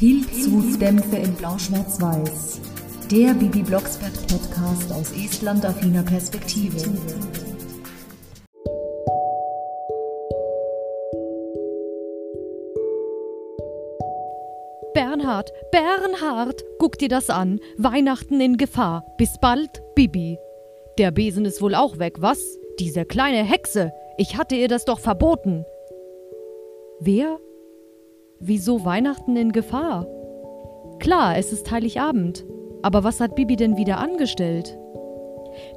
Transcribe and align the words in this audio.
Pilzhutdämpfe 0.00 1.16
in 1.16 1.34
Blau-Schwarz-Weiß. 1.34 2.62
Der 3.10 3.34
Bibi 3.34 3.62
Blocksberg 3.62 4.14
Podcast 4.28 4.90
aus 4.94 5.12
Estland-affiner 5.12 6.02
Perspektive. 6.02 6.78
Bernhard, 14.94 15.50
Bernhard, 15.70 16.64
guck 16.78 16.96
dir 16.96 17.10
das 17.10 17.28
an. 17.28 17.60
Weihnachten 17.76 18.40
in 18.40 18.56
Gefahr. 18.56 19.04
Bis 19.18 19.36
bald, 19.38 19.82
Bibi. 19.94 20.38
Der 20.96 21.10
Besen 21.10 21.44
ist 21.44 21.60
wohl 21.60 21.74
auch 21.74 21.98
weg, 21.98 22.22
was? 22.22 22.40
Diese 22.78 23.04
kleine 23.04 23.44
Hexe. 23.44 23.92
Ich 24.16 24.38
hatte 24.38 24.54
ihr 24.54 24.68
das 24.68 24.86
doch 24.86 24.98
verboten. 24.98 25.66
Wer? 27.00 27.38
Wieso 28.42 28.86
Weihnachten 28.86 29.36
in 29.36 29.52
Gefahr? 29.52 30.06
Klar, 30.98 31.36
es 31.36 31.52
ist 31.52 31.70
Heiligabend. 31.70 32.42
Aber 32.80 33.04
was 33.04 33.20
hat 33.20 33.36
Bibi 33.36 33.54
denn 33.54 33.76
wieder 33.76 33.98
angestellt? 33.98 34.78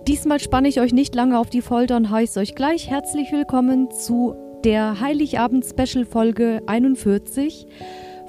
Diesmal 0.08 0.40
spanne 0.40 0.70
ich 0.70 0.80
euch 0.80 0.94
nicht 0.94 1.14
lange 1.14 1.38
auf 1.38 1.50
die 1.50 1.60
Folter 1.60 1.98
und 1.98 2.10
heiße 2.10 2.40
euch 2.40 2.56
gleich 2.56 2.90
herzlich 2.90 3.34
willkommen 3.34 3.92
zu 3.92 4.36
der 4.64 5.02
Heiligabend-Special-Folge 5.02 6.62
41 6.66 7.68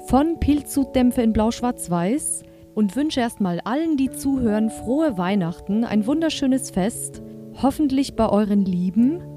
von 0.07 0.37
Pilzhutdämpfe 0.41 1.21
in 1.21 1.31
Blau-Schwarz-Weiß 1.31 2.43
und 2.73 2.93
wünsche 2.97 3.21
erstmal 3.21 3.61
allen, 3.61 3.95
die 3.95 4.09
zuhören, 4.09 4.69
frohe 4.69 5.17
Weihnachten, 5.17 5.85
ein 5.85 6.05
wunderschönes 6.05 6.71
Fest, 6.71 7.21
hoffentlich 7.61 8.17
bei 8.17 8.27
euren 8.27 8.65
Lieben. 8.65 9.34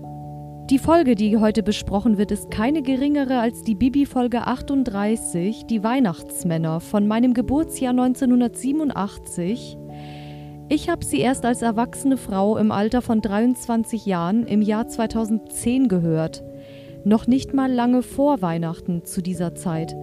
Die 0.70 0.78
Folge, 0.78 1.14
die 1.14 1.38
heute 1.38 1.62
besprochen 1.62 2.18
wird, 2.18 2.30
ist 2.30 2.50
keine 2.50 2.82
geringere 2.82 3.38
als 3.38 3.62
die 3.62 3.74
Bibi-Folge 3.74 4.46
38, 4.46 5.64
die 5.64 5.82
Weihnachtsmänner 5.82 6.80
von 6.80 7.08
meinem 7.08 7.32
Geburtsjahr 7.32 7.92
1987. 7.92 9.78
Ich 10.68 10.90
habe 10.90 11.06
sie 11.06 11.20
erst 11.20 11.46
als 11.46 11.62
erwachsene 11.62 12.18
Frau 12.18 12.58
im 12.58 12.70
Alter 12.70 13.00
von 13.00 13.22
23 13.22 14.04
Jahren 14.04 14.44
im 14.44 14.60
Jahr 14.60 14.86
2010 14.86 15.88
gehört. 15.88 16.44
Noch 17.02 17.26
nicht 17.26 17.54
mal 17.54 17.72
lange 17.72 18.02
vor 18.02 18.42
Weihnachten 18.42 19.06
zu 19.06 19.22
dieser 19.22 19.54
Zeit. 19.54 19.96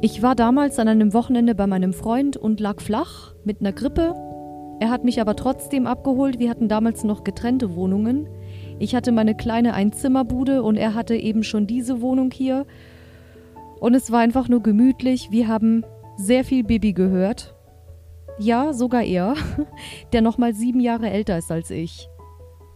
Ich 0.00 0.22
war 0.22 0.34
damals 0.34 0.80
an 0.80 0.88
einem 0.88 1.12
Wochenende 1.14 1.54
bei 1.54 1.68
meinem 1.68 1.92
Freund 1.92 2.36
und 2.36 2.58
lag 2.58 2.80
flach 2.80 3.36
mit 3.44 3.60
einer 3.60 3.72
Grippe. 3.72 4.16
Er 4.80 4.90
hat 4.90 5.04
mich 5.04 5.20
aber 5.20 5.36
trotzdem 5.36 5.86
abgeholt. 5.86 6.40
Wir 6.40 6.50
hatten 6.50 6.66
damals 6.66 7.04
noch 7.04 7.22
getrennte 7.22 7.76
Wohnungen. 7.76 8.28
Ich 8.80 8.94
hatte 8.94 9.12
meine 9.12 9.34
kleine 9.34 9.74
Einzimmerbude 9.74 10.62
und 10.62 10.76
er 10.76 10.94
hatte 10.94 11.14
eben 11.14 11.42
schon 11.44 11.66
diese 11.66 12.00
Wohnung 12.00 12.30
hier. 12.30 12.66
Und 13.78 13.94
es 13.94 14.10
war 14.10 14.20
einfach 14.20 14.48
nur 14.48 14.62
gemütlich. 14.62 15.28
Wir 15.30 15.48
haben 15.48 15.84
sehr 16.16 16.44
viel 16.44 16.64
Bibi 16.64 16.94
gehört. 16.94 17.54
Ja, 18.38 18.72
sogar 18.72 19.02
er, 19.02 19.34
der 20.14 20.22
nochmal 20.22 20.54
sieben 20.54 20.80
Jahre 20.80 21.10
älter 21.10 21.36
ist 21.36 21.52
als 21.52 21.70
ich. 21.70 22.08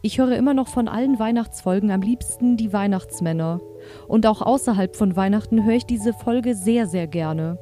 Ich 0.03 0.19
höre 0.19 0.37
immer 0.37 0.53
noch 0.53 0.69
von 0.69 0.89
allen 0.89 1.19
Weihnachtsfolgen 1.19 1.91
am 1.91 2.03
liebsten 2.03 2.59
die 2.59 2.75
Weihnachtsmänner. 2.75 3.63
Und 4.07 4.27
auch 4.27 4.43
außerhalb 4.43 4.97
von 4.97 5.17
Weihnachten 5.17 5.65
höre 5.65 5.77
ich 5.77 5.87
diese 5.87 6.13
Folge 6.13 6.55
sehr, 6.55 6.87
sehr 6.87 7.07
gerne. 7.07 7.59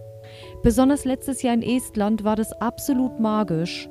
Besonders 0.65 1.05
letztes 1.05 1.43
Jahr 1.43 1.55
in 1.55 1.63
Estland 1.63 2.25
war 2.25 2.35
das 2.35 2.51
absolut 2.61 3.21
magisch. 3.21 3.89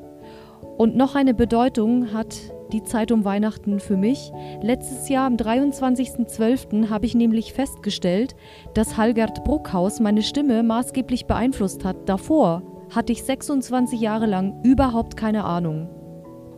Und 0.78 0.96
noch 0.96 1.16
eine 1.16 1.34
Bedeutung 1.34 2.14
hat 2.14 2.36
die 2.72 2.84
Zeit 2.84 3.12
um 3.12 3.26
Weihnachten 3.26 3.80
für 3.80 3.98
mich. 3.98 4.32
Letztes 4.62 5.10
Jahr 5.10 5.28
am 5.28 5.36
23.12. 5.36 6.90
habe 6.90 7.06
ich 7.06 7.16
nämlich 7.16 7.54
festgestellt, 7.54 8.36
dass 8.74 8.98
Halgard 8.98 9.44
Bruckhaus 9.44 10.00
meine 10.00 10.22
Stimme 10.22 10.64
maßgeblich 10.64 11.26
beeinflusst 11.26 11.86
hat. 11.86 12.08
Davor 12.08 12.64
hatte 12.94 13.12
ich 13.12 13.24
26 13.24 14.00
Jahre 14.00 14.26
lang 14.26 14.62
überhaupt 14.64 15.18
keine 15.18 15.44
Ahnung. 15.44 15.90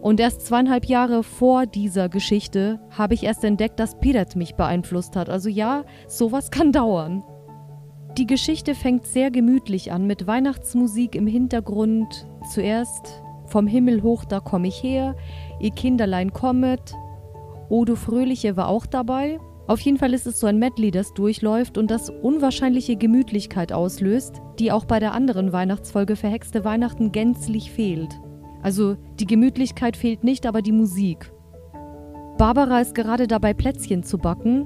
Und 0.02 0.20
erst 0.20 0.46
zweieinhalb 0.46 0.86
Jahre 0.86 1.24
vor 1.24 1.66
dieser 1.66 2.10
Geschichte 2.10 2.80
habe 2.90 3.14
ich 3.14 3.24
erst 3.24 3.44
entdeckt, 3.46 3.80
dass 3.80 4.00
Piret 4.00 4.36
mich 4.36 4.56
beeinflusst 4.56 5.16
hat. 5.16 5.30
Also 5.30 5.48
ja, 5.48 5.86
sowas 6.08 6.52
kann 6.52 6.74
dauern. 6.74 7.24
Die 8.18 8.28
Geschichte 8.28 8.76
fängt 8.76 9.08
sehr 9.08 9.32
gemütlich 9.32 9.92
an 9.92 10.06
mit 10.06 10.28
Weihnachtsmusik 10.28 11.16
im 11.16 11.26
Hintergrund. 11.26 12.28
Zuerst 12.54 13.23
Vom 13.54 13.68
Himmel 13.68 14.02
hoch, 14.02 14.26
da 14.26 14.40
komm 14.40 14.64
ich 14.64 14.82
her, 14.82 15.16
Ihr 15.60 15.70
Kinderlein 15.70 16.34
kommet. 16.34 16.96
Odo 17.70 17.96
Fröhliche 17.96 18.58
war 18.58 18.68
auch 18.68 18.88
dabei. 18.88 19.40
Auf 19.68 19.80
jeden 19.82 20.00
Fall 20.00 20.16
ist 20.16 20.26
es 20.26 20.40
so 20.40 20.48
ein 20.48 20.58
Medley, 20.58 20.90
das 20.90 21.14
durchläuft 21.14 21.78
und 21.78 21.92
das 21.92 22.10
unwahrscheinliche 22.10 22.96
Gemütlichkeit 22.96 23.72
auslöst, 23.72 24.42
die 24.58 24.72
auch 24.72 24.86
bei 24.86 25.00
der 25.00 25.14
anderen 25.14 25.54
Weihnachtsfolge 25.54 26.16
Verhexte 26.16 26.66
Weihnachten 26.66 27.12
gänzlich 27.12 27.72
fehlt. 27.72 28.20
Also 28.64 28.98
die 29.20 29.28
Gemütlichkeit 29.28 29.98
fehlt 29.98 30.24
nicht, 30.24 30.48
aber 30.48 30.64
die 30.64 30.72
Musik. 30.72 31.32
Barbara 32.40 32.82
ist 32.82 32.96
gerade 32.96 33.28
dabei, 33.28 33.54
Plätzchen 33.54 34.02
zu 34.02 34.18
backen 34.18 34.66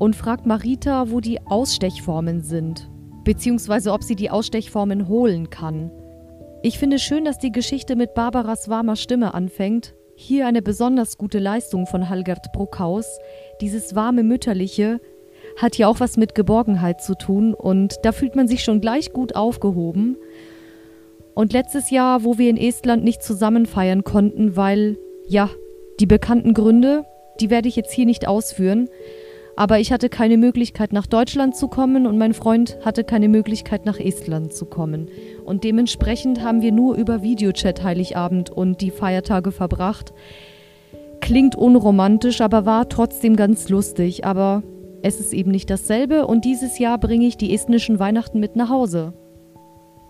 und 0.00 0.16
fragt 0.16 0.44
Marita, 0.44 1.12
wo 1.12 1.20
die 1.20 1.40
Ausstechformen 1.46 2.40
sind, 2.40 2.90
beziehungsweise 3.22 3.92
ob 3.92 4.02
sie 4.02 4.16
die 4.16 4.30
Ausstechformen 4.30 5.06
holen 5.06 5.50
kann. 5.50 5.92
Ich 6.66 6.78
finde 6.78 6.98
schön, 6.98 7.26
dass 7.26 7.36
die 7.36 7.52
Geschichte 7.52 7.94
mit 7.94 8.14
Barbaras 8.14 8.70
warmer 8.70 8.96
Stimme 8.96 9.34
anfängt. 9.34 9.92
Hier 10.14 10.46
eine 10.46 10.62
besonders 10.62 11.18
gute 11.18 11.38
Leistung 11.38 11.86
von 11.86 12.08
Halgard 12.08 12.52
Bruckhaus. 12.54 13.18
Dieses 13.60 13.94
warme 13.94 14.22
Mütterliche 14.22 14.98
hat 15.58 15.76
ja 15.76 15.88
auch 15.88 16.00
was 16.00 16.16
mit 16.16 16.34
Geborgenheit 16.34 17.02
zu 17.02 17.16
tun 17.16 17.52
und 17.52 17.96
da 18.02 18.12
fühlt 18.12 18.34
man 18.34 18.48
sich 18.48 18.64
schon 18.64 18.80
gleich 18.80 19.12
gut 19.12 19.36
aufgehoben. 19.36 20.16
Und 21.34 21.52
letztes 21.52 21.90
Jahr, 21.90 22.24
wo 22.24 22.38
wir 22.38 22.48
in 22.48 22.56
Estland 22.56 23.04
nicht 23.04 23.22
zusammen 23.22 23.66
feiern 23.66 24.02
konnten, 24.02 24.56
weil, 24.56 24.96
ja, 25.28 25.50
die 26.00 26.06
bekannten 26.06 26.54
Gründe, 26.54 27.04
die 27.40 27.50
werde 27.50 27.68
ich 27.68 27.76
jetzt 27.76 27.92
hier 27.92 28.06
nicht 28.06 28.26
ausführen. 28.26 28.88
Aber 29.56 29.80
ich 29.80 29.92
hatte 29.92 30.08
keine 30.08 30.38
Möglichkeit 30.38 30.94
nach 30.94 31.06
Deutschland 31.06 31.56
zu 31.56 31.68
kommen 31.68 32.06
und 32.06 32.16
mein 32.16 32.32
Freund 32.32 32.78
hatte 32.86 33.04
keine 33.04 33.28
Möglichkeit 33.28 33.84
nach 33.84 34.00
Estland 34.00 34.54
zu 34.54 34.64
kommen. 34.64 35.10
Und 35.44 35.64
dementsprechend 35.64 36.42
haben 36.42 36.62
wir 36.62 36.72
nur 36.72 36.96
über 36.96 37.22
Videochat 37.22 37.82
Heiligabend 37.82 38.50
und 38.50 38.80
die 38.80 38.90
Feiertage 38.90 39.52
verbracht. 39.52 40.12
Klingt 41.20 41.54
unromantisch, 41.54 42.40
aber 42.40 42.66
war 42.66 42.88
trotzdem 42.88 43.36
ganz 43.36 43.68
lustig. 43.68 44.24
Aber 44.24 44.62
es 45.02 45.20
ist 45.20 45.32
eben 45.32 45.50
nicht 45.50 45.68
dasselbe 45.68 46.26
und 46.26 46.44
dieses 46.44 46.78
Jahr 46.78 46.98
bringe 46.98 47.26
ich 47.26 47.36
die 47.36 47.54
estnischen 47.54 47.98
Weihnachten 47.98 48.40
mit 48.40 48.56
nach 48.56 48.70
Hause. 48.70 49.12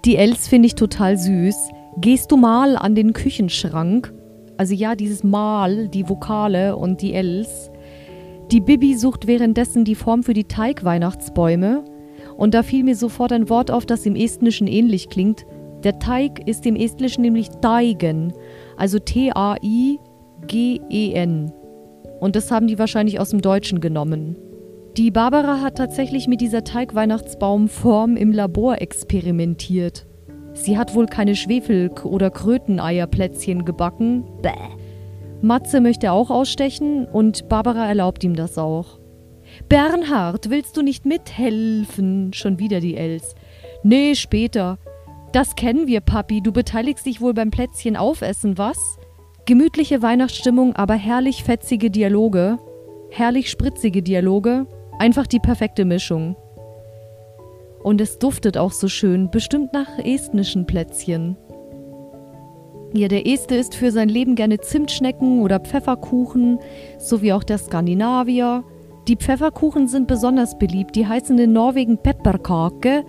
Die 0.04 0.16
Els 0.16 0.48
finde 0.48 0.66
ich 0.66 0.74
total 0.74 1.16
süß. 1.16 1.56
Gehst 1.96 2.30
du 2.30 2.36
mal 2.36 2.76
an 2.76 2.94
den 2.94 3.12
Küchenschrank? 3.12 4.12
Also 4.56 4.74
ja, 4.74 4.94
dieses 4.94 5.24
Mal, 5.24 5.88
die 5.88 6.08
Vokale 6.08 6.76
und 6.76 7.00
die 7.02 7.14
Els. 7.14 7.70
Die 8.50 8.60
Bibi 8.60 8.94
sucht 8.96 9.26
währenddessen 9.26 9.84
die 9.84 9.94
Form 9.94 10.22
für 10.22 10.34
die 10.34 10.44
Teigweihnachtsbäume. 10.44 11.84
Und 12.36 12.54
da 12.54 12.62
fiel 12.62 12.84
mir 12.84 12.96
sofort 12.96 13.32
ein 13.32 13.48
Wort 13.48 13.70
auf, 13.70 13.86
das 13.86 14.06
im 14.06 14.16
Estnischen 14.16 14.66
ähnlich 14.66 15.08
klingt. 15.08 15.46
Der 15.82 15.98
Teig 15.98 16.46
ist 16.48 16.66
im 16.66 16.76
Estnischen 16.76 17.22
nämlich 17.22 17.48
Taigen, 17.60 18.32
also 18.76 18.98
T-A-I-G-E-N. 18.98 20.02
Und 22.20 22.36
das 22.36 22.50
haben 22.50 22.66
die 22.66 22.78
wahrscheinlich 22.78 23.20
aus 23.20 23.30
dem 23.30 23.42
Deutschen 23.42 23.80
genommen. 23.80 24.36
Die 24.96 25.10
Barbara 25.10 25.60
hat 25.60 25.76
tatsächlich 25.76 26.28
mit 26.28 26.40
dieser 26.40 26.64
Teigweihnachtsbaumform 26.64 28.16
im 28.16 28.32
Labor 28.32 28.80
experimentiert. 28.80 30.06
Sie 30.54 30.78
hat 30.78 30.94
wohl 30.94 31.06
keine 31.06 31.34
Schwefel- 31.34 31.90
oder 32.04 32.30
Kröteneierplätzchen 32.30 33.64
gebacken. 33.64 34.24
Bäh. 34.40 34.52
Matze 35.42 35.80
möchte 35.80 36.12
auch 36.12 36.30
ausstechen 36.30 37.06
und 37.06 37.48
Barbara 37.48 37.86
erlaubt 37.86 38.24
ihm 38.24 38.36
das 38.36 38.56
auch. 38.56 38.98
Bernhard, 39.68 40.50
willst 40.50 40.76
du 40.76 40.82
nicht 40.82 41.06
mithelfen? 41.06 42.32
Schon 42.32 42.58
wieder 42.58 42.80
die 42.80 42.96
Els. 42.96 43.34
Nee, 43.82 44.14
später. 44.14 44.78
Das 45.32 45.56
kennen 45.56 45.86
wir, 45.86 46.00
Papi. 46.00 46.40
Du 46.42 46.52
beteiligst 46.52 47.06
dich 47.06 47.20
wohl 47.20 47.34
beim 47.34 47.50
Plätzchen 47.50 47.96
aufessen, 47.96 48.56
was? 48.58 48.98
Gemütliche 49.46 50.00
Weihnachtsstimmung, 50.00 50.76
aber 50.76 50.94
herrlich 50.94 51.44
fetzige 51.44 51.90
Dialoge. 51.90 52.58
Herrlich 53.10 53.50
spritzige 53.50 54.02
Dialoge. 54.02 54.66
Einfach 54.98 55.26
die 55.26 55.40
perfekte 55.40 55.84
Mischung. 55.84 56.36
Und 57.82 58.00
es 58.00 58.18
duftet 58.18 58.56
auch 58.56 58.72
so 58.72 58.88
schön, 58.88 59.30
bestimmt 59.30 59.72
nach 59.72 59.98
estnischen 59.98 60.66
Plätzchen. 60.66 61.36
Ja, 62.94 63.08
der 63.08 63.26
Este 63.26 63.56
isst 63.56 63.74
für 63.74 63.90
sein 63.90 64.08
Leben 64.08 64.36
gerne 64.36 64.60
Zimtschnecken 64.60 65.42
oder 65.42 65.58
Pfefferkuchen, 65.58 66.60
sowie 66.98 67.32
auch 67.32 67.42
der 67.42 67.58
Skandinavier. 67.58 68.62
Die 69.08 69.16
Pfefferkuchen 69.16 69.86
sind 69.86 70.06
besonders 70.06 70.58
beliebt, 70.58 70.96
die 70.96 71.06
heißen 71.06 71.38
in 71.38 71.52
Norwegen 71.52 71.98
Pepperkake 71.98 73.04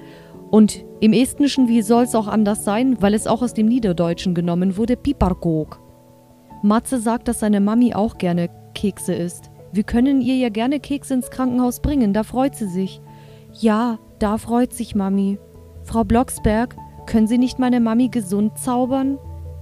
und 0.52 0.86
im 1.00 1.14
Estnischen, 1.14 1.68
wie 1.70 1.82
soll 1.82 2.04
es 2.04 2.16
auch 2.16 2.28
anders 2.28 2.66
sein, 2.66 3.02
weil 3.02 3.14
es 3.14 3.28
auch 3.28 3.42
aus 3.42 3.54
dem 3.54 3.68
Niederdeutschen 3.68 4.36
genommen 4.36 4.76
wurde, 4.76 4.98
Piparkok. 4.98 5.80
Matze 6.64 7.00
sagt, 7.00 7.28
dass 7.28 7.40
seine 7.40 7.62
Mami 7.62 7.94
auch 7.94 8.18
gerne 8.18 8.50
Kekse 8.74 9.14
isst. 9.14 9.52
Wir 9.72 9.84
können 9.84 10.22
ihr 10.22 10.36
ja 10.36 10.50
gerne 10.50 10.80
Kekse 10.80 11.14
ins 11.14 11.30
Krankenhaus 11.30 11.80
bringen, 11.80 12.14
da 12.14 12.24
freut 12.24 12.56
sie 12.56 12.68
sich. 12.68 13.02
Ja, 13.54 14.00
da 14.20 14.38
freut 14.38 14.74
sich 14.74 14.96
Mami. 14.96 15.38
Frau 15.84 16.04
Blocksberg, 16.04 16.76
können 17.06 17.28
Sie 17.28 17.38
nicht 17.38 17.60
meine 17.60 17.80
Mami 17.80 18.10
gesund 18.10 18.58
zaubern? 18.58 19.18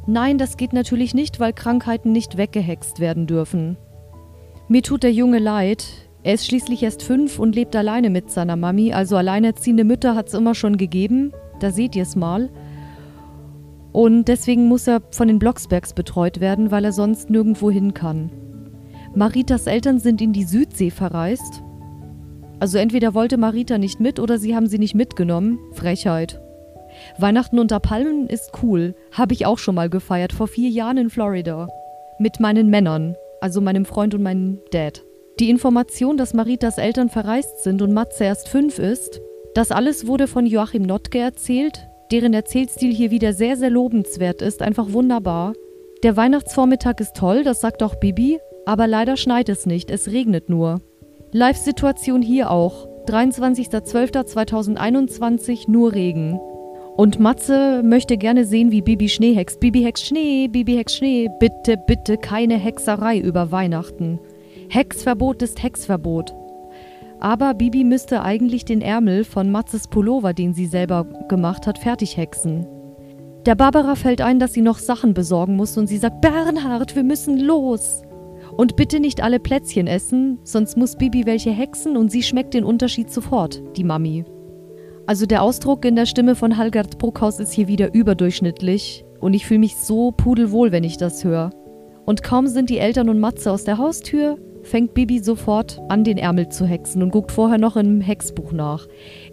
Nein, 0.07 0.37
das 0.37 0.57
geht 0.57 0.73
natürlich 0.73 1.13
nicht, 1.13 1.39
weil 1.39 1.53
Krankheiten 1.53 2.11
nicht 2.11 2.37
weggehext 2.37 2.99
werden 2.99 3.27
dürfen. 3.27 3.77
Mir 4.67 4.81
tut 4.81 5.03
der 5.03 5.11
Junge 5.11 5.39
leid. 5.39 6.02
Er 6.23 6.33
ist 6.33 6.47
schließlich 6.47 6.81
erst 6.81 7.03
fünf 7.03 7.37
und 7.37 7.55
lebt 7.55 7.75
alleine 7.75 8.09
mit 8.09 8.31
seiner 8.31 8.55
Mami, 8.55 8.93
also 8.93 9.17
alleinerziehende 9.17 9.83
Mütter 9.83 10.15
hat 10.15 10.29
es 10.29 10.33
immer 10.33 10.55
schon 10.55 10.77
gegeben. 10.77 11.33
Da 11.59 11.71
seht 11.71 11.95
ihr 11.95 12.03
es 12.03 12.15
mal. 12.15 12.49
Und 13.91 14.25
deswegen 14.25 14.67
muss 14.67 14.87
er 14.87 15.01
von 15.11 15.27
den 15.27 15.37
Blocksbergs 15.37 15.93
betreut 15.93 16.39
werden, 16.39 16.71
weil 16.71 16.85
er 16.85 16.93
sonst 16.93 17.29
nirgendwo 17.29 17.69
hin 17.69 17.93
kann. 17.93 18.31
Maritas 19.13 19.67
Eltern 19.67 19.99
sind 19.99 20.21
in 20.21 20.33
die 20.33 20.45
Südsee 20.45 20.89
verreist. 20.89 21.61
Also 22.59 22.77
entweder 22.77 23.13
wollte 23.13 23.37
Marita 23.37 23.77
nicht 23.77 23.99
mit 23.99 24.19
oder 24.19 24.37
sie 24.39 24.55
haben 24.55 24.67
sie 24.67 24.79
nicht 24.79 24.95
mitgenommen. 24.95 25.59
Frechheit. 25.73 26.39
Weihnachten 27.17 27.59
unter 27.59 27.79
Palmen 27.79 28.27
ist 28.27 28.51
cool. 28.63 28.95
Habe 29.11 29.33
ich 29.33 29.45
auch 29.45 29.57
schon 29.57 29.75
mal 29.75 29.89
gefeiert, 29.89 30.31
vor 30.31 30.47
vier 30.47 30.69
Jahren 30.69 30.97
in 30.97 31.09
Florida. 31.09 31.67
Mit 32.17 32.39
meinen 32.39 32.69
Männern, 32.69 33.15
also 33.41 33.59
meinem 33.59 33.85
Freund 33.85 34.15
und 34.15 34.23
meinem 34.23 34.59
Dad. 34.71 35.03
Die 35.39 35.49
Information, 35.49 36.17
dass 36.17 36.35
Maritas 36.35 36.77
Eltern 36.77 37.09
verreist 37.09 37.63
sind 37.63 37.81
und 37.81 37.91
Matze 37.91 38.25
erst 38.25 38.49
fünf 38.49 38.77
ist, 38.77 39.19
das 39.55 39.71
alles 39.71 40.05
wurde 40.05 40.27
von 40.27 40.45
Joachim 40.45 40.83
Notke 40.83 41.17
erzählt, 41.17 41.87
deren 42.11 42.33
Erzählstil 42.33 42.93
hier 42.93 43.09
wieder 43.09 43.33
sehr, 43.33 43.57
sehr 43.57 43.71
lobenswert 43.71 44.43
ist, 44.43 44.61
einfach 44.61 44.93
wunderbar. 44.93 45.53
Der 46.03 46.15
Weihnachtsvormittag 46.15 46.99
ist 46.99 47.15
toll, 47.15 47.43
das 47.43 47.61
sagt 47.61 47.81
auch 47.81 47.95
Bibi, 47.95 48.37
aber 48.65 48.87
leider 48.87 49.17
schneit 49.17 49.49
es 49.49 49.65
nicht, 49.65 49.89
es 49.89 50.11
regnet 50.11 50.49
nur. 50.49 50.81
Live-Situation 51.31 52.21
hier 52.21 52.51
auch. 52.51 52.87
23.12.2021 53.07 55.69
nur 55.69 55.93
Regen. 55.93 56.39
Und 56.95 57.19
Matze 57.19 57.81
möchte 57.83 58.17
gerne 58.17 58.45
sehen, 58.45 58.71
wie 58.71 58.83
Bibi 58.83 59.09
Schnee 59.09 59.33
hext. 59.33 59.59
Bibi 59.59 59.81
hext 59.81 60.05
Schnee, 60.05 60.47
Bibi 60.47 60.75
hext 60.75 60.97
Schnee. 60.97 61.27
Bitte, 61.39 61.75
bitte 61.87 62.17
keine 62.17 62.53
Hexerei 62.55 63.17
über 63.17 63.51
Weihnachten. 63.51 64.19
Hexverbot 64.73 65.43
ist 65.43 65.61
Hexverbot. 65.61 66.33
Aber 67.19 67.53
Bibi 67.53 67.83
müsste 67.83 68.23
eigentlich 68.23 68.65
den 68.65 68.81
Ärmel 68.81 69.23
von 69.23 69.51
Matzes 69.51 69.87
Pullover, 69.87 70.33
den 70.33 70.55
sie 70.55 70.65
selber 70.65 71.05
gemacht 71.29 71.67
hat, 71.67 71.77
fertig 71.77 72.17
hexen. 72.17 72.65
Der 73.45 73.53
Barbara 73.53 73.93
fällt 73.93 74.19
ein, 74.19 74.39
dass 74.39 74.53
sie 74.53 74.63
noch 74.63 74.79
Sachen 74.79 75.13
besorgen 75.13 75.57
muss 75.57 75.77
und 75.77 75.85
sie 75.85 75.99
sagt, 75.99 76.21
Bernhard, 76.21 76.95
wir 76.95 77.03
müssen 77.03 77.39
los. 77.39 78.01
Und 78.57 78.75
bitte 78.75 78.99
nicht 78.99 79.21
alle 79.21 79.39
Plätzchen 79.39 79.85
essen, 79.85 80.39
sonst 80.41 80.75
muss 80.75 80.95
Bibi 80.95 81.27
welche 81.27 81.51
hexen 81.51 81.95
und 81.95 82.11
sie 82.11 82.23
schmeckt 82.23 82.55
den 82.55 82.63
Unterschied 82.63 83.11
sofort, 83.11 83.61
die 83.77 83.83
Mami. 83.83 84.25
Also 85.05 85.27
der 85.27 85.43
Ausdruck 85.43 85.85
in 85.85 85.95
der 85.95 86.07
Stimme 86.07 86.33
von 86.33 86.57
Halgard 86.57 86.97
Bruckhaus 86.97 87.39
ist 87.39 87.53
hier 87.53 87.67
wieder 87.67 87.93
überdurchschnittlich 87.93 89.05
und 89.19 89.35
ich 89.35 89.45
fühle 89.45 89.59
mich 89.59 89.75
so 89.75 90.11
pudelwohl, 90.11 90.71
wenn 90.71 90.83
ich 90.83 90.97
das 90.97 91.23
höre. 91.23 91.51
Und 92.07 92.23
kaum 92.23 92.47
sind 92.47 92.71
die 92.71 92.79
Eltern 92.79 93.09
und 93.09 93.19
Matze 93.19 93.51
aus 93.51 93.65
der 93.65 93.77
Haustür, 93.77 94.39
fängt 94.63 94.93
Bibi 94.93 95.19
sofort 95.19 95.79
an, 95.89 96.03
den 96.03 96.17
Ärmel 96.17 96.49
zu 96.49 96.65
hexen 96.65 97.03
und 97.03 97.11
guckt 97.11 97.31
vorher 97.31 97.57
noch 97.57 97.75
im 97.75 98.01
Hexbuch 98.01 98.51
nach. 98.51 98.87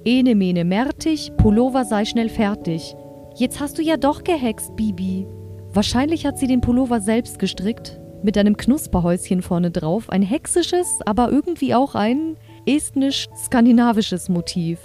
Ene 0.04 0.34
mene 0.34 0.64
mertig, 0.64 1.32
Pullover 1.36 1.84
sei 1.84 2.04
schnell 2.04 2.28
fertig. 2.28 2.94
Jetzt 3.36 3.60
hast 3.60 3.78
du 3.78 3.82
ja 3.82 3.96
doch 3.96 4.24
gehext, 4.24 4.76
Bibi. 4.76 5.26
Wahrscheinlich 5.72 6.26
hat 6.26 6.38
sie 6.38 6.46
den 6.46 6.60
Pullover 6.60 7.00
selbst 7.00 7.38
gestrickt, 7.38 8.00
mit 8.22 8.36
einem 8.36 8.56
Knusperhäuschen 8.56 9.40
vorne 9.40 9.70
drauf, 9.70 10.10
ein 10.10 10.22
hexisches, 10.22 10.98
aber 11.06 11.30
irgendwie 11.30 11.74
auch 11.74 11.94
ein 11.94 12.36
estnisch-skandinavisches 12.66 14.28
Motiv. 14.28 14.78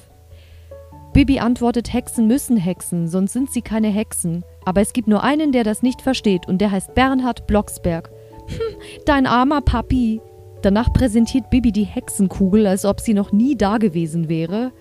Bibi 1.16 1.40
antwortet, 1.40 1.94
Hexen 1.94 2.28
müssen 2.28 2.58
hexen, 2.58 3.08
sonst 3.08 3.34
sind 3.34 3.50
sie 3.50 3.62
keine 3.62 3.88
Hexen. 3.88 4.44
Aber 4.66 4.82
es 4.82 4.92
gibt 4.92 5.08
nur 5.08 5.24
einen, 5.24 5.54
der 5.54 5.64
das 5.64 5.82
nicht 5.82 6.02
versteht, 6.02 6.46
und 6.48 6.60
der 6.60 6.72
heißt 6.72 6.94
Bernhard 6.94 7.48
Blocksberg. 7.48 8.12
Hm, 8.48 8.76
dein 9.08 9.26
armer 9.26 9.62
Papi. 9.62 10.22
Danach 10.66 10.92
präsentiert 10.92 11.52
Bibi 11.52 11.72
die 11.72 11.84
Hexenkugel, 11.84 12.66
als 12.66 12.86
ob 12.86 13.00
sie 13.00 13.14
noch 13.14 13.32
nie 13.32 13.56
da 13.56 13.78
gewesen 13.78 14.30
wäre. 14.30 14.72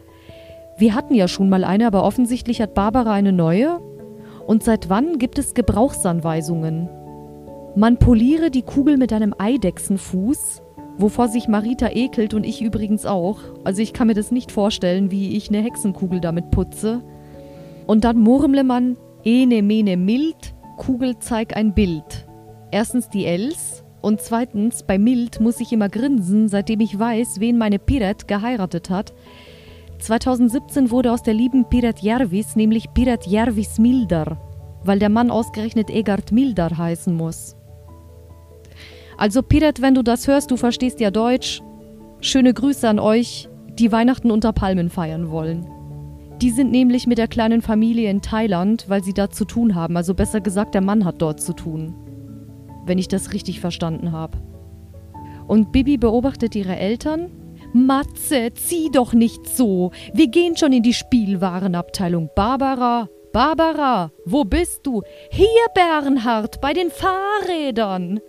Wir 0.79 0.95
hatten 0.95 1.15
ja 1.15 1.29
schon 1.29 1.51
mal 1.51 1.63
eine, 1.63 1.87
aber 1.87 2.05
offensichtlich 2.05 2.63
hat 2.63 2.73
Barbara 2.73 3.13
eine 3.13 3.33
neue. 3.33 3.81
Und 4.47 4.63
seit 4.63 4.89
wann 4.89 5.19
gibt 5.19 5.39
es 5.39 5.53
Gebrauchsanweisungen? 5.53 6.89
Man 7.77 7.99
poliere 7.99 8.51
die 8.51 8.63
Kugel 8.63 8.97
mit 8.97 9.13
einem 9.13 9.35
Eidechsenfuß 9.37 10.63
Wovor 10.97 11.29
sich 11.29 11.49
Marita 11.49 11.91
ekelt 11.91 12.33
und 12.33 12.45
ich 12.47 12.63
übrigens 12.63 13.05
auch. 13.05 13.41
Also 13.65 13.83
ich 13.83 13.93
kann 13.93 14.07
mir 14.07 14.15
das 14.15 14.31
nicht 14.31 14.53
vorstellen, 14.53 15.11
wie 15.11 15.37
ich 15.37 15.51
eine 15.51 15.61
Hexenkugel 15.61 16.21
damit 16.21 16.51
putze. 16.51 17.03
Und 17.87 18.05
dann 18.05 18.21
murmle 18.21 18.65
man, 18.65 18.97
ene 19.23 19.63
mene 19.63 19.99
mild, 19.99 20.55
Kugel 20.79 21.19
zeig 21.19 21.57
ein 21.57 21.75
Bild. 21.75 22.27
Erstens 22.71 23.11
die 23.11 23.27
Els 23.27 23.84
und 24.05 24.21
zweitens, 24.21 24.83
bei 24.83 24.99
mild 24.99 25.41
muss 25.41 25.61
ich 25.61 25.73
immer 25.73 25.89
grinsen, 25.89 26.49
seitdem 26.49 26.81
ich 26.81 26.99
weiß, 26.99 27.41
wen 27.41 27.57
meine 27.57 27.79
Piret 27.79 28.29
geheiratet 28.29 28.91
hat. 28.91 29.15
2017 29.99 30.91
wurde 30.91 31.11
aus 31.11 31.23
der 31.23 31.33
lieben 31.33 31.69
Piret 31.71 32.01
Järvis 32.01 32.55
nämlich 32.55 32.93
Piret 32.93 33.27
Järvis 33.27 33.79
Mildar, 33.79 34.37
weil 34.85 34.99
der 34.99 35.09
Mann 35.09 35.31
ausgerechnet 35.31 35.89
Egard 35.89 36.33
Mildar 36.33 36.77
heißen 36.77 37.15
muss. 37.15 37.57
Also 39.17 39.43
Piret, 39.43 39.81
wenn 39.81 39.95
du 39.95 40.03
das 40.03 40.29
hörst, 40.29 40.51
du 40.51 40.57
verstehst 40.57 41.01
ja 41.01 41.11
Deutsch. 41.11 41.63
Schöne 42.21 42.53
Grüße 42.53 42.87
an 42.87 42.99
euch, 42.99 43.49
die 43.79 43.91
Weihnachten 43.91 44.31
unter 44.31 44.53
Palmen 44.53 44.91
feiern 44.91 45.31
wollen. 45.31 45.67
Die 46.43 46.51
sind 46.51 46.73
nämlich 46.73 47.07
mit 47.07 47.17
der 47.17 47.29
kleinen 47.29 47.63
Familie 47.63 48.11
in 48.11 48.21
Thailand, 48.21 48.85
weil 48.89 49.03
sie 49.03 49.15
da 49.15 49.31
zu 49.31 49.47
tun 49.47 49.75
haben. 49.75 49.97
Also 49.97 50.15
besser 50.15 50.43
gesagt, 50.43 50.75
der 50.75 50.83
Mann 50.83 51.07
hat 51.07 51.23
dort 51.23 51.41
zu 51.41 51.55
tun. 51.55 51.95
Wenn 52.87 52.99
ich 52.99 53.09
das 53.09 53.33
richtig 53.33 53.61
verstanden 53.61 54.13
habe. 54.13 54.39
Und 55.47 55.73
Bibi 55.73 55.97
beobachtet 55.97 56.55
ihre 56.55 56.77
Eltern. 56.77 57.31
Matze, 57.73 58.51
zieh 58.55 58.89
doch 58.93 59.13
nicht 59.15 59.47
so. 59.49 59.91
Wir 60.13 60.29
gehen 60.29 60.57
schon 60.57 60.73
in 60.73 60.83
die 60.83 60.95
Spielwarenabteilung. 60.95 62.31
Barbara, 62.35 63.09
Barbara, 63.33 64.13
wo 64.25 64.45
bist 64.45 64.87
du? 64.87 65.03
Hier, 65.31 65.47
Bernhard, 65.75 66.61
bei 66.61 66.73
den 66.73 66.91
Fahrrädern. 66.91 68.21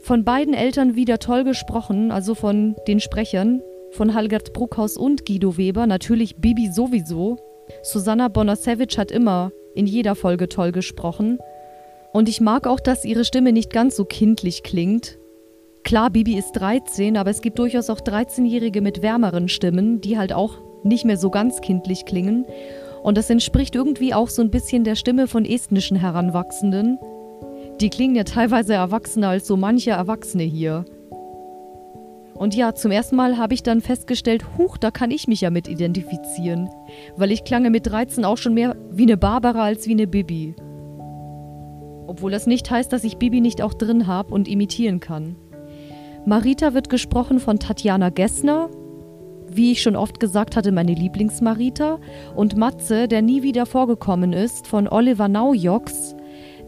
Von 0.00 0.24
beiden 0.24 0.52
Eltern 0.52 0.94
wieder 0.94 1.18
toll 1.18 1.44
gesprochen, 1.44 2.10
also 2.10 2.34
von 2.34 2.76
den 2.86 3.00
Sprechern, 3.00 3.62
von 3.92 4.14
Halgert 4.14 4.52
Bruckhaus 4.52 4.96
und 4.96 5.24
Guido 5.24 5.56
Weber, 5.56 5.86
natürlich 5.86 6.36
Bibi 6.36 6.70
sowieso. 6.70 7.38
Susanna 7.82 8.28
Bonasewicz 8.28 8.98
hat 8.98 9.10
immer 9.10 9.52
in 9.74 9.86
jeder 9.86 10.14
Folge 10.14 10.48
toll 10.48 10.72
gesprochen. 10.72 11.38
Und 12.12 12.28
ich 12.28 12.40
mag 12.40 12.66
auch, 12.66 12.80
dass 12.80 13.04
ihre 13.04 13.24
Stimme 13.24 13.52
nicht 13.52 13.72
ganz 13.72 13.96
so 13.96 14.04
kindlich 14.04 14.62
klingt. 14.62 15.18
Klar, 15.82 16.10
Bibi 16.10 16.38
ist 16.38 16.52
13, 16.52 17.16
aber 17.16 17.30
es 17.30 17.40
gibt 17.40 17.58
durchaus 17.58 17.90
auch 17.90 18.00
13-Jährige 18.00 18.82
mit 18.82 19.02
wärmeren 19.02 19.48
Stimmen, 19.48 20.00
die 20.00 20.18
halt 20.18 20.32
auch 20.32 20.58
nicht 20.84 21.04
mehr 21.04 21.16
so 21.16 21.30
ganz 21.30 21.60
kindlich 21.60 22.04
klingen. 22.04 22.46
Und 23.02 23.18
das 23.18 23.30
entspricht 23.30 23.74
irgendwie 23.74 24.14
auch 24.14 24.28
so 24.28 24.42
ein 24.42 24.50
bisschen 24.50 24.84
der 24.84 24.94
Stimme 24.94 25.26
von 25.26 25.44
estnischen 25.44 25.96
Heranwachsenden. 25.96 26.98
Die 27.80 27.90
klingen 27.90 28.14
ja 28.14 28.24
teilweise 28.24 28.74
erwachsener 28.74 29.30
als 29.30 29.46
so 29.46 29.56
manche 29.56 29.90
Erwachsene 29.90 30.44
hier. 30.44 30.84
Und 32.34 32.54
ja, 32.54 32.74
zum 32.74 32.90
ersten 32.90 33.16
Mal 33.16 33.38
habe 33.38 33.54
ich 33.54 33.62
dann 33.62 33.80
festgestellt, 33.80 34.44
huch, 34.58 34.76
da 34.76 34.90
kann 34.90 35.10
ich 35.10 35.28
mich 35.28 35.40
ja 35.40 35.50
mit 35.50 35.66
identifizieren. 35.66 36.68
Weil 37.16 37.32
ich 37.32 37.44
klange 37.44 37.70
mit 37.70 37.86
13 37.86 38.24
auch 38.24 38.38
schon 38.38 38.54
mehr 38.54 38.76
wie 38.90 39.04
eine 39.04 39.16
Barbara 39.16 39.64
als 39.64 39.86
wie 39.86 39.92
eine 39.92 40.06
Bibi. 40.06 40.54
Obwohl 42.12 42.30
das 42.30 42.46
nicht 42.46 42.70
heißt, 42.70 42.92
dass 42.92 43.04
ich 43.04 43.16
Bibi 43.16 43.40
nicht 43.40 43.62
auch 43.62 43.72
drin 43.72 44.06
habe 44.06 44.34
und 44.34 44.46
imitieren 44.46 45.00
kann. 45.00 45.34
Marita 46.26 46.74
wird 46.74 46.90
gesprochen 46.90 47.40
von 47.40 47.58
Tatjana 47.58 48.10
Gessner, 48.10 48.68
wie 49.50 49.72
ich 49.72 49.80
schon 49.80 49.96
oft 49.96 50.20
gesagt 50.20 50.54
hatte, 50.54 50.72
meine 50.72 50.92
Lieblingsmarita. 50.92 52.00
Und 52.36 52.54
Matze, 52.54 53.08
der 53.08 53.22
nie 53.22 53.42
wieder 53.42 53.64
vorgekommen 53.64 54.34
ist, 54.34 54.66
von 54.66 54.88
Oliver 54.88 55.26
Naujoks, 55.28 56.14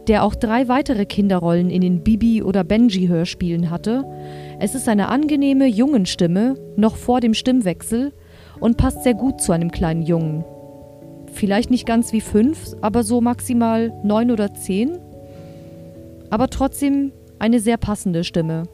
der 0.09 0.25
auch 0.25 0.35
drei 0.35 0.67
weitere 0.69 1.05
Kinderrollen 1.05 1.69
in 1.69 1.83
den 1.83 2.03
Bibi- 2.03 2.43
oder 2.43 2.65
Benji-Hörspielen 2.65 3.69
hatte. 3.69 4.07
Es 4.61 4.75
ist 4.75 4.89
eine 4.89 5.11
angenehme 5.11 5.67
Jungenstimme, 5.67 6.55
noch 6.77 6.97
vor 6.97 7.21
dem 7.21 7.35
Stimmwechsel, 7.35 8.15
und 8.61 8.79
passt 8.79 9.03
sehr 9.03 9.15
gut 9.15 9.43
zu 9.43 9.53
einem 9.53 9.71
kleinen 9.71 10.01
Jungen. 10.01 10.43
Vielleicht 11.33 11.71
nicht 11.71 11.85
ganz 11.85 12.15
wie 12.15 12.23
fünf, 12.23 12.75
aber 12.81 13.03
so 13.03 13.21
maximal 13.21 13.93
neun 14.03 14.31
oder 14.31 14.55
zehn. 14.55 15.01
Aber 16.31 16.49
trotzdem 16.49 17.13
eine 17.39 17.61
sehr 17.61 17.77
passende 17.77 18.25
Stimme. 18.25 18.65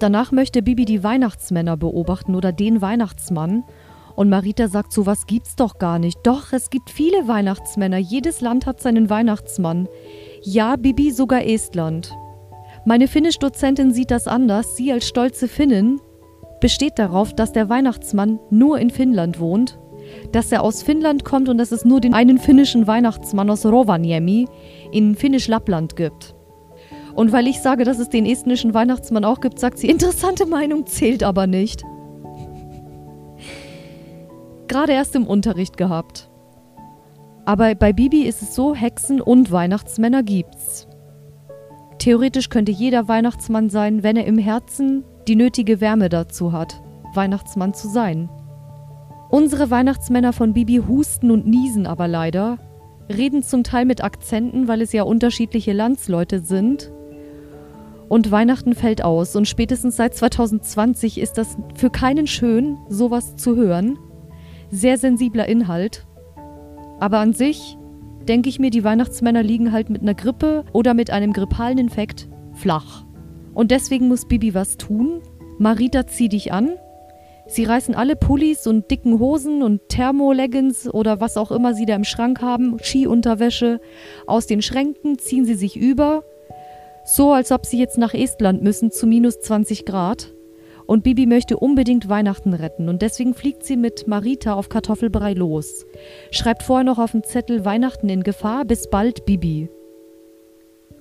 Danach 0.00 0.32
möchte 0.32 0.62
Bibi 0.62 0.84
die 0.84 1.04
Weihnachtsmänner 1.04 1.76
beobachten 1.76 2.34
oder 2.34 2.52
den 2.52 2.82
Weihnachtsmann 2.82 3.64
und 4.16 4.28
Marita 4.28 4.68
sagt, 4.68 4.92
so 4.92 5.06
was 5.06 5.26
gibt's 5.26 5.56
doch 5.56 5.78
gar 5.78 5.98
nicht. 5.98 6.18
Doch, 6.24 6.52
es 6.52 6.70
gibt 6.70 6.90
viele 6.90 7.26
Weihnachtsmänner. 7.26 7.98
Jedes 7.98 8.40
Land 8.40 8.66
hat 8.66 8.80
seinen 8.80 9.10
Weihnachtsmann. 9.10 9.88
Ja, 10.42 10.76
Bibi, 10.76 11.10
sogar 11.10 11.44
Estland. 11.44 12.14
Meine 12.84 13.08
Finnisch-Dozentin 13.08 13.92
sieht 13.92 14.10
das 14.10 14.28
anders. 14.28 14.76
Sie 14.76 14.92
als 14.92 15.08
stolze 15.08 15.48
Finnin 15.48 16.00
besteht 16.60 16.98
darauf, 16.98 17.34
dass 17.34 17.52
der 17.52 17.68
Weihnachtsmann 17.68 18.38
nur 18.50 18.78
in 18.78 18.90
Finnland 18.90 19.40
wohnt. 19.40 19.78
Dass 20.32 20.52
er 20.52 20.62
aus 20.62 20.82
Finnland 20.82 21.24
kommt 21.24 21.48
und 21.48 21.58
dass 21.58 21.72
es 21.72 21.84
nur 21.84 22.00
den 22.00 22.14
einen 22.14 22.38
finnischen 22.38 22.86
Weihnachtsmann 22.86 23.50
aus 23.50 23.64
Rovaniemi 23.64 24.46
in 24.92 25.14
Finnisch-Lappland 25.14 25.96
gibt. 25.96 26.34
Und 27.14 27.32
weil 27.32 27.46
ich 27.46 27.60
sage, 27.60 27.84
dass 27.84 27.98
es 27.98 28.08
den 28.08 28.26
estnischen 28.26 28.74
Weihnachtsmann 28.74 29.24
auch 29.24 29.40
gibt, 29.40 29.58
sagt 29.58 29.78
sie, 29.78 29.88
interessante 29.88 30.46
Meinung 30.46 30.86
zählt 30.86 31.22
aber 31.22 31.46
nicht. 31.46 31.84
Gerade 34.66 34.92
erst 34.92 35.14
im 35.14 35.26
Unterricht 35.26 35.76
gehabt. 35.76 36.28
Aber 37.44 37.74
bei 37.74 37.92
Bibi 37.92 38.22
ist 38.22 38.42
es 38.42 38.54
so, 38.54 38.74
Hexen 38.74 39.20
und 39.20 39.52
Weihnachtsmänner 39.52 40.22
gibt's. 40.22 40.88
Theoretisch 41.98 42.48
könnte 42.48 42.72
jeder 42.72 43.06
Weihnachtsmann 43.06 43.70
sein, 43.70 44.02
wenn 44.02 44.16
er 44.16 44.26
im 44.26 44.38
Herzen 44.38 45.04
die 45.28 45.36
nötige 45.36 45.80
Wärme 45.80 46.08
dazu 46.08 46.52
hat, 46.52 46.82
Weihnachtsmann 47.14 47.74
zu 47.74 47.88
sein. 47.88 48.28
Unsere 49.34 49.68
Weihnachtsmänner 49.68 50.32
von 50.32 50.52
Bibi 50.52 50.76
husten 50.86 51.32
und 51.32 51.44
niesen 51.44 51.88
aber 51.88 52.06
leider, 52.06 52.56
reden 53.12 53.42
zum 53.42 53.64
Teil 53.64 53.84
mit 53.84 54.04
Akzenten, 54.04 54.68
weil 54.68 54.80
es 54.80 54.92
ja 54.92 55.02
unterschiedliche 55.02 55.72
Landsleute 55.72 56.38
sind. 56.38 56.92
Und 58.08 58.30
Weihnachten 58.30 58.74
fällt 58.76 59.02
aus 59.02 59.34
und 59.34 59.48
spätestens 59.48 59.96
seit 59.96 60.14
2020 60.14 61.18
ist 61.18 61.36
das 61.36 61.56
für 61.74 61.90
keinen 61.90 62.28
schön, 62.28 62.78
sowas 62.88 63.34
zu 63.34 63.56
hören. 63.56 63.98
Sehr 64.70 64.98
sensibler 64.98 65.48
Inhalt. 65.48 66.06
Aber 67.00 67.18
an 67.18 67.32
sich 67.32 67.76
denke 68.28 68.48
ich 68.48 68.60
mir, 68.60 68.70
die 68.70 68.84
Weihnachtsmänner 68.84 69.42
liegen 69.42 69.72
halt 69.72 69.90
mit 69.90 70.02
einer 70.02 70.14
Grippe 70.14 70.64
oder 70.72 70.94
mit 70.94 71.10
einem 71.10 71.32
grippalen 71.32 71.78
Infekt 71.78 72.28
flach. 72.52 73.04
Und 73.52 73.72
deswegen 73.72 74.06
muss 74.06 74.28
Bibi 74.28 74.54
was 74.54 74.76
tun. 74.76 75.22
Marita, 75.58 76.06
zieh 76.06 76.28
dich 76.28 76.52
an. 76.52 76.76
Sie 77.54 77.62
reißen 77.62 77.94
alle 77.94 78.16
Pullis 78.16 78.66
und 78.66 78.90
dicken 78.90 79.20
Hosen 79.20 79.62
und 79.62 79.88
Thermoleggings 79.88 80.92
oder 80.92 81.20
was 81.20 81.36
auch 81.36 81.52
immer 81.52 81.72
sie 81.72 81.86
da 81.86 81.94
im 81.94 82.02
Schrank 82.02 82.42
haben, 82.42 82.78
Skiunterwäsche, 82.82 83.80
aus 84.26 84.48
den 84.48 84.60
Schränken, 84.60 85.20
ziehen 85.20 85.44
sie 85.44 85.54
sich 85.54 85.76
über, 85.76 86.24
so 87.04 87.32
als 87.32 87.52
ob 87.52 87.64
sie 87.64 87.78
jetzt 87.78 87.96
nach 87.96 88.12
Estland 88.12 88.64
müssen 88.64 88.90
zu 88.90 89.06
minus 89.06 89.38
20 89.38 89.84
Grad. 89.84 90.34
Und 90.86 91.04
Bibi 91.04 91.26
möchte 91.26 91.56
unbedingt 91.56 92.08
Weihnachten 92.08 92.54
retten 92.54 92.88
und 92.88 93.02
deswegen 93.02 93.34
fliegt 93.34 93.62
sie 93.64 93.76
mit 93.76 94.08
Marita 94.08 94.54
auf 94.54 94.68
Kartoffelbrei 94.68 95.34
los. 95.34 95.86
Schreibt 96.32 96.64
vorher 96.64 96.84
noch 96.84 96.98
auf 96.98 97.12
den 97.12 97.22
Zettel 97.22 97.64
Weihnachten 97.64 98.08
in 98.08 98.24
Gefahr, 98.24 98.64
bis 98.64 98.90
bald 98.90 99.26
Bibi. 99.26 99.70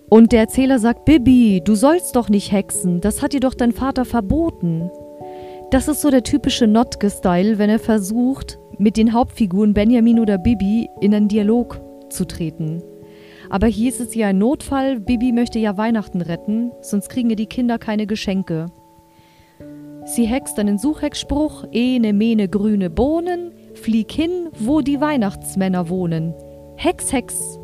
Und 0.08 0.32
der 0.32 0.42
Erzähler 0.42 0.78
sagt, 0.78 1.06
Bibi, 1.06 1.64
du 1.66 1.74
sollst 1.74 2.16
doch 2.16 2.30
nicht 2.30 2.52
hexen, 2.52 3.02
das 3.02 3.24
hat 3.24 3.34
dir 3.34 3.40
doch 3.40 3.56
dein 3.56 3.72
Vater 3.72 4.06
verboten. 4.06 4.92
Das 5.74 5.88
ist 5.88 6.02
so 6.02 6.12
der 6.12 6.22
typische 6.22 6.68
Notke-Style, 6.68 7.58
wenn 7.58 7.72
er 7.72 7.80
versucht, 7.80 8.60
mit 8.78 8.96
den 8.96 9.12
Hauptfiguren 9.12 9.74
Benjamin 9.74 10.20
oder 10.20 10.38
Bibi 10.38 10.88
in 11.02 11.16
einen 11.16 11.28
Dialog 11.28 11.82
zu 12.12 12.26
treten. 12.26 12.84
Aber 13.50 13.66
hier 13.66 13.90
ist 13.90 14.00
es 14.00 14.14
ja 14.14 14.28
ein 14.28 14.38
Notfall, 14.38 15.00
Bibi 15.00 15.32
möchte 15.32 15.58
ja 15.58 15.76
Weihnachten 15.76 16.22
retten, 16.22 16.72
sonst 16.82 17.10
kriegen 17.10 17.32
ja 17.32 17.36
die 17.36 17.48
Kinder 17.48 17.80
keine 17.80 18.06
Geschenke. 18.06 18.68
Sie 20.06 20.26
hext 20.26 20.60
einen 20.60 20.78
Suchhexspruch, 20.78 21.66
ene 21.72 22.14
mene 22.14 22.48
grüne 22.50 22.92
Bohnen, 22.92 23.52
flieg 23.74 24.12
hin, 24.12 24.50
wo 24.60 24.82
die 24.82 25.02
Weihnachtsmänner 25.02 25.90
wohnen. 25.90 26.36
Hex, 26.76 27.12
Hex. 27.12 27.58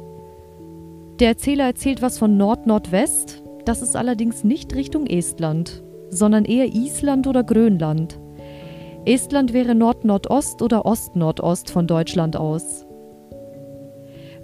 Der 1.20 1.28
Erzähler 1.28 1.66
erzählt 1.66 2.02
was 2.02 2.18
von 2.18 2.38
Nord-Nordwest, 2.38 3.44
das 3.66 3.84
ist 3.84 3.96
allerdings 3.96 4.44
nicht 4.44 4.74
Richtung 4.74 5.06
Estland, 5.06 5.84
sondern 6.10 6.46
eher 6.46 6.68
Island 6.74 7.28
oder 7.28 7.44
Grönland. 7.44 8.20
Estland 9.06 9.54
wäre 9.54 9.76
Nord-Nordost 9.76 10.62
oder 10.62 10.86
Ost-Nordost 10.86 11.72
von 11.72 11.88
Deutschland 11.88 12.36
aus. 12.36 12.86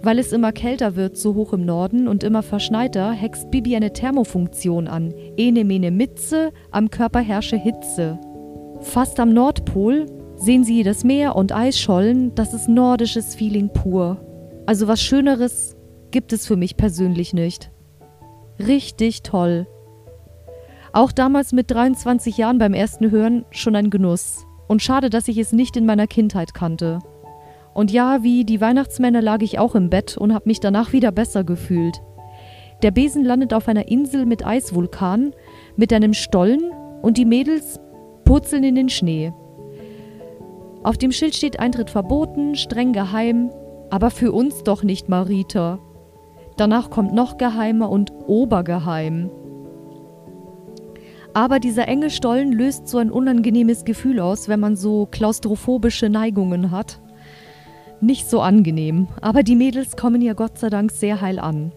Weil 0.02 0.18
es 0.18 0.32
immer 0.32 0.52
kälter 0.52 0.96
wird, 0.96 1.16
so 1.16 1.34
hoch 1.34 1.52
im 1.52 1.64
Norden 1.64 2.08
und 2.08 2.24
immer 2.24 2.42
verschneiter, 2.42 3.12
hext 3.12 3.50
Bibi 3.50 3.76
eine 3.76 3.92
Thermofunktion 3.92 4.88
an. 4.88 5.12
Ene 5.36 5.64
mene 5.64 5.90
Mitze, 5.90 6.52
am 6.70 6.90
Körper 6.90 7.20
herrsche 7.20 7.56
Hitze. 7.56 8.18
Fast 8.80 9.18
am 9.20 9.32
Nordpol 9.32 10.06
sehen 10.36 10.64
sie 10.64 10.82
das 10.82 11.02
Meer 11.02 11.34
und 11.36 11.52
Eisschollen, 11.52 12.34
das 12.34 12.52
ist 12.52 12.68
nordisches 12.68 13.34
Feeling 13.34 13.70
pur. 13.70 14.18
Also 14.66 14.86
was 14.88 15.00
Schöneres 15.00 15.76
gibt 16.10 16.32
es 16.32 16.46
für 16.46 16.56
mich 16.56 16.76
persönlich 16.76 17.32
nicht. 17.32 17.70
Richtig 18.58 19.22
toll. 19.22 19.66
Auch 20.96 21.12
damals 21.12 21.52
mit 21.52 21.70
23 21.70 22.38
Jahren 22.38 22.56
beim 22.56 22.72
ersten 22.72 23.10
Hören 23.10 23.44
schon 23.50 23.76
ein 23.76 23.90
Genuss. 23.90 24.46
Und 24.66 24.80
schade, 24.80 25.10
dass 25.10 25.28
ich 25.28 25.36
es 25.36 25.52
nicht 25.52 25.76
in 25.76 25.84
meiner 25.84 26.06
Kindheit 26.06 26.54
kannte. 26.54 27.00
Und 27.74 27.90
ja, 27.90 28.22
wie 28.22 28.46
die 28.46 28.62
Weihnachtsmänner 28.62 29.20
lag 29.20 29.42
ich 29.42 29.58
auch 29.58 29.74
im 29.74 29.90
Bett 29.90 30.16
und 30.16 30.32
habe 30.32 30.48
mich 30.48 30.58
danach 30.58 30.94
wieder 30.94 31.12
besser 31.12 31.44
gefühlt. 31.44 32.00
Der 32.82 32.92
Besen 32.92 33.26
landet 33.26 33.52
auf 33.52 33.68
einer 33.68 33.88
Insel 33.88 34.24
mit 34.24 34.46
Eisvulkan, 34.46 35.34
mit 35.76 35.92
einem 35.92 36.14
Stollen 36.14 36.62
und 37.02 37.18
die 37.18 37.26
Mädels 37.26 37.78
purzeln 38.24 38.64
in 38.64 38.74
den 38.74 38.88
Schnee. 38.88 39.34
Auf 40.82 40.96
dem 40.96 41.12
Schild 41.12 41.34
steht 41.34 41.60
Eintritt 41.60 41.90
verboten, 41.90 42.54
streng 42.54 42.94
geheim, 42.94 43.50
aber 43.90 44.08
für 44.08 44.32
uns 44.32 44.62
doch 44.62 44.82
nicht, 44.82 45.10
Marita. 45.10 45.78
Danach 46.56 46.88
kommt 46.88 47.12
noch 47.12 47.36
geheimer 47.36 47.90
und 47.90 48.14
obergeheim. 48.26 49.30
Aber 51.36 51.60
dieser 51.60 51.86
enge 51.86 52.08
Stollen 52.08 52.50
löst 52.50 52.88
so 52.88 52.96
ein 52.96 53.10
unangenehmes 53.10 53.84
Gefühl 53.84 54.20
aus, 54.20 54.48
wenn 54.48 54.58
man 54.58 54.74
so 54.74 55.04
klaustrophobische 55.04 56.08
Neigungen 56.08 56.70
hat. 56.70 56.98
Nicht 58.00 58.30
so 58.30 58.40
angenehm, 58.40 59.08
aber 59.20 59.42
die 59.42 59.54
Mädels 59.54 59.98
kommen 59.98 60.22
ja 60.22 60.32
Gott 60.32 60.56
sei 60.56 60.70
Dank 60.70 60.92
sehr 60.92 61.20
heil 61.20 61.38
an. 61.38 61.72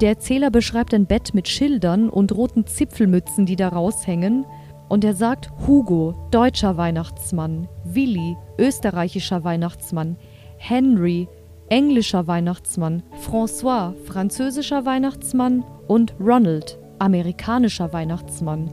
Der 0.00 0.08
Erzähler 0.08 0.50
beschreibt 0.50 0.94
ein 0.94 1.04
Bett 1.04 1.34
mit 1.34 1.46
Schildern 1.46 2.08
und 2.08 2.34
roten 2.34 2.66
Zipfelmützen, 2.66 3.44
die 3.44 3.56
da 3.56 3.68
raushängen, 3.68 4.46
und 4.88 5.04
er 5.04 5.14
sagt 5.14 5.50
Hugo, 5.66 6.14
deutscher 6.30 6.78
Weihnachtsmann, 6.78 7.68
Willi, 7.84 8.38
österreichischer 8.58 9.44
Weihnachtsmann, 9.44 10.16
Henry, 10.56 11.28
englischer 11.68 12.26
Weihnachtsmann, 12.26 13.02
François, 13.20 13.92
französischer 14.06 14.86
Weihnachtsmann 14.86 15.66
und 15.86 16.14
Ronald, 16.18 16.78
amerikanischer 17.02 17.92
Weihnachtsmann. 17.92 18.70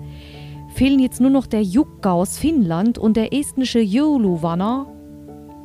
Fehlen 0.75 0.99
jetzt 0.99 1.19
nur 1.19 1.31
noch 1.31 1.47
der 1.47 1.63
Jukka 1.63 2.11
aus 2.11 2.37
Finnland 2.37 2.97
und 2.97 3.17
der 3.17 3.33
estnische 3.33 3.79
Jouluvanna 3.79 4.85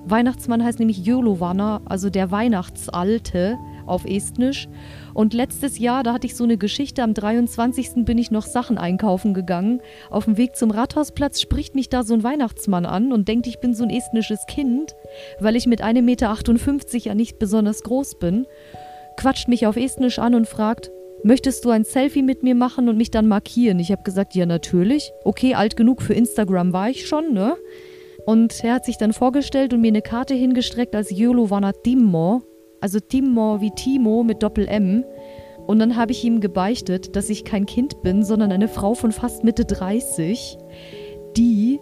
Weihnachtsmann 0.07 0.63
heißt 0.63 0.81
nämlich 0.81 0.99
Jolovanna, 0.99 1.81
also 1.87 2.11
der 2.11 2.31
Weihnachtsalte 2.31 3.59
auf 3.87 4.05
Estnisch. 4.05 4.69
Und 5.15 5.35
letztes 5.35 5.79
Jahr, 5.79 6.03
da 6.03 6.13
hatte 6.13 6.27
ich 6.27 6.37
so 6.37 6.45
eine 6.45 6.59
Geschichte, 6.59 7.03
am 7.03 7.15
23. 7.15 8.05
bin 8.05 8.19
ich 8.19 8.31
noch 8.31 8.45
Sachen 8.45 8.77
einkaufen 8.77 9.35
gegangen. 9.35 9.81
Auf 10.11 10.25
dem 10.25 10.37
Weg 10.37 10.57
zum 10.57 10.71
Rathausplatz 10.71 11.41
spricht 11.41 11.75
mich 11.75 11.89
da 11.89 12.03
so 12.03 12.15
ein 12.15 12.23
Weihnachtsmann 12.23 12.87
an 12.87 13.13
und 13.13 13.29
denkt, 13.29 13.47
ich 13.47 13.61
bin 13.61 13.75
so 13.75 13.85
ein 13.85 13.91
estnisches 13.91 14.45
Kind, 14.47 14.95
weil 15.41 15.57
ich 15.57 15.67
mit 15.67 15.83
1,58 15.83 16.03
Meter 16.03 16.37
ja 17.05 17.15
nicht 17.15 17.39
besonders 17.39 17.83
groß 17.83 18.19
bin. 18.19 18.47
Quatscht 19.17 19.49
mich 19.49 19.67
auf 19.67 19.77
Estnisch 19.77 20.19
an 20.19 20.35
und 20.35 20.49
fragt, 20.49 20.91
möchtest 21.25 21.65
du 21.65 21.71
ein 21.71 21.85
Selfie 21.85 22.23
mit 22.23 22.43
mir 22.43 22.55
machen 22.55 22.89
und 22.89 22.97
mich 22.97 23.11
dann 23.11 23.27
markieren? 23.27 23.81
Ich 23.81 23.91
habe 23.91 24.03
gesagt, 24.05 24.35
ja 24.35 24.47
natürlich. 24.47 25.11
Okay, 25.25 25.55
alt 25.55 25.77
genug 25.77 26.03
für 26.03 26.15
Instagram 26.15 26.73
war 26.73 26.91
ich 26.91 27.09
schon, 27.09 27.33
ne? 27.33 27.57
Und 28.27 28.63
er 28.63 28.75
hat 28.75 28.85
sich 28.85 28.97
dann 28.97 29.13
vorgestellt 29.13 29.73
und 29.75 29.81
mir 29.81 29.89
eine 29.89 30.03
Karte 30.03 30.35
hingestreckt 30.35 30.95
als 30.95 31.11
Jolovana 31.11 31.73
Timmo, 31.73 32.43
also 32.81 33.01
Timmo 33.01 33.61
wie 33.61 33.71
Timo 33.73 34.23
mit 34.23 34.43
Doppel-M. 34.43 35.05
Und 35.67 35.79
dann 35.79 35.97
habe 35.97 36.13
ich 36.13 36.25
ihm 36.25 36.41
gebeichtet, 36.41 37.17
dass 37.17 37.31
ich 37.31 37.45
kein 37.45 37.67
Kind 37.67 38.03
bin, 38.03 38.23
sondern 38.23 38.53
eine 38.53 38.69
Frau 38.69 38.95
von 38.95 39.13
fast 39.13 39.45
Mitte 39.45 39.65
30, 39.65 40.59
die 41.37 41.81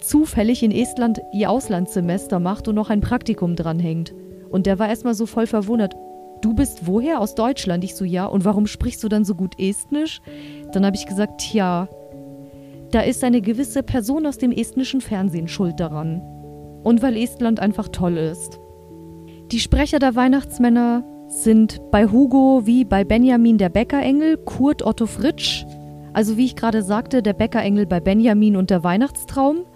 zufällig 0.00 0.62
in 0.62 0.72
Estland 0.72 1.20
ihr 1.32 1.50
Auslandssemester 1.50 2.40
macht 2.40 2.68
und 2.68 2.74
noch 2.74 2.90
ein 2.90 3.00
Praktikum 3.00 3.56
dranhängt. 3.56 4.14
Und 4.50 4.66
der 4.66 4.78
war 4.78 4.88
erstmal 4.88 5.14
so 5.14 5.26
voll 5.26 5.46
verwundert. 5.46 5.94
Du 6.42 6.54
bist 6.54 6.86
woher? 6.86 7.20
Aus 7.20 7.34
Deutschland? 7.34 7.84
Ich 7.84 7.94
so, 7.94 8.04
ja. 8.04 8.26
Und 8.26 8.44
warum 8.44 8.66
sprichst 8.66 9.02
du 9.02 9.08
dann 9.08 9.24
so 9.24 9.34
gut 9.34 9.58
Estnisch? 9.58 10.20
Dann 10.72 10.84
habe 10.84 10.96
ich 10.96 11.06
gesagt, 11.06 11.40
tja, 11.40 11.88
da 12.90 13.00
ist 13.00 13.24
eine 13.24 13.40
gewisse 13.40 13.82
Person 13.82 14.26
aus 14.26 14.38
dem 14.38 14.52
estnischen 14.52 15.00
Fernsehen 15.00 15.48
schuld 15.48 15.80
daran. 15.80 16.20
Und 16.82 17.02
weil 17.02 17.16
Estland 17.16 17.60
einfach 17.60 17.88
toll 17.88 18.16
ist. 18.16 18.60
Die 19.50 19.60
Sprecher 19.60 19.98
der 19.98 20.14
Weihnachtsmänner 20.14 21.04
sind 21.28 21.80
bei 21.90 22.06
Hugo 22.06 22.62
wie 22.64 22.84
bei 22.84 23.04
Benjamin 23.04 23.58
der 23.58 23.68
Bäckerengel 23.68 24.36
Kurt 24.38 24.84
Otto 24.84 25.06
Fritsch, 25.06 25.66
also 26.12 26.36
wie 26.36 26.44
ich 26.44 26.56
gerade 26.56 26.82
sagte, 26.82 27.22
der 27.22 27.32
Bäckerengel 27.32 27.86
bei 27.86 28.00
Benjamin 28.00 28.56
und 28.56 28.70
der 28.70 28.84
Weihnachtstraum. 28.84 29.66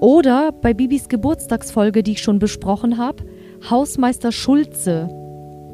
Oder 0.00 0.50
bei 0.52 0.72
Bibis 0.72 1.08
Geburtstagsfolge, 1.08 2.02
die 2.02 2.12
ich 2.12 2.22
schon 2.22 2.38
besprochen 2.38 2.96
habe, 2.96 3.24
Hausmeister 3.68 4.32
Schulze. 4.32 5.19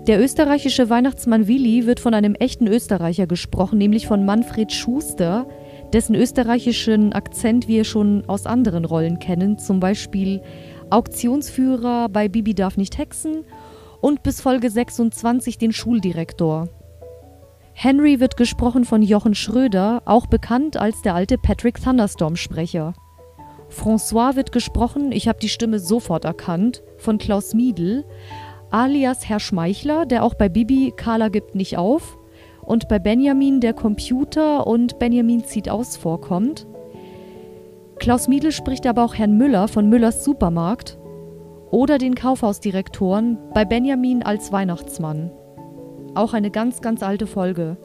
Der 0.07 0.23
österreichische 0.23 0.89
Weihnachtsmann 0.89 1.49
Willi 1.49 1.85
wird 1.85 1.99
von 1.99 2.15
einem 2.15 2.37
echten 2.37 2.69
Österreicher 2.69 3.27
gesprochen, 3.27 3.79
nämlich 3.79 4.07
von 4.07 4.25
Manfred 4.25 4.73
Schuster, 4.73 5.49
dessen 5.93 6.15
österreichischen 6.15 7.13
Akzent 7.13 7.67
wir 7.67 7.83
schon 7.83 8.25
aus 8.29 8.47
anderen 8.47 8.85
Rollen 8.85 9.19
kennen, 9.19 9.59
zum 9.59 9.81
Beispiel 9.81 10.43
Auktionsführer 10.91 12.09
bei 12.09 12.29
Bibi 12.29 12.55
darf 12.55 12.77
nicht 12.77 12.99
hexen 12.99 13.45
und 14.01 14.23
bis 14.23 14.41
Folge 14.41 14.71
26 14.71 15.59
den 15.59 15.73
Schuldirektor. 15.73 16.69
Henry 17.73 18.21
wird 18.21 18.37
gesprochen 18.37 18.85
von 18.85 19.03
Jochen 19.03 19.35
Schröder, 19.35 20.03
auch 20.05 20.29
bekannt 20.29 20.77
als 20.77 21.03
der 21.03 21.17
alte 21.17 21.37
Patrick 21.37 21.83
Thunderstorm-Sprecher. 21.83 22.95
François 23.69 24.37
wird 24.37 24.53
gesprochen, 24.53 25.11
ich 25.11 25.27
habe 25.27 25.41
die 25.41 25.49
Stimme 25.49 25.81
sofort 25.81 26.25
erkannt, 26.25 26.85
von 26.97 27.19
Klaus 27.19 27.53
Miedl, 27.53 28.05
alias 28.71 29.29
Herr 29.29 29.41
Schmeichler, 29.41 30.07
der 30.07 30.25
auch 30.25 30.35
bei 30.35 30.49
Bibi 30.49 30.93
Carla 30.97 31.29
gibt 31.29 31.55
nicht 31.55 31.79
auf 31.79 32.19
und 32.63 32.89
bei 32.89 32.99
Benjamin 32.99 33.61
der 33.61 33.73
Computer 33.73 34.67
und 34.67 34.99
Benjamin 34.99 35.45
zieht 35.45 35.69
aus 35.69 35.97
vorkommt. 35.97 36.67
Klaus 37.99 38.29
Miedl 38.29 38.53
spricht 38.53 38.87
aber 38.87 39.05
auch 39.05 39.15
Herrn 39.15 39.39
Müller 39.39 39.69
von 39.69 39.89
Müllers 39.89 40.25
Supermarkt 40.25 40.99
oder 41.71 41.99
den 41.99 42.15
Kaufhausdirektoren 42.15 43.39
bei 43.55 43.65
Benjamin 43.65 44.23
als 44.23 44.53
Weihnachtsmann. 44.53 45.31
Auch 46.15 46.35
eine 46.35 46.51
ganz, 46.51 46.81
ganz 46.81 47.03
alte 47.03 47.27
Folge. 47.27 47.79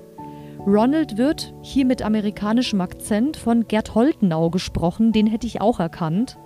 Ronald 0.68 1.18
wird, 1.18 1.54
hier 1.62 1.86
mit 1.86 2.04
amerikanischem 2.04 2.82
Akzent, 2.82 3.36
von 3.36 3.68
Gerd 3.68 3.96
Holtenau 3.96 4.50
gesprochen, 4.50 5.12
den 5.12 5.28
hätte 5.28 5.48
ich 5.48 5.60
auch 5.60 5.80
erkannt. 5.80 6.38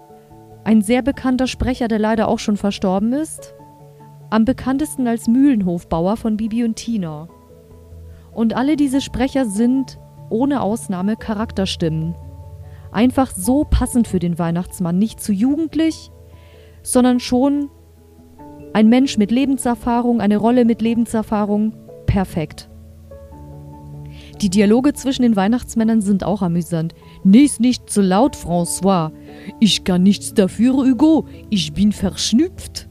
Ein 0.64 0.82
sehr 0.82 1.02
bekannter 1.02 1.48
Sprecher, 1.48 1.88
der 1.88 2.00
leider 2.00 2.28
auch 2.28 2.40
schon 2.40 2.56
verstorben 2.56 3.14
ist. 3.14 3.55
Am 4.36 4.44
bekanntesten 4.44 5.08
als 5.08 5.30
Mühlenhofbauer 5.30 6.18
von 6.18 6.36
Bibi 6.36 6.66
und 6.66 6.76
Tina. 6.76 7.30
Und 8.34 8.54
alle 8.54 8.76
diese 8.76 9.00
Sprecher 9.00 9.46
sind, 9.46 9.98
ohne 10.30 10.60
Ausnahme, 10.60 11.16
Charakterstimmen. 11.16 12.16
Einfach 12.92 13.32
so 13.32 13.64
passend 13.64 14.10
für 14.10 14.20
den 14.20 14.38
Weihnachtsmann, 14.38 14.98
nicht 14.98 15.22
zu 15.22 15.32
jugendlich, 15.32 16.12
sondern 16.84 17.22
schon 17.22 17.70
ein 18.74 18.90
Mensch 18.90 19.18
mit 19.18 19.32
Lebenserfahrung, 19.32 20.20
eine 20.20 20.36
Rolle 20.36 20.66
mit 20.66 20.82
Lebenserfahrung, 20.82 21.72
perfekt. 22.06 22.70
Die 24.42 24.50
Dialoge 24.50 24.92
zwischen 24.92 25.22
den 25.22 25.38
Weihnachtsmännern 25.38 26.02
sind 26.02 26.26
auch 26.26 26.42
amüsant. 26.42 26.94
Nies 27.24 27.62
nicht 27.62 27.90
zu 27.90 28.02
laut, 28.02 28.36
François. 28.36 29.14
Ich 29.62 29.86
kann 29.86 30.04
nichts 30.04 30.34
dafür, 30.34 30.74
Hugo. 30.74 31.26
Ich 31.50 31.72
bin 31.72 31.94
verschnüpft. 31.94 32.90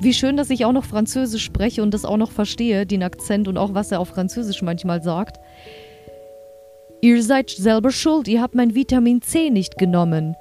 Wie 0.00 0.12
schön, 0.12 0.36
dass 0.36 0.50
ich 0.50 0.64
auch 0.64 0.72
noch 0.72 0.84
Französisch 0.84 1.44
spreche 1.44 1.82
und 1.82 1.94
das 1.94 2.04
auch 2.04 2.18
noch 2.18 2.30
verstehe, 2.30 2.86
den 2.86 3.02
Akzent 3.02 3.48
und 3.48 3.56
auch 3.56 3.72
was 3.74 3.92
er 3.92 4.00
auf 4.00 4.08
Französisch 4.08 4.62
manchmal 4.62 5.02
sagt. 5.02 5.38
Ihr 7.00 7.22
seid 7.22 7.50
selber 7.50 7.90
schuld, 7.90 8.28
ihr 8.28 8.42
habt 8.42 8.54
mein 8.54 8.74
Vitamin 8.74 9.22
C 9.22 9.50
nicht 9.50 9.78
genommen. 9.78 10.36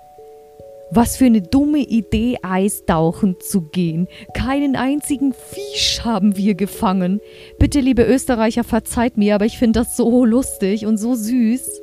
Was 0.92 1.18
für 1.18 1.26
eine 1.26 1.42
dumme 1.42 1.80
Idee, 1.80 2.38
eistauchen 2.44 3.38
zu 3.40 3.62
gehen. 3.62 4.08
Keinen 4.34 4.76
einzigen 4.76 5.34
Fisch 5.34 6.02
haben 6.04 6.38
wir 6.38 6.56
gefangen. 6.56 7.20
Bitte, 7.58 7.80
liebe 7.80 8.04
Österreicher, 8.04 8.64
verzeiht 8.64 9.18
mir, 9.18 9.36
aber 9.36 9.46
ich 9.46 9.58
finde 9.58 9.80
das 9.80 9.98
so 9.98 10.26
lustig 10.26 10.86
und 10.86 10.98
so 10.98 11.16
süß. 11.16 11.82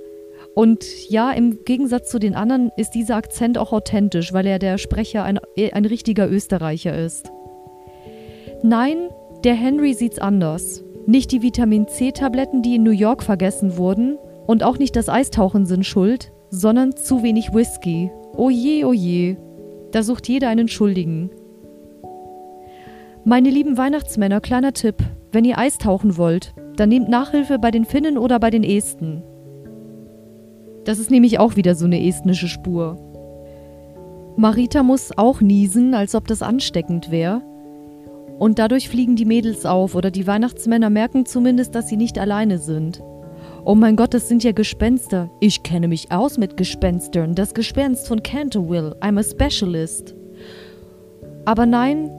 Und 0.55 0.85
ja, 1.09 1.33
im 1.33 1.65
Gegensatz 1.65 2.11
zu 2.11 2.19
den 2.19 2.35
anderen 2.35 2.71
ist 2.77 2.91
dieser 2.91 3.17
Akzent 3.17 3.59
auch 3.59 3.73
authentisch, 3.73 4.33
weil 4.33 4.47
er 4.47 4.59
der 4.59 4.79
Sprecher 4.79 5.25
ein, 5.25 5.41
ein 5.73 5.85
richtiger 5.85 6.31
Österreicher 6.31 6.97
ist. 6.97 7.31
Nein, 8.63 9.09
der 9.43 9.55
Henry 9.55 9.93
sieht's 9.93 10.19
anders. 10.19 10.85
Nicht 11.07 11.33
die 11.33 11.43
Vitamin 11.43 11.89
C-Tabletten, 11.89 12.63
die 12.63 12.77
in 12.77 12.85
New 12.85 12.93
York 12.93 13.23
vergessen 13.23 13.77
wurden, 13.77 14.19
und 14.47 14.63
auch 14.63 14.79
nicht 14.79 14.95
das 14.95 15.09
Eistauchen 15.09 15.67
sind 15.67 15.85
schuld, 15.85 16.33
sondern 16.51 16.95
zu 16.97 17.23
wenig 17.23 17.53
Whisky. 17.55 18.11
Oje, 18.37 18.87
oje, 18.87 19.37
da 19.91 20.03
sucht 20.03 20.29
jeder 20.29 20.49
einen 20.49 20.69
Schuldigen. 20.69 21.31
Meine 23.25 23.51
lieben 23.51 23.77
Weihnachtsmänner, 23.79 24.41
kleiner 24.41 24.73
Tipp: 24.73 24.97
Wenn 25.33 25.45
ihr 25.45 25.59
Eistauchen 25.59 26.17
wollt, 26.17 26.55
dann 26.77 26.89
nehmt 26.89 27.09
Nachhilfe 27.09 27.59
bei 27.59 27.71
den 27.71 27.85
Finnen 27.85 28.17
oder 28.17 28.39
bei 28.39 28.51
den 28.51 28.65
Esten. 28.65 29.23
Das 30.85 30.99
ist 30.99 31.11
nämlich 31.11 31.39
auch 31.39 31.57
wieder 31.57 31.75
so 31.75 31.85
eine 31.85 32.05
estnische 32.05 32.49
Spur. 32.49 32.97
Marita 34.37 34.83
muss 34.83 35.17
auch 35.17 35.41
niesen, 35.41 35.95
als 35.95 36.15
ob 36.15 36.27
das 36.27 36.43
ansteckend 36.43 37.11
wäre. 37.11 37.43
Und 38.43 38.59
dadurch 38.59 38.89
fliegen 38.89 39.15
die 39.15 39.25
Mädels 39.25 39.67
auf 39.67 39.95
oder 39.95 40.11
die 40.11 40.27
Weihnachtsmänner 40.27 40.91
merken 40.91 41.27
zumindest, 41.27 41.77
dass 41.77 41.89
sie 41.89 41.97
nicht 41.97 42.19
alleine 42.19 42.59
sind. 42.59 43.01
Oh 43.65 43.77
mein 43.77 43.95
Gott, 43.95 44.15
das 44.15 44.29
sind 44.29 44.43
ja 44.43 44.51
Gespenster. 44.51 45.31
Ich 45.39 45.63
kenne 45.63 45.87
mich 45.87 46.11
aus 46.11 46.39
mit 46.39 46.57
Gespenstern. 46.57 47.37
Das 47.37 47.55
Gespenst 47.55 48.09
von 48.09 48.25
Canterville. 48.25 48.97
I'm 49.01 49.17
a 49.17 49.23
specialist. 49.23 50.17
Aber 51.45 51.67
nein, 51.67 52.11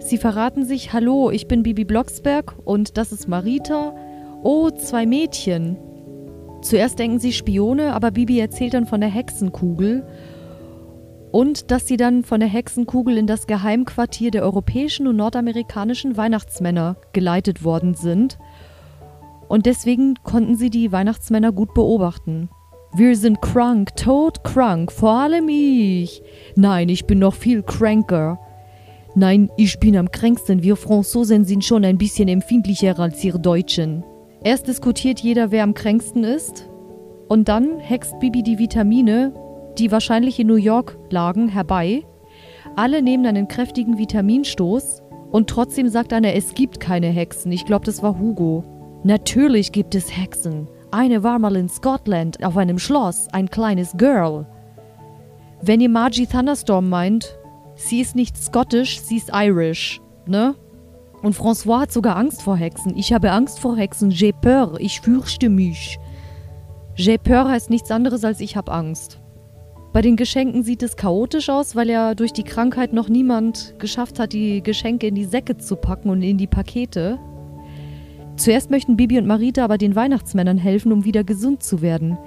sie 0.00 0.18
verraten 0.18 0.64
sich, 0.64 0.92
hallo, 0.92 1.30
ich 1.30 1.46
bin 1.46 1.62
Bibi 1.62 1.84
Blocksberg 1.84 2.56
und 2.64 2.98
das 2.98 3.12
ist 3.12 3.28
Marita. 3.28 3.94
Oh, 4.42 4.70
zwei 4.72 5.06
Mädchen. 5.06 5.76
Zuerst 6.62 6.98
denken 6.98 7.20
sie 7.20 7.32
Spione, 7.32 7.92
aber 7.92 8.10
Bibi 8.10 8.40
erzählt 8.40 8.74
dann 8.74 8.86
von 8.86 9.00
der 9.00 9.10
Hexenkugel 9.10 10.04
und 11.36 11.70
dass 11.70 11.86
sie 11.86 11.98
dann 11.98 12.22
von 12.22 12.40
der 12.40 12.48
Hexenkugel 12.48 13.18
in 13.18 13.26
das 13.26 13.46
Geheimquartier 13.46 14.30
der 14.30 14.42
europäischen 14.42 15.06
und 15.06 15.16
nordamerikanischen 15.16 16.16
Weihnachtsmänner 16.16 16.96
geleitet 17.12 17.62
worden 17.62 17.92
sind. 17.92 18.38
Und 19.46 19.66
deswegen 19.66 20.14
konnten 20.22 20.56
sie 20.56 20.70
die 20.70 20.92
Weihnachtsmänner 20.92 21.52
gut 21.52 21.74
beobachten. 21.74 22.48
Wir 22.94 23.14
sind 23.16 23.42
krank, 23.42 23.94
tot 23.96 24.44
krank, 24.44 24.90
vor 24.90 25.10
allem 25.10 25.50
ich. 25.50 26.22
Nein, 26.54 26.88
ich 26.88 27.04
bin 27.04 27.18
noch 27.18 27.34
viel 27.34 27.62
kränker. 27.62 28.40
Nein, 29.14 29.50
ich 29.58 29.78
bin 29.78 29.94
am 29.98 30.10
kränksten. 30.10 30.62
Wir 30.62 30.76
Franzosen 30.76 31.44
sind 31.44 31.66
schon 31.66 31.84
ein 31.84 31.98
bisschen 31.98 32.28
empfindlicher 32.28 32.98
als 32.98 33.22
ihr 33.22 33.36
Deutschen. 33.36 34.04
Erst 34.42 34.68
diskutiert 34.68 35.20
jeder, 35.20 35.50
wer 35.50 35.64
am 35.64 35.74
kränksten 35.74 36.24
ist. 36.24 36.70
Und 37.28 37.48
dann 37.50 37.78
hext 37.78 38.18
Bibi 38.20 38.42
die 38.42 38.58
Vitamine 38.58 39.34
die 39.78 39.92
wahrscheinlich 39.92 40.38
in 40.38 40.46
New 40.46 40.56
York 40.56 40.98
lagen, 41.10 41.48
herbei. 41.48 42.04
Alle 42.74 43.02
nehmen 43.02 43.26
einen 43.26 43.48
kräftigen 43.48 43.98
Vitaminstoß 43.98 45.02
und 45.30 45.48
trotzdem 45.48 45.88
sagt 45.88 46.12
einer, 46.12 46.34
es 46.34 46.54
gibt 46.54 46.80
keine 46.80 47.08
Hexen. 47.08 47.52
Ich 47.52 47.64
glaube, 47.64 47.84
das 47.84 48.02
war 48.02 48.18
Hugo. 48.18 48.64
Natürlich 49.04 49.72
gibt 49.72 49.94
es 49.94 50.16
Hexen. 50.16 50.68
Eine 50.90 51.22
war 51.22 51.38
mal 51.38 51.56
in 51.56 51.68
Scotland 51.68 52.44
auf 52.44 52.56
einem 52.56 52.78
Schloss, 52.78 53.28
ein 53.32 53.50
kleines 53.50 53.96
Girl. 53.96 54.46
Wenn 55.62 55.80
ihr 55.80 55.88
Margie 55.88 56.26
Thunderstorm 56.26 56.88
meint, 56.88 57.36
sie 57.74 58.00
ist 58.00 58.14
nicht 58.14 58.36
skottisch, 58.36 59.00
sie 59.00 59.16
ist 59.16 59.30
irish, 59.32 60.00
ne? 60.26 60.54
Und 61.22 61.34
François 61.34 61.80
hat 61.80 61.92
sogar 61.92 62.16
Angst 62.16 62.42
vor 62.42 62.56
Hexen. 62.56 62.96
Ich 62.96 63.12
habe 63.12 63.32
Angst 63.32 63.58
vor 63.58 63.76
Hexen. 63.76 64.12
J'ai 64.12 64.32
peur. 64.32 64.74
Ich 64.78 65.00
fürchte 65.00 65.48
mich. 65.48 65.98
J'ai 66.94 67.18
peur 67.18 67.48
heißt 67.48 67.70
nichts 67.70 67.90
anderes 67.90 68.24
als 68.24 68.40
ich 68.40 68.56
habe 68.56 68.72
Angst. 68.72 69.20
Bei 69.92 70.02
den 70.02 70.16
Geschenken 70.16 70.62
sieht 70.62 70.82
es 70.82 70.96
chaotisch 70.96 71.48
aus, 71.48 71.74
weil 71.74 71.88
ja 71.88 72.14
durch 72.14 72.32
die 72.32 72.42
Krankheit 72.42 72.92
noch 72.92 73.08
niemand 73.08 73.74
geschafft 73.78 74.18
hat, 74.18 74.32
die 74.32 74.62
Geschenke 74.62 75.06
in 75.06 75.14
die 75.14 75.24
Säcke 75.24 75.56
zu 75.56 75.76
packen 75.76 76.10
und 76.10 76.22
in 76.22 76.36
die 76.36 76.46
Pakete. 76.46 77.18
Zuerst 78.36 78.70
möchten 78.70 78.96
Bibi 78.96 79.18
und 79.18 79.26
Marita 79.26 79.64
aber 79.64 79.78
den 79.78 79.96
Weihnachtsmännern 79.96 80.58
helfen, 80.58 80.92
um 80.92 81.04
wieder 81.04 81.24
gesund 81.24 81.62
zu 81.62 81.80
werden. 81.80 82.18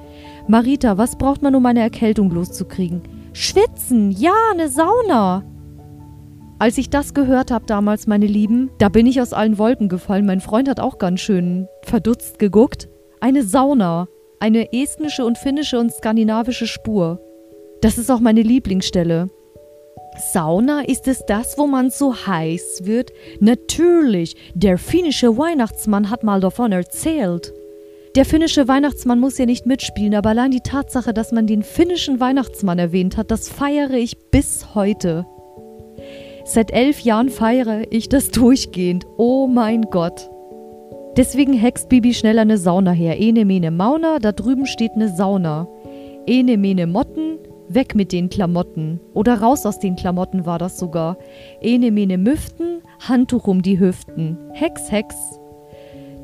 Marita, 0.47 0.97
was 0.97 1.17
braucht 1.17 1.43
man, 1.43 1.53
um 1.53 1.65
eine 1.65 1.81
Erkältung 1.81 2.31
loszukriegen? 2.31 3.03
Schwitzen, 3.33 4.09
ja, 4.11 4.33
eine 4.51 4.69
Sauna. 4.69 5.43
Als 6.57 6.77
ich 6.77 6.89
das 6.89 7.13
gehört 7.13 7.51
habe 7.51 7.65
damals, 7.67 8.07
meine 8.07 8.25
Lieben, 8.25 8.71
da 8.79 8.89
bin 8.89 9.05
ich 9.05 9.21
aus 9.21 9.31
allen 9.31 9.59
Wolken 9.59 9.87
gefallen. 9.87 10.25
Mein 10.25 10.41
Freund 10.41 10.67
hat 10.67 10.79
auch 10.79 10.97
ganz 10.97 11.21
schön 11.21 11.67
verdutzt 11.83 12.39
geguckt. 12.39 12.89
Eine 13.21 13.43
Sauna. 13.43 14.07
Eine 14.39 14.73
estnische 14.73 15.25
und 15.25 15.37
finnische 15.37 15.79
und 15.79 15.91
skandinavische 15.91 16.65
Spur. 16.65 17.21
Das 17.81 17.97
ist 17.97 18.11
auch 18.11 18.19
meine 18.19 18.41
Lieblingsstelle. 18.41 19.29
Sauna 20.33 20.81
ist 20.81 21.07
es 21.07 21.25
das, 21.25 21.57
wo 21.57 21.65
man 21.65 21.89
so 21.91 22.13
heiß 22.13 22.81
wird? 22.83 23.11
Natürlich, 23.39 24.35
der 24.53 24.77
finnische 24.77 25.37
Weihnachtsmann 25.37 26.09
hat 26.09 26.23
mal 26.23 26.41
davon 26.41 26.71
erzählt. 26.71 27.53
Der 28.15 28.25
finnische 28.25 28.67
Weihnachtsmann 28.67 29.19
muss 29.19 29.37
ja 29.37 29.45
nicht 29.45 29.65
mitspielen, 29.65 30.15
aber 30.15 30.29
allein 30.29 30.51
die 30.51 30.61
Tatsache, 30.61 31.13
dass 31.13 31.31
man 31.31 31.47
den 31.47 31.63
finnischen 31.63 32.19
Weihnachtsmann 32.19 32.79
erwähnt 32.79 33.17
hat, 33.17 33.31
das 33.31 33.49
feiere 33.49 33.93
ich 33.93 34.17
bis 34.31 34.73
heute. 34.75 35.25
Seit 36.43 36.71
elf 36.71 36.99
Jahren 37.01 37.29
feiere 37.29 37.83
ich 37.91 38.09
das 38.09 38.31
durchgehend. 38.31 39.05
Oh 39.17 39.47
mein 39.47 39.83
Gott. 39.83 40.29
Deswegen 41.15 41.53
hext 41.53 41.89
Bibi 41.89 42.13
schnell 42.13 42.39
eine 42.39 42.57
Sauna 42.57 42.91
her. 42.91 43.19
Ene 43.19 43.45
mene 43.45 43.71
Mauna, 43.71 44.19
da 44.19 44.31
drüben 44.31 44.65
steht 44.65 44.93
eine 44.93 45.15
Sauna. 45.15 45.67
Ene 46.25 46.57
mene 46.57 46.87
Motten, 46.87 47.37
Weg 47.69 47.95
mit 47.95 48.11
den 48.11 48.29
Klamotten. 48.29 48.99
Oder 49.13 49.41
raus 49.41 49.65
aus 49.65 49.79
den 49.79 49.95
Klamotten 49.95 50.45
war 50.45 50.57
das 50.57 50.79
sogar. 50.79 51.17
Ene 51.61 51.91
mene 51.91 52.17
Müften, 52.17 52.81
Handtuch 53.07 53.47
um 53.47 53.61
die 53.61 53.79
Hüften. 53.79 54.37
Hex, 54.53 54.91
Hex. 54.91 55.15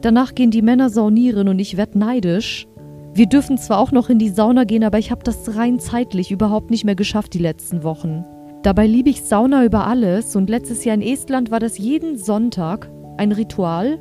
Danach 0.02 0.36
gehen 0.36 0.52
die 0.52 0.62
Männer 0.62 0.90
saunieren 0.90 1.48
und 1.48 1.60
ich 1.60 1.78
werd 1.78 1.96
neidisch. 1.96 2.68
Wir 3.14 3.28
dürfen 3.28 3.58
zwar 3.58 3.80
auch 3.80 3.92
noch 3.92 4.10
in 4.10 4.20
die 4.20 4.30
Sauna 4.30 4.66
gehen, 4.66 4.84
aber 4.84 4.98
ich 4.98 5.12
habe 5.12 5.24
das 5.24 5.56
rein 5.56 5.80
zeitlich 5.80 6.32
überhaupt 6.32 6.70
nicht 6.70 6.84
mehr 6.84 6.96
geschafft 6.96 7.34
die 7.34 7.40
letzten 7.40 7.84
Wochen. 7.84 8.26
Dabei 8.62 8.88
liebe 8.88 9.10
ich 9.10 9.24
Sauna 9.24 9.64
über 9.64 9.88
alles 9.88 10.36
und 10.36 10.50
letztes 10.50 10.84
Jahr 10.84 10.96
in 10.96 11.02
Estland 11.02 11.52
war 11.52 11.60
das 11.60 11.78
jeden 11.78 12.18
Sonntag 12.18 12.90
ein 13.18 13.32
Ritual. 13.32 14.00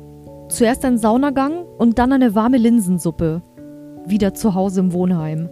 Zuerst 0.49 0.83
ein 0.85 0.97
Saunagang 0.97 1.65
und 1.77 1.97
dann 1.97 2.11
eine 2.11 2.35
warme 2.35 2.57
Linsensuppe. 2.57 3.41
Wieder 4.05 4.33
zu 4.33 4.53
Hause 4.53 4.81
im 4.81 4.93
Wohnheim. 4.93 5.49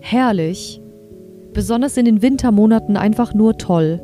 Herrlich. 0.00 0.79
Besonders 1.52 1.96
in 1.96 2.04
den 2.04 2.22
Wintermonaten 2.22 2.96
einfach 2.96 3.34
nur 3.34 3.58
toll. 3.58 4.00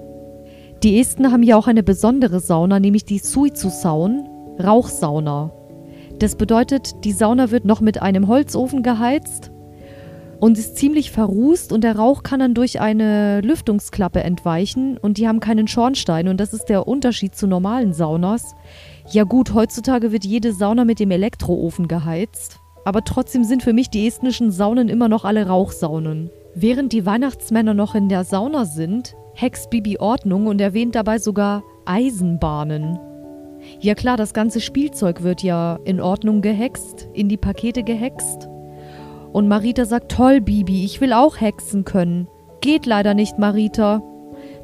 Die 0.82 0.98
Esten 1.00 1.32
haben 1.32 1.42
ja 1.42 1.56
auch 1.56 1.68
eine 1.68 1.82
besondere 1.82 2.40
Sauna, 2.40 2.80
nämlich 2.80 3.04
die 3.04 3.18
Suizu-Saun, 3.18 4.28
Rauchsauna. 4.62 5.52
Das 6.18 6.36
bedeutet, 6.36 7.04
die 7.04 7.12
Sauna 7.12 7.50
wird 7.50 7.64
noch 7.64 7.80
mit 7.80 8.02
einem 8.02 8.28
Holzofen 8.28 8.82
geheizt 8.82 9.50
und 10.40 10.58
ist 10.58 10.76
ziemlich 10.76 11.10
verrußt 11.10 11.72
und 11.72 11.82
der 11.82 11.96
Rauch 11.96 12.22
kann 12.22 12.40
dann 12.40 12.54
durch 12.54 12.80
eine 12.80 13.40
Lüftungsklappe 13.40 14.22
entweichen 14.22 14.98
und 14.98 15.18
die 15.18 15.28
haben 15.28 15.40
keinen 15.40 15.68
Schornstein 15.68 16.28
und 16.28 16.38
das 16.38 16.52
ist 16.52 16.66
der 16.66 16.88
Unterschied 16.88 17.34
zu 17.34 17.46
normalen 17.46 17.92
Saunas. 17.92 18.54
Ja 19.10 19.24
gut, 19.24 19.54
heutzutage 19.54 20.12
wird 20.12 20.24
jede 20.24 20.52
Sauna 20.52 20.84
mit 20.84 21.00
dem 21.00 21.10
Elektroofen 21.10 21.88
geheizt, 21.88 22.58
aber 22.84 23.04
trotzdem 23.04 23.44
sind 23.44 23.62
für 23.62 23.72
mich 23.72 23.88
die 23.88 24.06
estnischen 24.06 24.50
Saunen 24.50 24.88
immer 24.88 25.08
noch 25.08 25.24
alle 25.24 25.46
Rauchsaunen. 25.46 26.30
Während 26.58 26.94
die 26.94 27.04
Weihnachtsmänner 27.04 27.74
noch 27.74 27.94
in 27.94 28.08
der 28.08 28.24
Sauna 28.24 28.64
sind, 28.64 29.14
hext 29.34 29.68
Bibi 29.68 29.98
Ordnung 29.98 30.46
und 30.46 30.58
erwähnt 30.58 30.94
dabei 30.94 31.18
sogar 31.18 31.62
Eisenbahnen. 31.84 32.98
Ja 33.78 33.94
klar, 33.94 34.16
das 34.16 34.32
ganze 34.32 34.62
Spielzeug 34.62 35.22
wird 35.22 35.42
ja 35.42 35.78
in 35.84 36.00
Ordnung 36.00 36.40
gehext, 36.40 37.10
in 37.12 37.28
die 37.28 37.36
Pakete 37.36 37.82
gehext. 37.82 38.48
Und 39.34 39.48
Marita 39.48 39.84
sagt, 39.84 40.10
toll, 40.10 40.40
Bibi, 40.40 40.82
ich 40.82 41.02
will 41.02 41.12
auch 41.12 41.42
hexen 41.42 41.84
können. 41.84 42.26
Geht 42.62 42.86
leider 42.86 43.12
nicht, 43.12 43.38
Marita. 43.38 44.02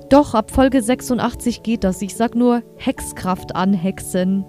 Doch, 0.09 0.33
ab 0.33 0.51
Folge 0.51 0.81
86 0.81 1.63
geht 1.63 1.85
das. 1.85 2.01
Ich 2.01 2.17
sag 2.17 2.35
nur 2.35 2.63
Hexkraft 2.77 3.55
anhexen. 3.55 4.47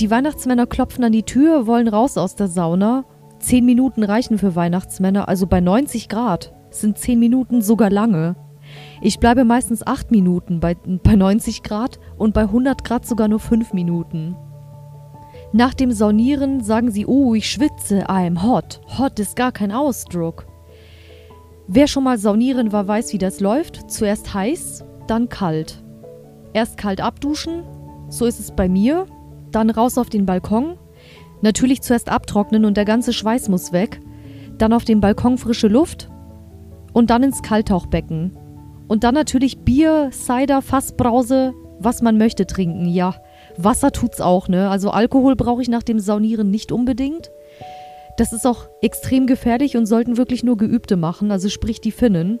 Die 0.00 0.10
Weihnachtsmänner 0.10 0.66
klopfen 0.66 1.04
an 1.04 1.12
die 1.12 1.22
Tür, 1.22 1.68
wollen 1.68 1.86
raus 1.86 2.18
aus 2.18 2.34
der 2.34 2.48
Sauna. 2.48 3.04
Zehn 3.38 3.64
Minuten 3.64 4.02
reichen 4.02 4.36
für 4.36 4.56
Weihnachtsmänner, 4.56 5.28
also 5.28 5.46
bei 5.46 5.60
90 5.60 6.08
Grad 6.08 6.52
sind 6.80 6.98
zehn 6.98 7.18
Minuten 7.18 7.62
sogar 7.62 7.90
lange. 7.90 8.36
Ich 9.00 9.18
bleibe 9.18 9.44
meistens 9.44 9.86
8 9.86 10.10
Minuten 10.10 10.60
bei, 10.60 10.74
bei 10.74 11.16
90 11.16 11.62
Grad 11.62 11.98
und 12.16 12.34
bei 12.34 12.42
100 12.42 12.84
Grad 12.84 13.06
sogar 13.06 13.28
nur 13.28 13.40
5 13.40 13.72
Minuten. 13.72 14.36
Nach 15.52 15.74
dem 15.74 15.92
Saunieren 15.92 16.62
sagen 16.62 16.90
sie, 16.90 17.06
oh, 17.06 17.34
ich 17.34 17.50
schwitze, 17.50 18.06
I'm 18.06 18.42
hot. 18.42 18.80
Hot 18.98 19.18
ist 19.18 19.36
gar 19.36 19.52
kein 19.52 19.72
Ausdruck. 19.72 20.46
Wer 21.66 21.86
schon 21.86 22.04
mal 22.04 22.18
saunieren 22.18 22.72
war, 22.72 22.88
weiß, 22.88 23.12
wie 23.12 23.18
das 23.18 23.40
läuft. 23.40 23.90
Zuerst 23.90 24.32
heiß, 24.32 24.84
dann 25.06 25.28
kalt. 25.28 25.82
Erst 26.54 26.76
kalt 26.76 27.00
abduschen, 27.00 27.64
so 28.08 28.26
ist 28.26 28.40
es 28.40 28.52
bei 28.52 28.68
mir. 28.68 29.06
Dann 29.50 29.70
raus 29.70 29.98
auf 29.98 30.08
den 30.08 30.26
Balkon. 30.26 30.78
Natürlich 31.42 31.82
zuerst 31.82 32.08
abtrocknen 32.08 32.64
und 32.64 32.76
der 32.76 32.84
ganze 32.84 33.12
Schweiß 33.12 33.48
muss 33.48 33.72
weg. 33.72 34.00
Dann 34.58 34.72
auf 34.72 34.84
dem 34.84 35.00
Balkon 35.00 35.38
frische 35.38 35.68
Luft. 35.68 36.11
Und 36.92 37.10
dann 37.10 37.22
ins 37.22 37.42
Kalttauchbecken. 37.42 38.36
Und 38.88 39.04
dann 39.04 39.14
natürlich 39.14 39.58
Bier, 39.58 40.10
Cider, 40.12 40.60
Fassbrause, 40.62 41.52
was 41.78 42.02
man 42.02 42.18
möchte 42.18 42.46
trinken, 42.46 42.86
ja. 42.86 43.14
Wasser 43.56 43.92
tut's 43.92 44.20
auch, 44.20 44.48
ne? 44.48 44.70
Also 44.70 44.90
Alkohol 44.90 45.36
brauche 45.36 45.62
ich 45.62 45.68
nach 45.68 45.82
dem 45.82 45.98
Saunieren 45.98 46.50
nicht 46.50 46.72
unbedingt. 46.72 47.30
Das 48.16 48.32
ist 48.32 48.46
auch 48.46 48.68
extrem 48.82 49.26
gefährlich 49.26 49.76
und 49.76 49.86
sollten 49.86 50.16
wirklich 50.16 50.44
nur 50.44 50.56
Geübte 50.56 50.96
machen, 50.96 51.30
also 51.30 51.48
sprich 51.48 51.80
die 51.80 51.92
Finnen. 51.92 52.38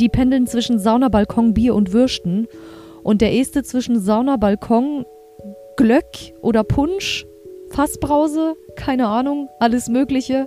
Die 0.00 0.08
pendeln 0.08 0.46
zwischen 0.46 0.78
Sauna, 0.78 1.08
Balkon, 1.08 1.54
Bier 1.54 1.74
und 1.74 1.92
Würsten. 1.92 2.48
Und 3.02 3.20
der 3.20 3.32
erste 3.32 3.62
zwischen 3.62 4.00
Sauna, 4.00 4.36
Balkon, 4.36 5.04
Glöck 5.76 6.34
oder 6.40 6.64
Punsch, 6.64 7.26
Fassbrause, 7.70 8.54
keine 8.76 9.08
Ahnung, 9.08 9.48
alles 9.60 9.88
Mögliche. 9.88 10.46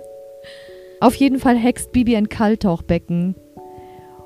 Auf 1.00 1.14
jeden 1.14 1.38
Fall 1.38 1.56
hext 1.56 1.92
Bibi 1.92 2.16
ein 2.16 2.28
Kalttauchbecken. 2.28 3.34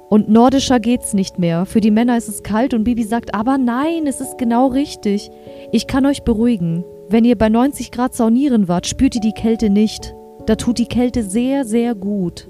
Und 0.08 0.28
nordischer 0.28 0.80
geht's 0.80 1.14
nicht 1.14 1.38
mehr. 1.38 1.66
Für 1.66 1.80
die 1.80 1.90
Männer 1.90 2.16
ist 2.16 2.28
es 2.28 2.42
kalt 2.42 2.74
und 2.74 2.84
Bibi 2.84 3.04
sagt, 3.04 3.34
aber 3.34 3.58
nein, 3.58 4.06
es 4.06 4.20
ist 4.20 4.38
genau 4.38 4.68
richtig. 4.68 5.30
Ich 5.72 5.86
kann 5.86 6.06
euch 6.06 6.22
beruhigen. 6.22 6.84
Wenn 7.08 7.24
ihr 7.24 7.36
bei 7.36 7.48
90 7.48 7.90
Grad 7.90 8.14
saunieren 8.14 8.68
wart, 8.68 8.86
spürt 8.86 9.14
ihr 9.16 9.20
die 9.20 9.32
Kälte 9.32 9.70
nicht. 9.70 10.14
Da 10.46 10.56
tut 10.56 10.78
die 10.78 10.86
Kälte 10.86 11.22
sehr, 11.22 11.64
sehr 11.64 11.94
gut. 11.94 12.48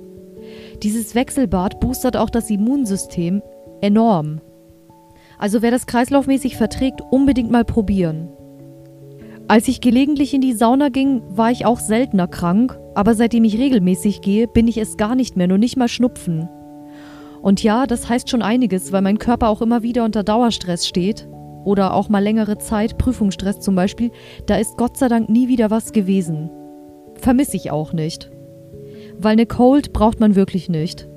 Dieses 0.83 1.14
Wechselbad 1.14 1.80
boostert 1.80 2.16
auch 2.16 2.30
das 2.30 2.50
Immunsystem 2.50 3.42
enorm. 3.80 4.40
Also 5.38 5.62
wer 5.62 5.70
das 5.70 5.87
kreislaufmäßig 5.87 6.56
verträgt, 6.56 7.00
unbedingt 7.11 7.50
mal 7.50 7.64
probieren. 7.64 8.28
Als 9.48 9.66
ich 9.68 9.80
gelegentlich 9.80 10.33
in 10.33 10.40
die 10.40 10.52
Sauna 10.52 10.90
ging, 10.90 11.22
war 11.26 11.50
ich 11.50 11.66
auch 11.66 11.80
seltener 11.80 12.28
krank, 12.28 12.78
aber 12.94 13.14
seitdem 13.14 13.44
ich 13.44 13.59
regelmäßig 13.59 14.20
gehe, 14.20 14.48
bin 14.48 14.68
ich 14.68 14.79
es 14.79 14.96
gar 14.96 15.14
nicht 15.14 15.37
mehr, 15.37 15.46
nur 15.46 15.59
nicht 15.59 15.76
mal 15.76 15.88
Schnupfen. 15.88 16.48
Und 17.42 17.62
ja, 17.62 17.87
das 17.87 18.09
heißt 18.09 18.29
schon 18.29 18.42
einiges, 18.42 18.92
weil 18.92 19.03
mein 19.03 19.18
Körper 19.18 19.48
auch 19.48 19.62
immer 19.62 19.83
wieder 19.83 20.05
unter 20.05 20.22
Dauerstress 20.22 20.87
steht. 20.87 21.29
Oder 21.64 21.94
auch 21.94 22.09
mal 22.09 22.22
längere 22.22 22.59
Zeit, 22.59 22.98
Prüfungsstress 22.98 23.61
zum 23.61 23.74
Beispiel. 23.74 24.11
Da 24.46 24.57
ist 24.57 24.76
Gott 24.76 24.96
sei 24.96 25.09
Dank 25.09 25.29
nie 25.29 25.48
wieder 25.48 25.70
was 25.70 25.92
gewesen. 25.92 26.50
Vermisse 27.14 27.57
ich 27.57 27.70
auch 27.70 27.92
nicht. 27.92 28.31
Weil 29.18 29.33
eine 29.33 29.46
Cold 29.46 29.92
braucht 29.92 30.20
man 30.20 30.35
wirklich 30.35 30.68
nicht. 30.68 31.09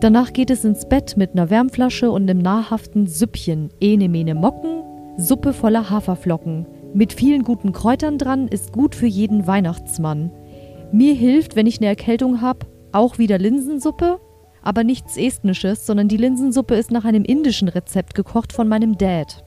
Danach 0.00 0.32
geht 0.32 0.50
es 0.50 0.64
ins 0.64 0.88
Bett 0.88 1.16
mit 1.16 1.32
einer 1.32 1.50
Wärmflasche 1.50 2.10
und 2.10 2.28
einem 2.28 2.40
nahrhaften 2.40 3.06
Süppchen. 3.06 3.70
Ene 3.80 4.08
mene 4.08 4.34
Mocken, 4.34 4.82
Suppe 5.16 5.52
voller 5.52 5.90
Haferflocken. 5.90 6.66
Mit 6.92 7.12
vielen 7.12 7.42
guten 7.42 7.72
Kräutern 7.72 8.18
dran, 8.18 8.48
ist 8.48 8.72
gut 8.72 8.94
für 8.94 9.06
jeden 9.06 9.46
Weihnachtsmann. 9.46 10.30
Mir 10.92 11.14
hilft, 11.14 11.56
wenn 11.56 11.66
ich 11.66 11.78
eine 11.78 11.86
Erkältung 11.86 12.40
habe, 12.40 12.66
auch 12.92 13.18
wieder 13.18 13.38
Linsensuppe 13.38 14.20
aber 14.64 14.82
nichts 14.82 15.16
Estnisches, 15.16 15.86
sondern 15.86 16.08
die 16.08 16.16
Linsensuppe 16.16 16.74
ist 16.74 16.90
nach 16.90 17.04
einem 17.04 17.22
indischen 17.22 17.68
Rezept 17.68 18.14
gekocht 18.14 18.52
von 18.52 18.66
meinem 18.66 18.96
Dad. 18.96 19.44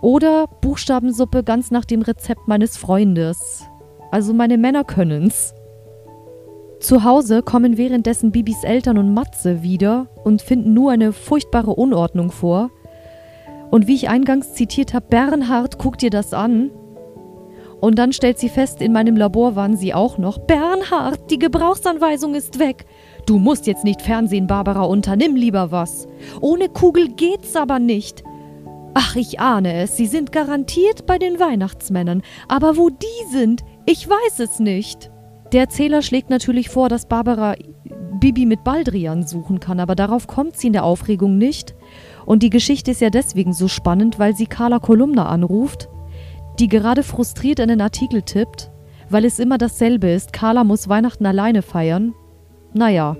Oder 0.00 0.46
Buchstabensuppe 0.62 1.44
ganz 1.44 1.70
nach 1.70 1.84
dem 1.84 2.02
Rezept 2.02 2.48
meines 2.48 2.76
Freundes. 2.76 3.64
Also 4.10 4.32
meine 4.32 4.56
Männer 4.56 4.82
können's. 4.82 5.54
Zu 6.80 7.04
Hause 7.04 7.42
kommen 7.42 7.76
währenddessen 7.76 8.32
Bibis 8.32 8.64
Eltern 8.64 8.98
und 8.98 9.12
Matze 9.12 9.62
wieder 9.62 10.08
und 10.24 10.42
finden 10.42 10.72
nur 10.72 10.90
eine 10.90 11.12
furchtbare 11.12 11.74
Unordnung 11.74 12.30
vor. 12.30 12.70
Und 13.70 13.86
wie 13.86 13.94
ich 13.94 14.08
eingangs 14.08 14.54
zitiert 14.54 14.94
habe, 14.94 15.06
Bernhard, 15.08 15.78
guck 15.78 15.98
dir 15.98 16.10
das 16.10 16.32
an. 16.32 16.70
Und 17.86 18.00
dann 18.00 18.12
stellt 18.12 18.36
sie 18.36 18.48
fest, 18.48 18.82
in 18.82 18.92
meinem 18.92 19.14
Labor 19.14 19.54
waren 19.54 19.76
sie 19.76 19.94
auch 19.94 20.18
noch. 20.18 20.38
Bernhard, 20.38 21.30
die 21.30 21.38
Gebrauchsanweisung 21.38 22.34
ist 22.34 22.58
weg. 22.58 22.84
Du 23.26 23.38
musst 23.38 23.68
jetzt 23.68 23.84
nicht 23.84 24.02
Fernsehen, 24.02 24.48
Barbara, 24.48 24.82
unternimm 24.82 25.36
lieber 25.36 25.70
was. 25.70 26.08
Ohne 26.40 26.68
Kugel 26.68 27.10
geht's 27.10 27.54
aber 27.54 27.78
nicht. 27.78 28.24
Ach, 28.94 29.14
ich 29.14 29.38
ahne 29.38 29.72
es, 29.74 29.96
sie 29.96 30.06
sind 30.06 30.32
garantiert 30.32 31.06
bei 31.06 31.16
den 31.16 31.38
Weihnachtsmännern. 31.38 32.22
Aber 32.48 32.76
wo 32.76 32.90
die 32.90 33.30
sind, 33.30 33.62
ich 33.84 34.08
weiß 34.08 34.40
es 34.40 34.58
nicht. 34.58 35.12
Der 35.52 35.60
Erzähler 35.60 36.02
schlägt 36.02 36.28
natürlich 36.28 36.70
vor, 36.70 36.88
dass 36.88 37.06
Barbara 37.06 37.54
Bibi 38.18 38.46
mit 38.46 38.64
Baldrian 38.64 39.24
suchen 39.24 39.60
kann, 39.60 39.78
aber 39.78 39.94
darauf 39.94 40.26
kommt 40.26 40.56
sie 40.56 40.66
in 40.66 40.72
der 40.72 40.82
Aufregung 40.82 41.38
nicht. 41.38 41.76
Und 42.24 42.42
die 42.42 42.50
Geschichte 42.50 42.90
ist 42.90 43.00
ja 43.00 43.10
deswegen 43.10 43.52
so 43.52 43.68
spannend, 43.68 44.18
weil 44.18 44.34
sie 44.34 44.48
Carla 44.48 44.80
Kolumna 44.80 45.28
anruft, 45.28 45.88
die 46.58 46.68
gerade 46.68 47.02
frustriert 47.02 47.60
einen 47.60 47.80
Artikel 47.80 48.22
tippt, 48.22 48.70
weil 49.10 49.24
es 49.24 49.38
immer 49.38 49.58
dasselbe 49.58 50.10
ist. 50.10 50.32
Carla 50.32 50.64
muss 50.64 50.88
Weihnachten 50.88 51.26
alleine 51.26 51.62
feiern 51.62 52.14
naja, 52.76 53.16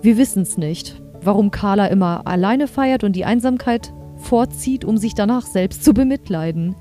wir 0.00 0.16
wissen 0.16 0.42
es 0.42 0.56
nicht, 0.56 1.02
warum 1.20 1.50
Carla 1.50 1.88
immer 1.88 2.26
alleine 2.26 2.66
feiert 2.66 3.04
und 3.04 3.14
die 3.14 3.26
Einsamkeit 3.26 3.92
vorzieht, 4.16 4.86
um 4.86 4.96
sich 4.96 5.14
danach 5.14 5.44
selbst 5.44 5.84
zu 5.84 5.92
bemitleiden. 5.92 6.74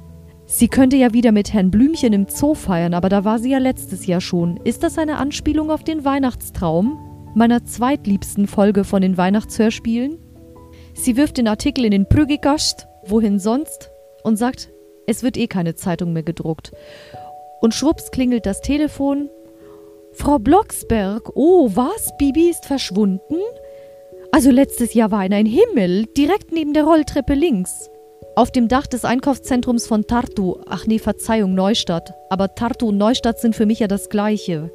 Sie 0.46 0.70
könnte 0.70 0.96
ja 0.96 1.12
wieder 1.12 1.34
mit 1.34 1.52
Herrn 1.54 1.70
Blümchen 1.70 2.14
im 2.14 2.28
Zoo 2.30 2.56
feiern, 2.56 2.94
aber 2.94 3.10
da 3.10 3.26
war 3.26 3.40
sie 3.40 3.52
ja 3.52 3.58
letztes 3.58 4.06
Jahr 4.06 4.22
schon. 4.22 4.56
Ist 4.64 4.84
das 4.84 4.98
eine 4.98 5.18
Anspielung 5.18 5.70
auf 5.70 5.84
den 5.84 6.06
Weihnachtstraum? 6.06 6.98
Meiner 7.36 7.66
zweitliebsten 7.66 8.48
Folge 8.48 8.86
von 8.86 9.02
den 9.02 9.18
Weihnachtshörspielen? 9.18 10.18
Sie 10.94 11.18
wirft 11.18 11.38
den 11.40 11.50
Artikel 11.50 11.84
in 11.84 11.92
den 11.92 12.08
Prügikast, 12.08 12.88
wohin 13.06 13.38
sonst, 13.38 13.92
und 14.24 14.38
sagt, 14.38 14.71
es 15.08 15.24
wird 15.24 15.38
eh 15.38 15.48
keine 15.48 15.76
Zeitung 15.76 16.14
mehr 16.14 16.24
gedruckt. 16.24 16.72
Und 17.62 17.74
schwupps 17.74 18.12
klingelt 18.12 18.46
das 18.46 18.62
Telefon 18.62 19.30
Frau 20.14 20.40
Blocksberg, 20.40 21.32
oh 21.36 21.70
was, 21.74 22.12
Bibi 22.18 22.50
ist 22.50 22.66
verschwunden? 22.66 23.38
Also 24.32 24.52
letztes 24.52 24.94
Jahr 24.94 25.12
war 25.12 25.26
in 25.26 25.34
ein 25.34 25.46
Himmel, 25.46 26.06
direkt 26.18 26.52
neben 26.52 26.74
der 26.74 26.84
Rolltreppe 26.84 27.34
links. 27.34 27.90
Auf 28.36 28.52
dem 28.52 28.68
Dach 28.68 28.88
des 28.88 29.06
Einkaufszentrums 29.06 29.88
von 29.88 30.08
Tartu, 30.08 30.58
ach 30.66 30.86
nee, 30.86 31.00
Verzeihung, 31.00 31.54
Neustadt. 31.54 32.14
Aber 32.30 32.56
Tartu 32.56 32.90
und 32.90 32.98
Neustadt 32.98 33.40
sind 33.40 33.56
für 33.56 33.66
mich 33.66 33.80
ja 33.80 33.88
das 33.88 34.10
gleiche. 34.10 34.72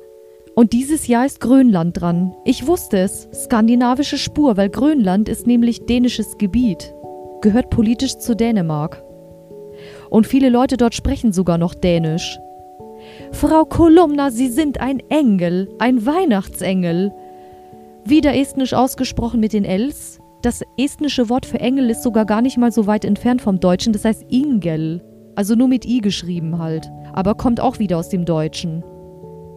Und 0.55 0.73
dieses 0.73 1.07
Jahr 1.07 1.27
ist 1.27 1.41
Grönland 1.41 2.01
dran. 2.01 2.35
Ich 2.45 2.67
wusste 2.67 2.99
es. 2.99 3.29
Skandinavische 3.33 4.19
Spur, 4.19 4.57
weil 4.57 4.71
Grönland 4.71 5.29
ist 5.29 5.47
nämlich 5.47 5.85
dänisches 5.85 6.39
Gebiet. 6.39 6.95
Gehört 7.43 7.71
politisch 7.71 8.17
zu 8.17 8.35
Dänemark. 8.35 9.03
Und 10.11 10.27
viele 10.27 10.49
Leute 10.49 10.77
dort 10.77 10.95
sprechen 10.95 11.33
sogar 11.33 11.59
noch 11.59 11.75
Dänisch. 11.75 12.39
Frau 13.33 13.65
Kolumna, 13.65 14.31
Sie 14.31 14.49
sind 14.49 14.81
ein 14.81 15.01
Engel, 15.09 15.69
ein 15.79 16.07
Weihnachtsengel. 16.07 17.13
Wieder 18.05 18.35
estnisch 18.35 18.75
ausgesprochen 18.75 19.41
mit 19.41 19.53
den 19.53 19.65
Ls. 19.65 20.19
Das 20.43 20.63
estnische 20.79 21.29
Wort 21.29 21.47
für 21.47 21.61
Engel 21.61 21.91
ist 21.91 22.03
sogar 22.03 22.25
gar 22.25 22.41
nicht 22.41 22.57
mal 22.57 22.71
so 22.71 22.87
weit 22.87 23.05
entfernt 23.05 23.43
vom 23.43 23.59
Deutschen, 23.59 23.93
das 23.93 24.05
heißt 24.05 24.25
Ingel. 24.31 25.03
Also 25.35 25.55
nur 25.55 25.69
mit 25.69 25.85
I 25.85 26.01
geschrieben 26.01 26.59
halt. 26.59 26.91
Aber 27.13 27.35
kommt 27.35 27.61
auch 27.61 27.79
wieder 27.79 27.99
aus 27.99 28.09
dem 28.09 28.25
Deutschen. 28.25 28.85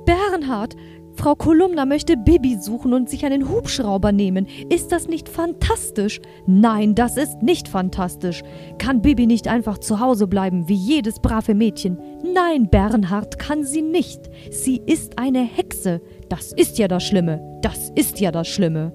Bernhard, 0.06 0.76
Frau 1.20 1.36
Kolumna 1.36 1.84
möchte 1.86 2.16
Bibi 2.16 2.56
suchen 2.62 2.94
und 2.94 3.10
sich 3.10 3.26
einen 3.26 3.50
Hubschrauber 3.50 4.14
nehmen. 4.14 4.48
Ist 4.70 4.94
das 4.94 5.10
nicht 5.10 5.28
fantastisch? 5.28 6.22
Nein, 6.48 6.96
das 6.96 7.18
ist 7.18 7.44
nicht 7.44 7.68
fantastisch. 7.68 8.42
Kann 8.78 9.02
Bibi 9.02 9.28
nicht 9.28 9.50
einfach 9.50 9.80
zu 9.80 10.00
Hause 10.00 10.28
bleiben, 10.28 10.70
wie 10.70 10.76
jedes 10.76 11.20
brave 11.20 11.56
Mädchen? 11.56 12.00
Nein, 12.34 12.70
Bernhard 12.70 13.38
kann 13.38 13.66
sie 13.66 13.82
nicht. 13.82 14.30
Sie 14.50 14.82
ist 14.86 15.20
eine 15.20 15.42
Hexe. 15.44 16.00
Das 16.30 16.54
ist 16.54 16.78
ja 16.78 16.88
das 16.88 17.04
Schlimme. 17.04 17.60
Das 17.64 17.92
ist 17.96 18.22
ja 18.22 18.32
das 18.32 18.48
Schlimme. 18.48 18.94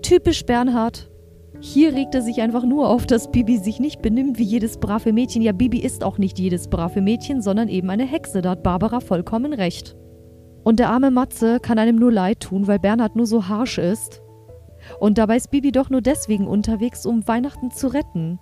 Typisch 0.00 0.46
Bernhard. 0.46 1.10
Hier 1.60 1.92
regt 1.92 2.14
er 2.14 2.22
sich 2.22 2.40
einfach 2.40 2.64
nur 2.64 2.88
auf, 2.88 3.04
dass 3.04 3.30
Bibi 3.30 3.58
sich 3.58 3.80
nicht 3.80 4.00
benimmt 4.00 4.38
wie 4.38 4.44
jedes 4.44 4.78
brave 4.78 5.12
Mädchen. 5.12 5.42
Ja, 5.42 5.52
Bibi 5.52 5.80
ist 5.80 6.04
auch 6.04 6.16
nicht 6.16 6.38
jedes 6.38 6.68
brave 6.68 7.02
Mädchen, 7.02 7.42
sondern 7.42 7.68
eben 7.68 7.90
eine 7.90 8.06
Hexe. 8.06 8.40
Da 8.40 8.52
hat 8.52 8.62
Barbara 8.62 9.00
vollkommen 9.00 9.52
recht. 9.52 9.94
Und 10.68 10.80
der 10.80 10.90
arme 10.90 11.10
Matze 11.10 11.60
kann 11.60 11.78
einem 11.78 11.96
nur 11.96 12.12
leid 12.12 12.40
tun, 12.40 12.66
weil 12.66 12.78
Bernhard 12.78 13.16
nur 13.16 13.24
so 13.24 13.48
harsch 13.48 13.78
ist. 13.78 14.20
Und 15.00 15.16
dabei 15.16 15.38
ist 15.38 15.50
Bibi 15.50 15.72
doch 15.72 15.88
nur 15.88 16.02
deswegen 16.02 16.46
unterwegs, 16.46 17.06
um 17.06 17.26
Weihnachten 17.26 17.70
zu 17.70 17.86
retten. 17.86 18.38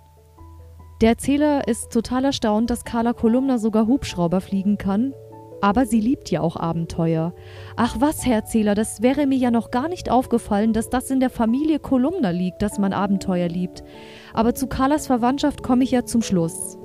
Der 0.99 1.11
Erzähler 1.11 1.69
ist 1.69 1.89
total 1.89 2.25
erstaunt, 2.25 2.69
dass 2.69 2.83
Carla 2.83 3.13
Kolumna 3.13 3.59
sogar 3.59 3.87
Hubschrauber 3.87 4.41
fliegen 4.41 4.77
kann. 4.77 5.13
Aber 5.61 5.85
sie 5.85 6.01
liebt 6.01 6.29
ja 6.29 6.41
auch 6.41 6.57
Abenteuer. 6.57 7.33
Ach 7.77 7.95
was, 8.01 8.25
Herr 8.25 8.35
Erzähler, 8.35 8.75
das 8.75 9.01
wäre 9.01 9.25
mir 9.25 9.37
ja 9.37 9.49
noch 9.49 9.71
gar 9.71 9.87
nicht 9.87 10.11
aufgefallen, 10.11 10.73
dass 10.73 10.89
das 10.89 11.09
in 11.09 11.21
der 11.21 11.29
Familie 11.29 11.79
Kolumna 11.79 12.31
liegt, 12.31 12.61
dass 12.61 12.77
man 12.77 12.91
Abenteuer 12.91 13.47
liebt. 13.47 13.85
Aber 14.33 14.53
zu 14.53 14.67
Carlas 14.67 15.07
Verwandtschaft 15.07 15.63
komme 15.63 15.85
ich 15.85 15.91
ja 15.91 16.03
zum 16.03 16.21
Schluss. 16.21 16.76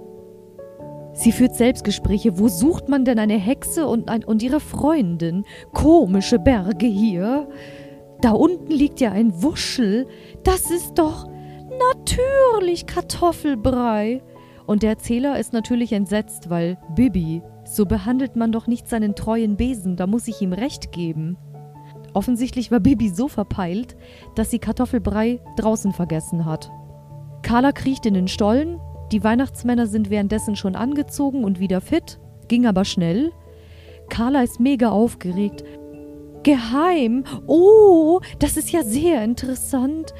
Sie 1.12 1.32
führt 1.32 1.54
Selbstgespräche. 1.54 2.38
Wo 2.38 2.48
sucht 2.48 2.88
man 2.88 3.04
denn 3.04 3.18
eine 3.18 3.38
Hexe 3.38 3.86
und, 3.86 4.08
ein, 4.08 4.24
und 4.24 4.42
ihre 4.42 4.60
Freundin? 4.60 5.44
Komische 5.72 6.38
Berge 6.38 6.86
hier. 6.86 7.48
Da 8.20 8.30
unten 8.32 8.70
liegt 8.70 9.00
ja 9.00 9.12
ein 9.12 9.42
Wuschel. 9.42 10.06
Das 10.44 10.70
ist 10.70 10.94
doch 10.94 11.28
natürlich 11.78 12.86
Kartoffelbrei. 12.86 14.22
Und 14.66 14.82
der 14.82 14.90
Erzähler 14.90 15.38
ist 15.38 15.52
natürlich 15.52 15.92
entsetzt, 15.92 16.48
weil 16.48 16.78
Bibi, 16.94 17.42
so 17.64 17.84
behandelt 17.84 18.36
man 18.36 18.52
doch 18.52 18.66
nicht 18.66 18.88
seinen 18.88 19.14
treuen 19.14 19.56
Besen, 19.56 19.96
da 19.96 20.06
muss 20.06 20.28
ich 20.28 20.40
ihm 20.40 20.52
recht 20.52 20.92
geben. 20.92 21.36
Offensichtlich 22.14 22.70
war 22.70 22.80
Bibi 22.80 23.08
so 23.08 23.28
verpeilt, 23.28 23.96
dass 24.34 24.50
sie 24.50 24.58
Kartoffelbrei 24.58 25.40
draußen 25.56 25.92
vergessen 25.92 26.44
hat. 26.44 26.70
Carla 27.42 27.72
kriecht 27.72 28.06
in 28.06 28.14
den 28.14 28.28
Stollen, 28.28 28.78
die 29.12 29.22
Weihnachtsmänner 29.22 29.86
sind 29.86 30.10
währenddessen 30.10 30.56
schon 30.56 30.74
angezogen 30.74 31.44
und 31.44 31.60
wieder 31.60 31.80
fit, 31.80 32.18
ging 32.48 32.66
aber 32.66 32.84
schnell. 32.84 33.32
Carla 34.08 34.42
ist 34.42 34.60
mega 34.60 34.90
aufgeregt. 34.90 35.64
Geheim? 36.42 37.24
Oh, 37.46 38.20
das 38.38 38.56
ist 38.56 38.72
ja 38.72 38.82
sehr 38.82 39.22
interessant. 39.22 40.12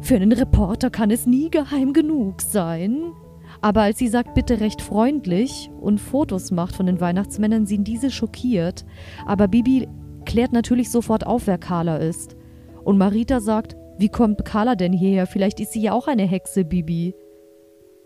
Für 0.00 0.16
einen 0.16 0.32
Reporter 0.32 0.90
kann 0.90 1.10
es 1.10 1.26
nie 1.26 1.50
geheim 1.50 1.92
genug 1.92 2.40
sein. 2.40 3.12
Aber 3.60 3.82
als 3.82 3.98
sie 3.98 4.08
sagt, 4.08 4.34
bitte 4.34 4.60
recht 4.60 4.80
freundlich 4.80 5.70
und 5.80 6.00
Fotos 6.00 6.50
macht 6.50 6.76
von 6.76 6.86
den 6.86 7.00
Weihnachtsmännern, 7.00 7.66
sind 7.66 7.86
diese 7.86 8.10
schockiert. 8.10 8.86
Aber 9.26 9.48
Bibi 9.48 9.88
klärt 10.24 10.52
natürlich 10.52 10.90
sofort 10.90 11.26
auf, 11.26 11.46
wer 11.46 11.58
Carla 11.58 11.96
ist. 11.96 12.36
Und 12.84 12.96
Marita 12.96 13.40
sagt, 13.40 13.76
wie 13.98 14.08
kommt 14.08 14.44
Carla 14.44 14.76
denn 14.76 14.92
hierher? 14.92 15.26
Vielleicht 15.26 15.60
ist 15.60 15.72
sie 15.72 15.82
ja 15.82 15.92
auch 15.92 16.06
eine 16.06 16.22
Hexe, 16.22 16.64
Bibi. 16.64 17.14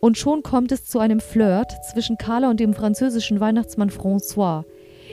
Und 0.04 0.18
schon 0.18 0.42
kommt 0.42 0.70
es 0.70 0.84
zu 0.84 0.98
einem 0.98 1.18
Flirt 1.18 1.72
zwischen 1.90 2.18
Carla 2.18 2.50
und 2.50 2.60
dem 2.60 2.74
französischen 2.74 3.40
Weihnachtsmann 3.40 3.88
François. 3.88 4.64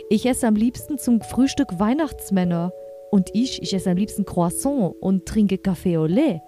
Ich 0.09 0.25
esse 0.25 0.45
am 0.45 0.55
liebsten 0.55 0.97
zum 0.97 1.21
Frühstück 1.21 1.79
Weihnachtsmänner. 1.79 2.73
Und 3.09 3.29
ich, 3.31 3.61
ich 3.61 3.73
esse 3.73 3.89
am 3.89 3.95
liebsten 3.95 4.25
Croissant 4.25 4.93
und 4.99 5.25
trinke 5.25 5.55
Café 5.55 5.97
au 5.97 6.07
lait. 6.07 6.41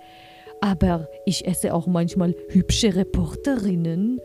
Aber 0.59 1.07
ich 1.25 1.47
esse 1.47 1.73
auch 1.73 1.87
manchmal 1.87 2.35
hübsche 2.49 2.93
Reporterinnen. 2.93 4.19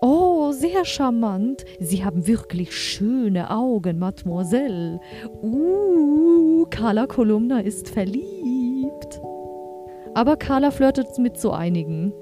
Oh, 0.00 0.50
sehr 0.50 0.84
charmant. 0.84 1.64
Sie 1.78 2.04
haben 2.04 2.26
wirklich 2.26 2.76
schöne 2.76 3.50
Augen, 3.50 4.00
Mademoiselle. 4.00 4.98
Uh, 5.40 6.66
Carla 6.70 7.06
Kolumna 7.06 7.60
ist 7.60 7.88
verliebt. 7.88 9.20
Aber 10.12 10.36
Carla 10.36 10.72
flirtet 10.72 11.16
mit 11.18 11.38
so 11.38 11.52
einigen. 11.52 12.12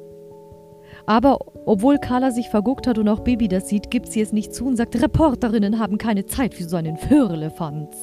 Aber 1.11 1.39
obwohl 1.67 1.99
Carla 1.99 2.31
sich 2.31 2.51
verguckt 2.51 2.87
hat 2.87 2.97
und 2.97 3.09
auch 3.09 3.19
Baby 3.19 3.49
das 3.49 3.69
sieht, 3.69 3.91
gibt 3.91 4.07
sie 4.07 4.21
es 4.21 4.33
nicht 4.33 4.55
zu 4.55 4.65
und 4.65 4.77
sagt, 4.77 5.03
Reporterinnen 5.03 5.81
haben 5.81 5.99
keine 5.99 6.25
Zeit 6.25 6.55
für 6.55 6.63
so 6.63 6.77
einen 6.77 6.97
Firlefanz. 6.97 7.97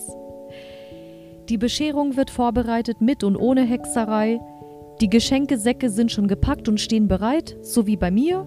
Die 1.47 1.57
Bescherung 1.57 2.17
wird 2.17 2.29
vorbereitet 2.29 2.99
mit 2.99 3.23
und 3.23 3.37
ohne 3.37 3.61
Hexerei. 3.61 4.41
Die 4.99 5.09
Geschenkesäcke 5.09 5.89
sind 5.89 6.11
schon 6.11 6.27
gepackt 6.27 6.67
und 6.67 6.81
stehen 6.81 7.07
bereit, 7.07 7.55
so 7.61 7.87
wie 7.87 7.95
bei 7.95 8.11
mir. 8.11 8.45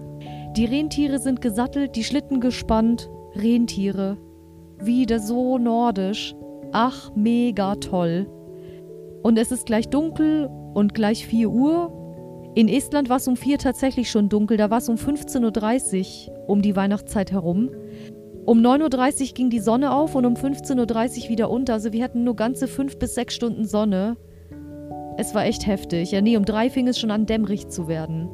Die 0.55 0.65
Rentiere 0.65 1.17
sind 1.17 1.41
gesattelt, 1.41 1.95
die 1.95 2.03
Schlitten 2.03 2.39
gespannt. 2.39 3.09
Rentiere. 3.33 4.19
Wieder 4.79 5.17
so 5.17 5.57
nordisch. 5.57 6.35
Ach, 6.71 7.09
mega 7.15 7.73
toll. 7.77 8.29
Und 9.23 9.39
es 9.39 9.51
ist 9.51 9.65
gleich 9.65 9.87
dunkel 9.87 10.51
und 10.75 10.93
gleich 10.93 11.25
4 11.25 11.49
Uhr 11.49 12.00
in 12.53 12.67
Estland 12.67 13.09
war 13.09 13.17
es 13.17 13.27
um 13.27 13.37
vier 13.37 13.57
tatsächlich 13.57 14.11
schon 14.11 14.27
dunkel, 14.27 14.57
da 14.57 14.69
war 14.69 14.79
es 14.79 14.89
um 14.89 14.95
15.30 14.95 16.27
Uhr 16.27 16.49
um 16.49 16.61
die 16.61 16.75
Weihnachtszeit 16.75 17.31
herum. 17.31 17.69
Um 18.45 18.59
9.30 18.59 19.21
Uhr 19.29 19.33
ging 19.33 19.49
die 19.49 19.59
Sonne 19.59 19.93
auf 19.93 20.15
und 20.15 20.25
um 20.25 20.33
15.30 20.33 21.23
Uhr 21.23 21.29
wieder 21.29 21.49
unter. 21.49 21.73
Also 21.73 21.93
wir 21.93 22.03
hatten 22.03 22.23
nur 22.23 22.35
ganze 22.35 22.67
fünf 22.67 22.97
bis 22.99 23.15
sechs 23.15 23.35
Stunden 23.35 23.65
Sonne. 23.65 24.17
Es 25.17 25.33
war 25.33 25.45
echt 25.45 25.65
heftig. 25.65 26.11
Ja, 26.11 26.21
nee, 26.21 26.35
um 26.35 26.43
drei 26.43 26.69
fing 26.69 26.87
es 26.87 26.99
schon 26.99 27.11
an, 27.11 27.25
dämmerig 27.25 27.69
zu 27.69 27.87
werden. 27.87 28.27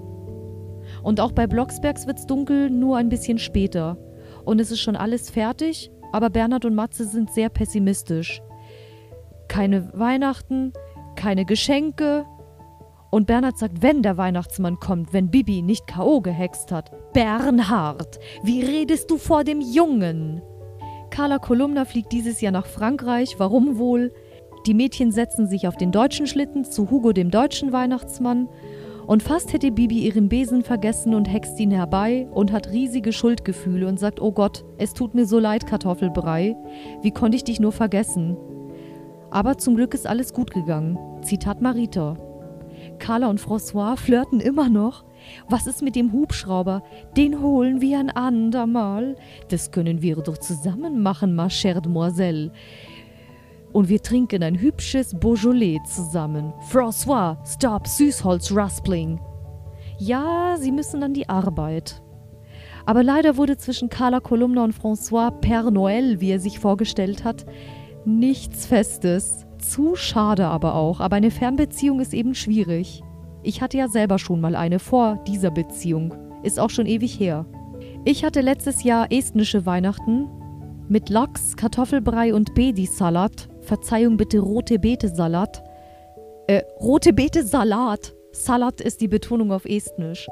Und 1.03 1.19
auch 1.19 1.33
bei 1.33 1.45
Blocksbergs 1.45 2.07
wird 2.07 2.19
es 2.19 2.25
dunkel, 2.25 2.69
nur 2.69 2.97
ein 2.97 3.09
bisschen 3.09 3.37
später. 3.37 3.97
Und 4.45 4.59
es 4.59 4.71
ist 4.71 4.79
schon 4.79 4.95
alles 4.95 5.29
fertig, 5.29 5.91
aber 6.11 6.29
Bernhard 6.29 6.65
und 6.65 6.73
Matze 6.73 7.05
sind 7.05 7.29
sehr 7.31 7.49
pessimistisch. 7.49 8.41
Keine 9.47 9.91
Weihnachten, 9.93 10.73
keine 11.15 11.45
Geschenke, 11.45 12.25
und 13.09 13.27
Bernhard 13.27 13.57
sagt, 13.57 13.81
wenn 13.81 14.03
der 14.03 14.17
Weihnachtsmann 14.17 14.79
kommt, 14.79 15.13
wenn 15.13 15.31
Bibi 15.31 15.61
nicht 15.61 15.87
K.O. 15.87 16.21
gehext 16.21 16.71
hat. 16.71 16.91
Bernhard, 17.13 18.19
wie 18.43 18.61
redest 18.61 19.09
du 19.09 19.17
vor 19.17 19.43
dem 19.43 19.61
Jungen? 19.61 20.41
Carla 21.09 21.39
Kolumna 21.39 21.85
fliegt 21.85 22.11
dieses 22.11 22.41
Jahr 22.41 22.51
nach 22.51 22.65
Frankreich. 22.65 23.35
Warum 23.37 23.77
wohl? 23.77 24.13
Die 24.65 24.73
Mädchen 24.73 25.11
setzen 25.11 25.47
sich 25.47 25.67
auf 25.67 25.77
den 25.77 25.91
deutschen 25.91 26.27
Schlitten 26.27 26.65
zu 26.65 26.91
Hugo, 26.91 27.13
dem 27.13 27.31
deutschen 27.31 27.71
Weihnachtsmann. 27.71 28.49
Und 29.05 29.23
fast 29.23 29.53
hätte 29.53 29.71
Bibi 29.71 29.99
ihren 29.99 30.27
Besen 30.27 30.63
vergessen 30.63 31.15
und 31.15 31.31
hext 31.31 31.57
ihn 31.61 31.71
herbei 31.71 32.27
und 32.31 32.51
hat 32.51 32.71
riesige 32.71 33.13
Schuldgefühle 33.13 33.87
und 33.87 33.97
sagt: 33.97 34.21
Oh 34.21 34.33
Gott, 34.33 34.65
es 34.77 34.93
tut 34.93 35.15
mir 35.15 35.25
so 35.25 35.39
leid, 35.39 35.65
Kartoffelbrei. 35.65 36.57
Wie 37.01 37.11
konnte 37.11 37.37
ich 37.37 37.45
dich 37.45 37.61
nur 37.61 37.71
vergessen? 37.71 38.35
Aber 39.31 39.57
zum 39.57 39.75
Glück 39.77 39.93
ist 39.93 40.05
alles 40.05 40.33
gut 40.33 40.51
gegangen. 40.51 40.99
Zitat 41.21 41.61
Marita. 41.61 42.17
Carla 42.99 43.27
und 43.29 43.39
François 43.39 43.97
flirten 43.97 44.39
immer 44.39 44.69
noch. 44.69 45.05
Was 45.49 45.67
ist 45.67 45.81
mit 45.81 45.95
dem 45.95 46.11
Hubschrauber? 46.11 46.83
Den 47.15 47.41
holen 47.41 47.81
wir 47.81 47.99
ein 47.99 48.09
andermal. 48.09 49.15
Das 49.49 49.71
können 49.71 50.01
wir 50.01 50.17
doch 50.17 50.37
zusammen 50.37 51.01
machen, 51.01 51.35
ma 51.35 51.47
chère 51.47 51.81
demoiselle. 51.81 52.51
Und 53.73 53.89
wir 53.89 54.01
trinken 54.01 54.43
ein 54.43 54.59
hübsches 54.59 55.13
Beaujolais 55.13 55.79
zusammen. 55.85 56.53
François, 56.69 57.37
stop 57.45 57.87
Süßholz 57.87 58.51
Ruspling. 58.51 59.19
Ja, 59.99 60.55
sie 60.57 60.71
müssen 60.71 61.03
an 61.03 61.13
die 61.13 61.27
Arbeit. 61.27 62.01
Aber 62.85 63.03
leider 63.03 63.35
wurde 63.35 63.57
zwischen 63.57 63.89
Carla 63.89 64.19
Kolumna 64.19 64.63
und 64.63 64.73
François 64.73 65.31
Père 65.41 65.71
Noël, 65.71 66.21
wie 66.21 66.31
er 66.31 66.39
sich 66.39 66.59
vorgestellt 66.59 67.23
hat, 67.23 67.45
nichts 68.05 68.65
Festes. 68.65 69.46
Zu 69.59 69.95
schade 69.95 70.45
aber 70.45 70.75
auch, 70.75 70.99
aber 70.99 71.15
eine 71.15 71.31
Fernbeziehung 71.31 71.99
ist 71.99 72.13
eben 72.13 72.35
schwierig. 72.35 73.03
Ich 73.43 73.61
hatte 73.61 73.77
ja 73.77 73.87
selber 73.87 74.19
schon 74.19 74.41
mal 74.41 74.55
eine 74.55 74.79
vor 74.79 75.23
dieser 75.27 75.51
Beziehung. 75.51 76.13
Ist 76.43 76.59
auch 76.59 76.69
schon 76.69 76.85
ewig 76.85 77.19
her. 77.19 77.45
Ich 78.05 78.23
hatte 78.23 78.41
letztes 78.41 78.83
Jahr 78.83 79.11
estnische 79.11 79.65
Weihnachten 79.65 80.27
Mit 80.89 81.09
Lachs, 81.09 81.57
Kartoffelbrei 81.57 82.33
und 82.33 82.53
Bedi-Salat. 82.55 83.49
Verzeihung 83.61 84.17
bitte, 84.17 84.39
rote 84.39 84.79
Beete-Salat. 84.79 85.63
Äh, 86.47 86.61
rote 86.79 87.13
Beete-Salat. 87.13 88.13
Salat 88.31 88.81
ist 88.81 89.01
die 89.01 89.07
Betonung 89.07 89.51
auf 89.51 89.65
Estnisch. 89.65 90.27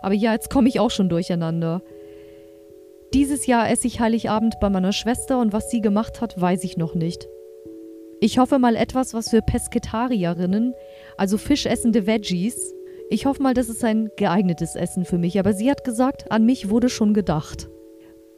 Aber 0.00 0.14
ja, 0.14 0.32
jetzt 0.32 0.50
komme 0.50 0.68
ich 0.68 0.80
auch 0.80 0.90
schon 0.90 1.08
durcheinander. 1.08 1.82
Dieses 3.14 3.46
Jahr 3.46 3.70
esse 3.70 3.86
ich 3.86 4.00
Heiligabend 4.00 4.54
bei 4.60 4.70
meiner 4.70 4.92
Schwester 4.92 5.38
und 5.38 5.52
was 5.52 5.70
sie 5.70 5.80
gemacht 5.80 6.20
hat, 6.20 6.40
weiß 6.40 6.64
ich 6.64 6.76
noch 6.76 6.94
nicht. 6.94 7.28
Ich 8.24 8.38
hoffe 8.38 8.60
mal 8.60 8.76
etwas, 8.76 9.14
was 9.14 9.30
für 9.30 9.42
Pesketarierinnen, 9.42 10.74
also 11.16 11.36
fischessende 11.38 12.06
Veggies. 12.06 12.72
Ich 13.10 13.26
hoffe 13.26 13.42
mal, 13.42 13.52
das 13.52 13.68
ist 13.68 13.82
ein 13.82 14.10
geeignetes 14.16 14.76
Essen 14.76 15.04
für 15.04 15.18
mich, 15.18 15.40
aber 15.40 15.54
sie 15.54 15.68
hat 15.68 15.82
gesagt, 15.82 16.30
an 16.30 16.46
mich 16.46 16.70
wurde 16.70 16.88
schon 16.88 17.14
gedacht. 17.14 17.68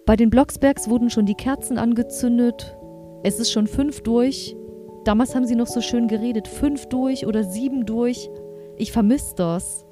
Bei 0.07 0.17
den 0.17 0.31
Blocksbergs 0.31 0.89
wurden 0.89 1.11
schon 1.11 1.27
die 1.27 1.35
Kerzen 1.35 1.77
angezündet. 1.77 2.75
Es 3.25 3.39
ist 3.39 3.53
schon 3.53 3.67
fünf 3.67 4.01
durch. 4.01 4.57
Damals 5.05 5.35
haben 5.35 5.45
sie 5.45 5.55
noch 5.55 5.67
so 5.67 5.83
schön 5.83 6.09
geredet. 6.09 6.49
Fünf 6.49 6.87
durch 6.87 7.27
oder 7.27 7.45
sieben 7.45 7.85
durch. 7.85 8.31
Ich 8.79 8.91
vermisse 8.91 9.35
das. 9.35 9.85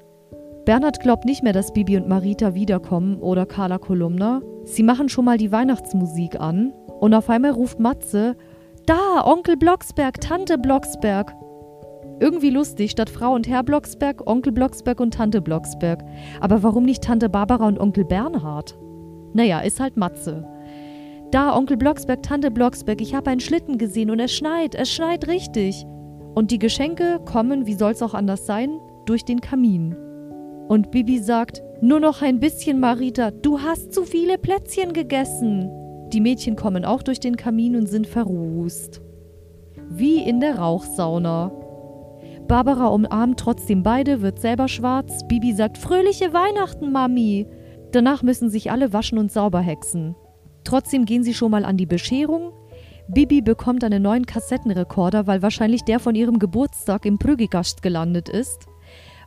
Bernhard 0.65 1.01
glaubt 1.01 1.25
nicht 1.25 1.43
mehr, 1.43 1.53
dass 1.53 1.71
Bibi 1.71 1.97
und 1.97 2.07
Marita 2.07 2.55
wiederkommen 2.55 3.19
oder 3.19 3.45
Carla 3.45 3.77
Kolumna. 3.77 4.41
Sie 4.63 4.81
machen 4.81 5.07
schon 5.07 5.25
mal 5.25 5.37
die 5.37 5.51
Weihnachtsmusik 5.51 6.39
an. 6.39 6.73
Und 6.99 7.13
auf 7.13 7.29
einmal 7.29 7.51
ruft 7.51 7.79
Matze, 7.79 8.35
da, 8.85 9.25
Onkel 9.25 9.57
Blocksberg, 9.57 10.19
Tante 10.19 10.57
Blocksberg. 10.57 11.33
Irgendwie 12.19 12.49
lustig, 12.49 12.91
statt 12.91 13.09
Frau 13.09 13.33
und 13.33 13.47
Herr 13.47 13.63
Blocksberg, 13.63 14.29
Onkel 14.29 14.51
Blocksberg 14.51 14.99
und 14.99 15.13
Tante 15.13 15.41
Blocksberg. 15.41 16.03
Aber 16.41 16.63
warum 16.63 16.83
nicht 16.83 17.03
Tante 17.03 17.29
Barbara 17.29 17.67
und 17.67 17.79
Onkel 17.79 18.05
Bernhard? 18.05 18.77
Naja, 19.33 19.61
ist 19.61 19.79
halt 19.79 19.97
Matze. 19.97 20.47
Da, 21.31 21.55
Onkel 21.55 21.77
Blocksberg, 21.77 22.21
Tante 22.23 22.51
Blocksberg, 22.51 23.01
ich 23.01 23.15
habe 23.15 23.31
einen 23.31 23.39
Schlitten 23.39 23.77
gesehen 23.77 24.11
und 24.11 24.19
es 24.19 24.33
schneit, 24.33 24.75
es 24.75 24.91
schneit 24.91 25.27
richtig. 25.27 25.85
Und 26.35 26.51
die 26.51 26.59
Geschenke 26.59 27.19
kommen, 27.25 27.65
wie 27.65 27.73
soll's 27.73 28.01
auch 28.01 28.13
anders 28.13 28.45
sein, 28.45 28.79
durch 29.05 29.25
den 29.25 29.41
Kamin. 29.41 29.95
Und 30.67 30.91
Bibi 30.91 31.19
sagt, 31.19 31.61
nur 31.81 31.99
noch 31.99 32.21
ein 32.21 32.39
bisschen, 32.39 32.79
Marita, 32.79 33.31
du 33.31 33.59
hast 33.59 33.93
zu 33.93 34.03
viele 34.03 34.37
Plätzchen 34.37 34.93
gegessen. 34.93 35.69
Die 36.13 36.21
Mädchen 36.21 36.55
kommen 36.55 36.85
auch 36.85 37.01
durch 37.01 37.19
den 37.19 37.37
Kamin 37.37 37.75
und 37.75 37.87
sind 37.87 38.05
verrußt. 38.05 39.01
Wie 39.89 40.21
in 40.21 40.39
der 40.39 40.59
Rauchsauna. 40.59 41.51
Barbara 42.47 42.87
umarmt 42.87 43.39
trotzdem 43.39 43.81
beide, 43.81 44.21
wird 44.21 44.39
selber 44.39 44.67
schwarz. 44.67 45.27
Bibi 45.27 45.53
sagt 45.53 45.77
fröhliche 45.77 46.31
Weihnachten, 46.31 46.91
Mami. 46.91 47.47
Danach 47.91 48.21
müssen 48.21 48.49
sich 48.49 48.69
alle 48.69 48.93
waschen 48.93 49.17
und 49.17 49.31
sauber 49.31 49.59
hexen. 49.59 50.15
Trotzdem 50.63 51.05
gehen 51.05 51.23
sie 51.23 51.33
schon 51.33 51.51
mal 51.51 51.65
an 51.65 51.77
die 51.77 51.85
Bescherung. 51.87 52.53
Bibi 53.07 53.41
bekommt 53.41 53.83
einen 53.83 54.03
neuen 54.03 54.25
Kassettenrekorder, 54.25 55.25
weil 55.25 55.41
wahrscheinlich 55.41 55.83
der 55.83 55.99
von 55.99 56.15
ihrem 56.15 56.37
Geburtstag 56.37 57.05
im 57.05 57.17
Prügigast 57.17 57.81
gelandet 57.81 58.29
ist. 58.29 58.67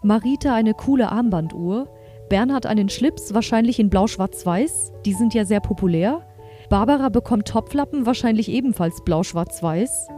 Marita 0.02 0.54
eine 0.54 0.74
coole 0.74 1.10
Armbanduhr. 1.10 1.88
Bernhard 2.28 2.66
einen 2.66 2.88
Schlips, 2.88 3.34
wahrscheinlich 3.34 3.78
in 3.78 3.90
blau-schwarz-weiß. 3.90 4.92
Die 5.04 5.12
sind 5.12 5.34
ja 5.34 5.44
sehr 5.44 5.60
populär. 5.60 6.25
Barbara 6.68 7.08
bekommt 7.08 7.48
Topflappen, 7.48 8.06
wahrscheinlich 8.06 8.50
ebenfalls 8.50 9.02
blau-schwarz-weiß. 9.04 10.08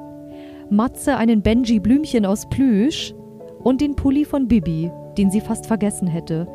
Matze 0.70 1.16
einen 1.16 1.42
Benji 1.42 1.80
Blümchen 1.80 2.26
aus 2.26 2.48
Plüsch 2.48 3.14
und 3.62 3.80
den 3.80 3.96
Pulli 3.96 4.24
von 4.24 4.48
Bibi, 4.48 4.90
den 5.16 5.30
sie 5.30 5.40
fast 5.40 5.66
vergessen 5.66 6.08
hätte. 6.08 6.46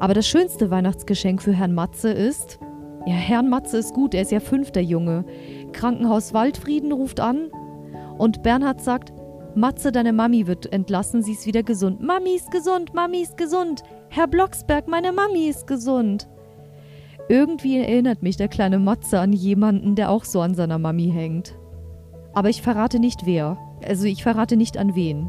Aber 0.00 0.14
das 0.14 0.26
schönste 0.26 0.70
Weihnachtsgeschenk 0.70 1.42
für 1.42 1.52
Herrn 1.52 1.74
Matze 1.74 2.10
ist, 2.10 2.58
ja, 3.06 3.14
Herrn 3.14 3.48
Matze 3.48 3.78
ist 3.78 3.94
gut, 3.94 4.14
er 4.14 4.22
ist 4.22 4.32
ja 4.32 4.40
fünfter 4.40 4.80
Junge. 4.80 5.24
Krankenhaus 5.72 6.34
Waldfrieden 6.34 6.92
ruft 6.92 7.20
an 7.20 7.50
und 8.18 8.42
Bernhard 8.42 8.80
sagt, 8.80 9.12
Matze, 9.54 9.92
deine 9.92 10.12
Mami 10.12 10.46
wird 10.46 10.72
entlassen, 10.72 11.22
sie 11.22 11.32
ist 11.32 11.46
wieder 11.46 11.62
gesund. 11.62 12.00
Mami 12.02 12.36
ist 12.36 12.50
gesund, 12.50 12.94
Mami 12.94 13.22
ist 13.22 13.36
gesund. 13.36 13.82
Herr 14.08 14.26
Blocksberg, 14.26 14.88
meine 14.88 15.12
Mami 15.12 15.48
ist 15.48 15.66
gesund. 15.66 16.28
Irgendwie 17.28 17.78
erinnert 17.78 18.22
mich 18.22 18.36
der 18.36 18.48
kleine 18.48 18.78
Matze 18.78 19.20
an 19.20 19.32
jemanden, 19.32 19.94
der 19.94 20.10
auch 20.10 20.24
so 20.24 20.40
an 20.40 20.54
seiner 20.54 20.78
Mami 20.78 21.10
hängt. 21.10 21.54
Aber 22.34 22.48
ich 22.48 22.62
verrate 22.62 22.98
nicht 22.98 23.26
wer. 23.26 23.58
Also 23.86 24.06
ich 24.06 24.22
verrate 24.22 24.56
nicht 24.56 24.76
an 24.76 24.94
wen. 24.94 25.28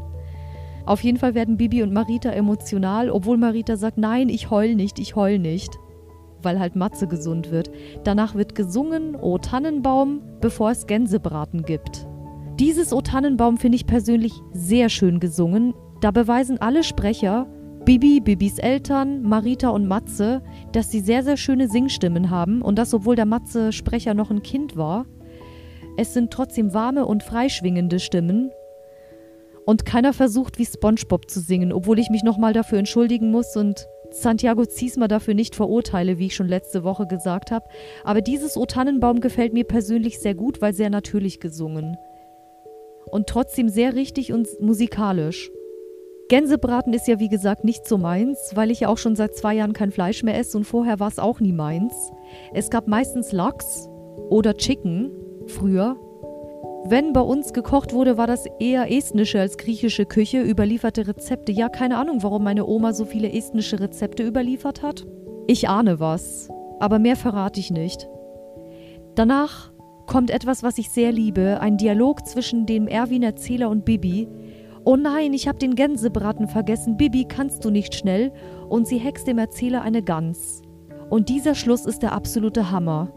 Auf 0.86 1.02
jeden 1.02 1.18
Fall 1.18 1.34
werden 1.34 1.56
Bibi 1.56 1.82
und 1.82 1.92
Marita 1.92 2.30
emotional, 2.30 3.10
obwohl 3.10 3.38
Marita 3.38 3.76
sagt, 3.76 3.96
nein, 3.96 4.28
ich 4.28 4.50
heul 4.50 4.74
nicht, 4.74 4.98
ich 4.98 5.16
heul 5.16 5.38
nicht. 5.38 5.78
Weil 6.42 6.60
halt 6.60 6.76
Matze 6.76 7.06
gesund 7.06 7.50
wird. 7.50 7.70
Danach 8.04 8.34
wird 8.34 8.54
gesungen, 8.54 9.16
O 9.16 9.38
Tannenbaum, 9.38 10.20
bevor 10.40 10.70
es 10.70 10.86
Gänsebraten 10.86 11.62
gibt. 11.62 12.06
Dieses 12.60 12.92
O 12.92 13.00
Tannenbaum 13.00 13.56
finde 13.56 13.76
ich 13.76 13.86
persönlich 13.86 14.32
sehr 14.52 14.90
schön 14.90 15.20
gesungen. 15.20 15.74
Da 16.02 16.10
beweisen 16.10 16.60
alle 16.60 16.84
Sprecher, 16.84 17.46
Bibi, 17.84 18.20
Bibis 18.20 18.58
Eltern, 18.58 19.20
Marita 19.20 19.68
und 19.68 19.86
Matze, 19.86 20.40
dass 20.72 20.90
sie 20.90 21.00
sehr, 21.00 21.22
sehr 21.22 21.36
schöne 21.36 21.68
Singstimmen 21.68 22.30
haben 22.30 22.62
und 22.62 22.78
das, 22.78 22.94
obwohl 22.94 23.14
der 23.14 23.26
Matze-Sprecher 23.26 24.14
noch 24.14 24.30
ein 24.30 24.42
Kind 24.42 24.74
war. 24.74 25.04
Es 25.98 26.14
sind 26.14 26.32
trotzdem 26.32 26.72
warme 26.72 27.04
und 27.04 27.22
freischwingende 27.22 28.00
Stimmen. 28.00 28.50
Und 29.66 29.84
keiner 29.84 30.14
versucht, 30.14 30.58
wie 30.58 30.64
SpongeBob 30.64 31.30
zu 31.30 31.40
singen, 31.40 31.74
obwohl 31.74 31.98
ich 31.98 32.08
mich 32.08 32.22
nochmal 32.22 32.54
dafür 32.54 32.78
entschuldigen 32.78 33.30
muss 33.30 33.54
und 33.54 33.86
Santiago 34.10 34.64
Ziesmer 34.64 35.06
dafür 35.06 35.34
nicht 35.34 35.54
verurteile, 35.54 36.18
wie 36.18 36.26
ich 36.26 36.34
schon 36.34 36.48
letzte 36.48 36.84
Woche 36.84 37.06
gesagt 37.06 37.50
habe. 37.50 37.66
Aber 38.02 38.22
dieses 38.22 38.56
O 38.56 38.64
Tannenbaum 38.64 39.20
gefällt 39.20 39.52
mir 39.52 39.64
persönlich 39.64 40.20
sehr 40.20 40.34
gut, 40.34 40.62
weil 40.62 40.72
sehr 40.72 40.88
natürlich 40.88 41.38
gesungen. 41.38 41.98
Und 43.10 43.26
trotzdem 43.26 43.68
sehr 43.68 43.94
richtig 43.94 44.32
und 44.32 44.48
musikalisch. 44.58 45.50
Gänsebraten 46.28 46.94
ist 46.94 47.06
ja 47.06 47.20
wie 47.20 47.28
gesagt 47.28 47.64
nicht 47.64 47.86
so 47.86 47.98
meins, 47.98 48.52
weil 48.54 48.70
ich 48.70 48.80
ja 48.80 48.88
auch 48.88 48.96
schon 48.96 49.14
seit 49.14 49.36
zwei 49.36 49.54
Jahren 49.54 49.74
kein 49.74 49.90
Fleisch 49.90 50.22
mehr 50.22 50.38
esse 50.38 50.56
und 50.56 50.64
vorher 50.64 50.98
war 50.98 51.08
es 51.08 51.18
auch 51.18 51.40
nie 51.40 51.52
meins. 51.52 52.12
Es 52.54 52.70
gab 52.70 52.88
meistens 52.88 53.30
Lachs 53.32 53.88
oder 54.30 54.56
Chicken 54.56 55.10
früher. 55.46 55.96
Wenn 56.86 57.12
bei 57.12 57.20
uns 57.20 57.52
gekocht 57.52 57.92
wurde, 57.92 58.16
war 58.16 58.26
das 58.26 58.46
eher 58.58 58.90
estnische 58.90 59.40
als 59.40 59.58
griechische 59.58 60.06
Küche, 60.06 60.42
überlieferte 60.42 61.06
Rezepte. 61.06 61.52
Ja, 61.52 61.68
keine 61.68 61.98
Ahnung, 61.98 62.22
warum 62.22 62.44
meine 62.44 62.66
Oma 62.66 62.94
so 62.94 63.04
viele 63.04 63.30
estnische 63.30 63.80
Rezepte 63.80 64.22
überliefert 64.22 64.82
hat. 64.82 65.06
Ich 65.46 65.68
ahne 65.68 66.00
was, 66.00 66.48
aber 66.80 66.98
mehr 66.98 67.16
verrate 67.16 67.60
ich 67.60 67.70
nicht. 67.70 68.08
Danach 69.14 69.72
kommt 70.06 70.30
etwas, 70.30 70.62
was 70.62 70.78
ich 70.78 70.90
sehr 70.90 71.12
liebe, 71.12 71.60
ein 71.60 71.76
Dialog 71.76 72.26
zwischen 72.26 72.66
dem 72.66 72.86
Erwin-Erzähler 72.86 73.70
und 73.70 73.84
Bibi, 73.84 74.28
Oh 74.86 74.96
nein, 74.96 75.32
ich 75.32 75.48
habe 75.48 75.58
den 75.58 75.76
Gänsebraten 75.76 76.46
vergessen. 76.46 76.98
Bibi, 76.98 77.24
kannst 77.24 77.64
du 77.64 77.70
nicht 77.70 77.94
schnell? 77.94 78.32
Und 78.68 78.86
sie 78.86 78.98
hext 78.98 79.26
dem 79.26 79.38
Erzähler 79.38 79.80
eine 79.80 80.02
Gans. 80.02 80.60
Und 81.08 81.30
dieser 81.30 81.54
Schluss 81.54 81.86
ist 81.86 82.02
der 82.02 82.12
absolute 82.12 82.70
Hammer. 82.70 83.10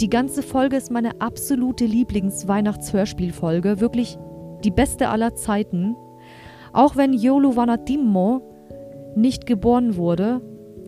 Die 0.00 0.10
ganze 0.10 0.42
Folge 0.42 0.76
ist 0.76 0.90
meine 0.90 1.22
absolute 1.22 1.86
Lieblings-Weihnachts-Hörspielfolge. 1.86 3.80
Wirklich 3.80 4.18
die 4.62 4.70
beste 4.70 5.08
aller 5.08 5.34
Zeiten. 5.34 5.96
Auch 6.74 6.96
wenn 6.96 7.14
Yolo 7.14 7.56
Vanadimmo 7.56 8.42
nicht 9.14 9.46
geboren 9.46 9.96
wurde 9.96 10.42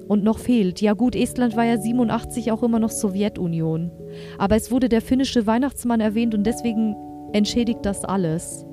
und 0.08 0.24
noch 0.24 0.38
fehlt. 0.38 0.82
Ja 0.82 0.92
gut, 0.92 1.16
Estland 1.16 1.56
war 1.56 1.64
ja 1.64 1.78
87 1.78 2.52
auch 2.52 2.62
immer 2.62 2.78
noch 2.78 2.90
Sowjetunion. 2.90 3.90
Aber 4.36 4.56
es 4.56 4.70
wurde 4.70 4.90
der 4.90 5.00
finnische 5.00 5.46
Weihnachtsmann 5.46 6.00
erwähnt 6.00 6.34
und 6.34 6.44
deswegen 6.44 6.94
entschädigt 7.32 7.80
das 7.86 8.04
alles. 8.04 8.67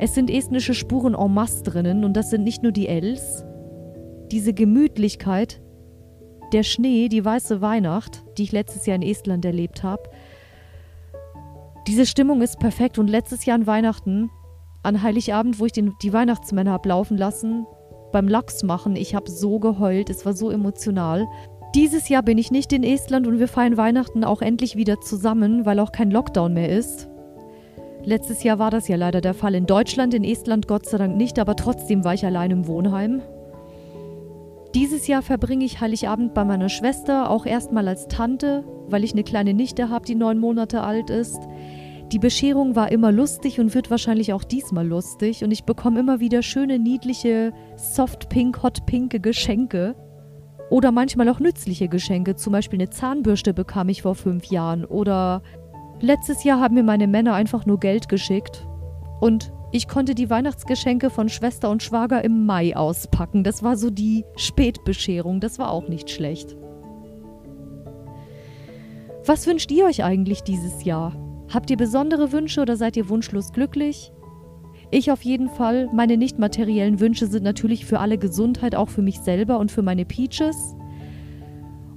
Es 0.00 0.14
sind 0.14 0.30
estnische 0.30 0.74
Spuren 0.74 1.14
en 1.14 1.34
masse 1.34 1.64
drinnen 1.64 2.04
und 2.04 2.14
das 2.14 2.30
sind 2.30 2.44
nicht 2.44 2.62
nur 2.62 2.70
die 2.70 2.86
Els. 2.86 3.44
Diese 4.30 4.52
Gemütlichkeit, 4.52 5.60
der 6.52 6.62
Schnee, 6.62 7.08
die 7.08 7.24
weiße 7.24 7.60
Weihnacht, 7.60 8.24
die 8.36 8.44
ich 8.44 8.52
letztes 8.52 8.86
Jahr 8.86 8.96
in 8.96 9.02
Estland 9.02 9.44
erlebt 9.44 9.82
habe. 9.82 10.02
Diese 11.88 12.06
Stimmung 12.06 12.42
ist 12.42 12.60
perfekt 12.60 12.98
und 12.98 13.08
letztes 13.08 13.44
Jahr 13.44 13.56
an 13.56 13.66
Weihnachten, 13.66 14.30
an 14.82 15.02
Heiligabend, 15.02 15.58
wo 15.58 15.66
ich 15.66 15.72
den, 15.72 15.94
die 16.02 16.12
Weihnachtsmänner 16.12 16.72
habe 16.72 16.90
laufen 16.90 17.16
lassen, 17.16 17.66
beim 18.12 18.28
Lachs 18.28 18.62
machen, 18.62 18.94
ich 18.94 19.14
habe 19.14 19.30
so 19.30 19.58
geheult, 19.58 20.10
es 20.10 20.24
war 20.24 20.32
so 20.32 20.50
emotional. 20.50 21.26
Dieses 21.74 22.08
Jahr 22.08 22.22
bin 22.22 22.38
ich 22.38 22.50
nicht 22.50 22.72
in 22.72 22.84
Estland 22.84 23.26
und 23.26 23.38
wir 23.38 23.48
feiern 23.48 23.76
Weihnachten 23.76 24.24
auch 24.24 24.42
endlich 24.42 24.76
wieder 24.76 25.00
zusammen, 25.00 25.66
weil 25.66 25.80
auch 25.80 25.92
kein 25.92 26.10
Lockdown 26.10 26.54
mehr 26.54 26.68
ist. 26.68 27.08
Letztes 28.08 28.42
Jahr 28.42 28.58
war 28.58 28.70
das 28.70 28.88
ja 28.88 28.96
leider 28.96 29.20
der 29.20 29.34
Fall 29.34 29.54
in 29.54 29.66
Deutschland, 29.66 30.14
in 30.14 30.24
Estland 30.24 30.66
Gott 30.66 30.86
sei 30.86 30.96
Dank 30.96 31.18
nicht, 31.18 31.38
aber 31.38 31.56
trotzdem 31.56 32.04
war 32.04 32.14
ich 32.14 32.24
allein 32.24 32.50
im 32.50 32.66
Wohnheim. 32.66 33.20
Dieses 34.74 35.06
Jahr 35.08 35.20
verbringe 35.20 35.66
ich 35.66 35.82
Heiligabend 35.82 36.32
bei 36.32 36.42
meiner 36.42 36.70
Schwester, 36.70 37.28
auch 37.28 37.44
erstmal 37.44 37.86
als 37.86 38.08
Tante, 38.08 38.64
weil 38.88 39.04
ich 39.04 39.12
eine 39.12 39.24
kleine 39.24 39.52
Nichte 39.52 39.90
habe, 39.90 40.06
die 40.06 40.14
neun 40.14 40.38
Monate 40.38 40.80
alt 40.80 41.10
ist. 41.10 41.38
Die 42.10 42.18
Bescherung 42.18 42.74
war 42.74 42.90
immer 42.90 43.12
lustig 43.12 43.60
und 43.60 43.74
wird 43.74 43.90
wahrscheinlich 43.90 44.32
auch 44.32 44.44
diesmal 44.44 44.86
lustig 44.86 45.44
und 45.44 45.50
ich 45.50 45.64
bekomme 45.64 46.00
immer 46.00 46.18
wieder 46.18 46.40
schöne, 46.40 46.78
niedliche, 46.78 47.52
soft 47.76 48.30
pink, 48.30 48.62
hot 48.62 48.86
pinke 48.86 49.20
Geschenke. 49.20 49.94
Oder 50.70 50.92
manchmal 50.92 51.28
auch 51.28 51.40
nützliche 51.40 51.88
Geschenke, 51.88 52.36
zum 52.36 52.54
Beispiel 52.54 52.78
eine 52.78 52.88
Zahnbürste 52.88 53.52
bekam 53.52 53.90
ich 53.90 54.00
vor 54.00 54.14
fünf 54.14 54.46
Jahren 54.46 54.86
oder 54.86 55.42
Letztes 56.00 56.44
Jahr 56.44 56.60
haben 56.60 56.74
mir 56.74 56.84
meine 56.84 57.08
Männer 57.08 57.34
einfach 57.34 57.66
nur 57.66 57.80
Geld 57.80 58.08
geschickt. 58.08 58.66
Und 59.20 59.52
ich 59.72 59.88
konnte 59.88 60.14
die 60.14 60.30
Weihnachtsgeschenke 60.30 61.10
von 61.10 61.28
Schwester 61.28 61.70
und 61.70 61.82
Schwager 61.82 62.24
im 62.24 62.46
Mai 62.46 62.76
auspacken. 62.76 63.42
Das 63.42 63.62
war 63.62 63.76
so 63.76 63.90
die 63.90 64.24
Spätbescherung. 64.36 65.40
Das 65.40 65.58
war 65.58 65.70
auch 65.70 65.88
nicht 65.88 66.08
schlecht. 66.10 66.56
Was 69.26 69.46
wünscht 69.46 69.70
ihr 69.72 69.86
euch 69.86 70.04
eigentlich 70.04 70.42
dieses 70.42 70.84
Jahr? 70.84 71.14
Habt 71.52 71.70
ihr 71.70 71.76
besondere 71.76 72.32
Wünsche 72.32 72.62
oder 72.62 72.76
seid 72.76 72.96
ihr 72.96 73.08
wunschlos 73.08 73.52
glücklich? 73.52 74.12
Ich 74.90 75.10
auf 75.10 75.22
jeden 75.22 75.50
Fall. 75.50 75.90
Meine 75.92 76.16
nicht 76.16 76.38
materiellen 76.38 77.00
Wünsche 77.00 77.26
sind 77.26 77.42
natürlich 77.42 77.84
für 77.84 77.98
alle 77.98 78.16
Gesundheit, 78.18 78.74
auch 78.74 78.88
für 78.88 79.02
mich 79.02 79.20
selber 79.20 79.58
und 79.58 79.70
für 79.70 79.82
meine 79.82 80.06
Peaches. 80.06 80.76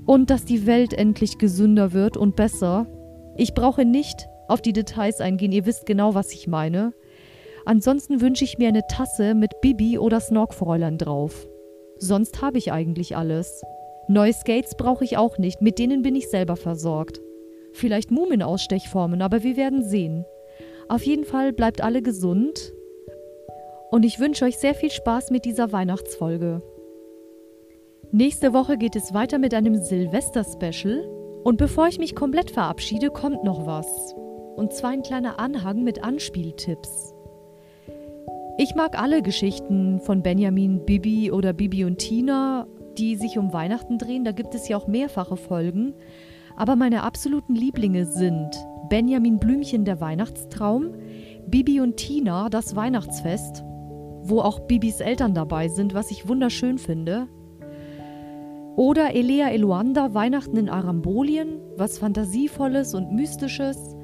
Und 0.05 0.29
dass 0.29 0.43
die 0.43 0.65
Welt 0.65 0.93
endlich 0.93 1.37
gesünder 1.37 1.93
wird 1.93 2.17
und 2.17 2.35
besser. 2.35 2.87
Ich 3.35 3.53
brauche 3.53 3.85
nicht 3.85 4.27
auf 4.47 4.61
die 4.61 4.73
Details 4.73 5.21
eingehen, 5.21 5.51
ihr 5.51 5.65
wisst 5.65 5.85
genau, 5.85 6.13
was 6.13 6.33
ich 6.33 6.47
meine. 6.47 6.93
Ansonsten 7.65 8.21
wünsche 8.21 8.43
ich 8.43 8.57
mir 8.57 8.67
eine 8.67 8.85
Tasse 8.87 9.33
mit 9.33 9.61
Bibi 9.61 9.97
oder 9.97 10.19
Snorkfräulein 10.19 10.97
drauf. 10.97 11.47
Sonst 11.97 12.41
habe 12.41 12.57
ich 12.57 12.71
eigentlich 12.71 13.15
alles. 13.15 13.63
Neue 14.07 14.33
Skates 14.33 14.75
brauche 14.75 15.05
ich 15.05 15.17
auch 15.17 15.37
nicht, 15.37 15.61
mit 15.61 15.79
denen 15.79 16.01
bin 16.01 16.15
ich 16.15 16.29
selber 16.29 16.55
versorgt. 16.55 17.21
Vielleicht 17.71 18.11
Mumienausstechformen, 18.11 19.21
aber 19.21 19.43
wir 19.43 19.55
werden 19.55 19.83
sehen. 19.83 20.25
Auf 20.89 21.03
jeden 21.03 21.23
Fall 21.23 21.53
bleibt 21.53 21.81
alle 21.81 22.01
gesund 22.01 22.73
und 23.91 24.03
ich 24.03 24.19
wünsche 24.19 24.45
euch 24.45 24.57
sehr 24.57 24.73
viel 24.73 24.91
Spaß 24.91 25.29
mit 25.29 25.45
dieser 25.45 25.71
Weihnachtsfolge. 25.71 26.61
Nächste 28.11 28.53
Woche 28.53 28.77
geht 28.77 28.97
es 28.97 29.13
weiter 29.13 29.37
mit 29.37 29.53
einem 29.53 29.75
Silvester-Special 29.75 31.20
und 31.43 31.57
bevor 31.57 31.87
ich 31.87 31.99
mich 31.99 32.15
komplett 32.15 32.51
verabschiede, 32.51 33.09
kommt 33.09 33.43
noch 33.43 33.65
was. 33.65 34.13
Und 34.55 34.73
zwar 34.73 34.91
ein 34.91 35.01
kleiner 35.01 35.39
Anhang 35.39 35.83
mit 35.83 36.03
Anspieltipps. 36.03 37.13
Ich 38.57 38.75
mag 38.75 39.01
alle 39.01 39.21
Geschichten 39.21 39.99
von 40.01 40.21
Benjamin, 40.21 40.85
Bibi 40.85 41.31
oder 41.31 41.53
Bibi 41.53 41.85
und 41.85 41.97
Tina, 41.97 42.67
die 42.97 43.15
sich 43.15 43.37
um 43.37 43.53
Weihnachten 43.53 43.97
drehen. 43.97 44.23
Da 44.23 44.33
gibt 44.33 44.53
es 44.53 44.67
ja 44.67 44.77
auch 44.77 44.87
mehrfache 44.87 45.37
Folgen. 45.37 45.93
Aber 46.55 46.75
meine 46.75 47.03
absoluten 47.03 47.55
Lieblinge 47.55 48.05
sind 48.05 48.51
Benjamin 48.89 49.39
Blümchen 49.39 49.85
der 49.85 50.01
Weihnachtstraum, 50.01 50.93
Bibi 51.47 51.79
und 51.79 51.97
Tina 51.97 52.49
das 52.49 52.75
Weihnachtsfest, 52.75 53.63
wo 54.23 54.41
auch 54.41 54.59
Bibis 54.59 54.99
Eltern 54.99 55.33
dabei 55.33 55.69
sind, 55.69 55.93
was 55.93 56.11
ich 56.11 56.27
wunderschön 56.27 56.77
finde. 56.77 57.27
Oder 58.75 59.13
Elea 59.13 59.49
Eluanda 59.49 60.13
Weihnachten 60.13 60.55
in 60.55 60.69
Arambolien, 60.69 61.59
was 61.75 61.97
Fantasievolles 61.97 62.93
und 62.93 63.11
Mystisches. 63.11 63.95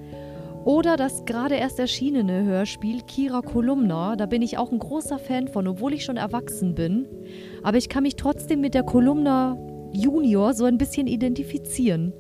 Oder 0.66 0.98
das 0.98 1.24
gerade 1.24 1.56
erst 1.56 1.80
erschienene 1.80 2.44
Hörspiel 2.44 3.02
Kira 3.08 3.42
Kolumna, 3.42 4.18
da 4.18 4.26
bin 4.26 4.42
ich 4.42 4.58
auch 4.58 4.72
ein 4.72 4.80
großer 4.80 5.18
Fan 5.18 5.48
von, 5.48 5.68
obwohl 5.68 5.94
ich 5.94 6.04
schon 6.04 6.18
erwachsen 6.18 6.76
bin. 6.76 7.08
Aber 7.64 7.78
ich 7.78 7.88
kann 7.88 8.04
mich 8.04 8.18
trotzdem 8.18 8.60
mit 8.60 8.74
der 8.74 8.84
Kolumna 8.84 9.58
Junior 9.94 10.54
so 10.54 10.66
ein 10.66 10.78
bisschen 10.78 11.08
identifizieren. 11.08 12.12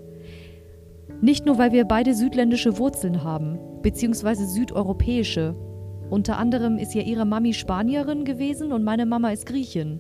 Nicht 1.20 1.46
nur, 1.46 1.58
weil 1.58 1.74
wir 1.74 1.84
beide 1.84 2.14
südländische 2.14 2.78
Wurzeln 2.78 3.24
haben, 3.24 3.60
beziehungsweise 3.82 4.48
südeuropäische. 4.48 5.54
Unter 6.10 6.38
anderem 6.38 6.78
ist 6.78 6.94
ja 6.94 7.02
ihre 7.02 7.26
Mami 7.26 7.54
Spanierin 7.54 8.24
gewesen 8.24 8.72
und 8.72 8.86
meine 8.86 9.06
Mama 9.06 9.32
ist 9.32 9.46
Griechin. 9.46 10.00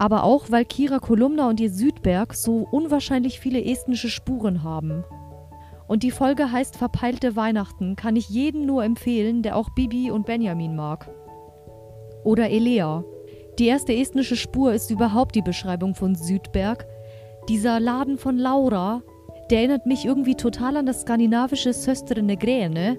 Aber 0.00 0.24
auch, 0.24 0.50
weil 0.50 0.64
Kira 0.64 0.98
Kolumna 0.98 1.46
und 1.50 1.60
ihr 1.60 1.68
Südberg 1.68 2.32
so 2.32 2.66
unwahrscheinlich 2.70 3.38
viele 3.38 3.62
estnische 3.62 4.08
Spuren 4.08 4.62
haben. 4.62 5.04
Und 5.88 6.02
die 6.04 6.10
Folge 6.10 6.50
heißt 6.50 6.78
Verpeilte 6.78 7.36
Weihnachten, 7.36 7.96
kann 7.96 8.16
ich 8.16 8.30
jedem 8.30 8.64
nur 8.64 8.82
empfehlen, 8.82 9.42
der 9.42 9.56
auch 9.56 9.68
Bibi 9.74 10.10
und 10.10 10.24
Benjamin 10.24 10.74
mag. 10.74 11.10
Oder 12.24 12.48
Elea. 12.48 13.04
Die 13.58 13.66
erste 13.66 13.94
estnische 13.94 14.36
Spur 14.36 14.72
ist 14.72 14.90
überhaupt 14.90 15.34
die 15.34 15.42
Beschreibung 15.42 15.94
von 15.94 16.14
Südberg. 16.14 16.86
Dieser 17.50 17.78
Laden 17.78 18.16
von 18.16 18.38
Laura, 18.38 19.02
der 19.50 19.58
erinnert 19.58 19.84
mich 19.84 20.06
irgendwie 20.06 20.34
total 20.34 20.78
an 20.78 20.86
das 20.86 21.02
skandinavische 21.02 21.74
Söstre 21.74 22.22
Negrene 22.22 22.96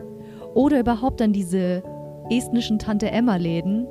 oder 0.53 0.79
überhaupt 0.79 1.19
an 1.23 1.33
diese 1.33 1.81
estnischen 2.29 2.77
Tante 2.77 3.09
Emma 3.09 3.37
Läden, 3.37 3.87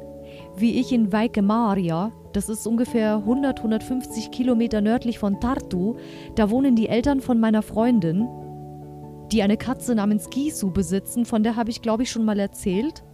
wie 0.57 0.79
ich 0.79 0.93
in 0.93 1.13
Weike 1.13 1.43
Maria, 1.43 2.13
das 2.33 2.49
ist 2.49 2.67
ungefähr 2.67 3.17
100, 3.17 3.59
150 3.59 4.31
Kilometer 4.31 4.81
nördlich 4.81 5.19
von 5.19 5.41
Tartu, 5.41 5.97
da 6.35 6.51
wohnen 6.51 6.77
die 6.77 6.89
Eltern 6.89 7.21
von 7.21 7.41
meiner 7.41 7.63
Freundin, 7.63 8.29
die 9.33 9.43
eine 9.43 9.57
Katze 9.57 9.95
namens 9.95 10.31
Gisu 10.31 10.71
besitzen, 10.71 11.25
von 11.25 11.43
der 11.43 11.57
habe 11.57 11.71
ich 11.71 11.83
glaube 11.83 12.03
ich 12.03 12.11
schon 12.11 12.25
mal 12.25 12.39
erzählt. 12.39 13.05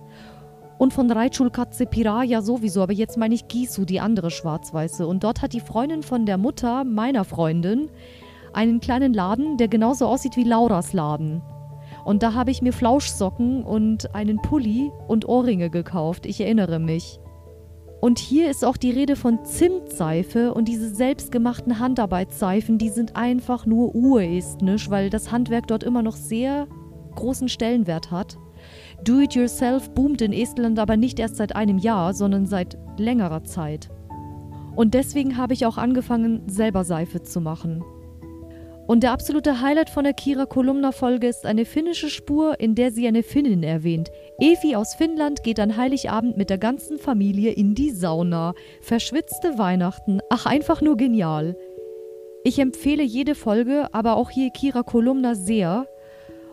Und 0.79 0.93
von 0.93 1.11
Reitschulkatze 1.11 1.87
Piraya 1.87 2.43
sowieso, 2.43 2.83
aber 2.83 2.93
jetzt 2.93 3.17
meine 3.17 3.35
ich 3.35 3.49
Gisu, 3.49 3.87
die 3.87 4.01
andere 4.01 4.31
schwarz-weiße. 4.31 5.07
Und 5.07 5.25
dort 5.25 5.41
hat 5.41 5.55
die 5.55 5.61
Freundin 5.61 6.03
von 6.03 6.27
der 6.27 6.37
Mutter 6.37 6.85
meiner 6.85 7.25
Freundin 7.25 7.89
einen 8.53 8.81
kleinen 8.81 9.15
Laden, 9.15 9.57
der 9.57 9.69
genauso 9.69 10.07
aussieht 10.07 10.37
wie 10.37 10.45
Lauras 10.45 10.93
Laden. 10.93 11.41
Und 12.05 12.23
da 12.23 12.35
habe 12.35 12.51
ich 12.51 12.61
mir 12.61 12.73
Flauschsocken 12.73 13.65
und 13.65 14.15
einen 14.15 14.37
Pulli 14.41 14.93
und 15.09 15.27
Ohrringe 15.29 15.71
gekauft, 15.71 16.27
ich 16.27 16.41
erinnere 16.41 16.79
mich. 16.79 17.21
Und 18.01 18.19
hier 18.19 18.51
ist 18.51 18.65
auch 18.65 18.77
die 18.77 18.91
Rede 18.91 19.17
von 19.17 19.45
Zimtseife 19.45 20.53
und 20.53 20.69
diese 20.69 20.95
selbstgemachten 20.95 21.79
Handarbeitsseifen, 21.79 22.79
die 22.79 22.91
sind 22.91 23.17
einfach 23.17 23.67
nur 23.67 23.95
urestnisch, 23.95 24.91
weil 24.91 25.11
das 25.11 25.33
Handwerk 25.33 25.67
dort 25.67 25.83
immer 25.83 26.03
noch 26.03 26.17
sehr 26.17 26.67
großen 27.15 27.49
Stellenwert 27.49 28.11
hat. 28.11 28.37
Do-it-yourself 29.03 29.91
boomt 29.91 30.21
in 30.23 30.33
Estland 30.33 30.79
aber 30.79 30.97
nicht 30.97 31.19
erst 31.19 31.37
seit 31.37 31.57
einem 31.57 31.79
Jahr, 31.79 32.15
sondern 32.15 32.47
seit 32.47 32.79
längerer 32.99 33.45
Zeit. 33.45 33.89
Und 34.75 34.95
deswegen 34.95 35.39
habe 35.39 35.55
ich 35.55 35.65
auch 35.65 35.79
angefangen, 35.79 36.43
selber 36.49 36.85
Seife 36.85 37.23
zu 37.23 37.41
machen. 37.41 37.83
Und 38.87 39.03
der 39.03 39.11
absolute 39.11 39.61
Highlight 39.61 39.91
von 39.91 40.05
der 40.05 40.13
Kira 40.13 40.47
Kolumna 40.47 40.93
Folge 40.93 41.27
ist 41.27 41.45
eine 41.45 41.65
finnische 41.65 42.09
Spur, 42.09 42.61
in 42.61 42.77
der 42.77 42.93
sie 42.93 43.07
eine 43.09 43.25
Finnin 43.25 43.65
erwähnt. 43.65 44.11
Evi 44.39 44.77
aus 44.77 44.95
Finnland 44.95 45.43
geht 45.43 45.59
an 45.59 45.77
Heiligabend 45.77 46.37
mit 46.37 46.51
der 46.51 46.59
ganzen 46.59 46.99
Familie 46.99 47.51
in 47.51 47.75
die 47.75 47.91
Sauna. 47.91 48.55
Verschwitzte 48.81 49.59
Weihnachten. 49.59 50.21
Ach, 50.31 50.47
einfach 50.47 50.83
nur 50.83 50.97
genial. 50.97 51.57
Ich 52.45 52.61
empfehle 52.61 53.03
jede 53.03 53.35
Folge, 53.35 53.89
aber 53.93 54.17
auch 54.17 54.31
hier 54.31 54.51
Kira 54.51 54.85
Kolumna 54.85 55.35
sehr. 55.35 55.89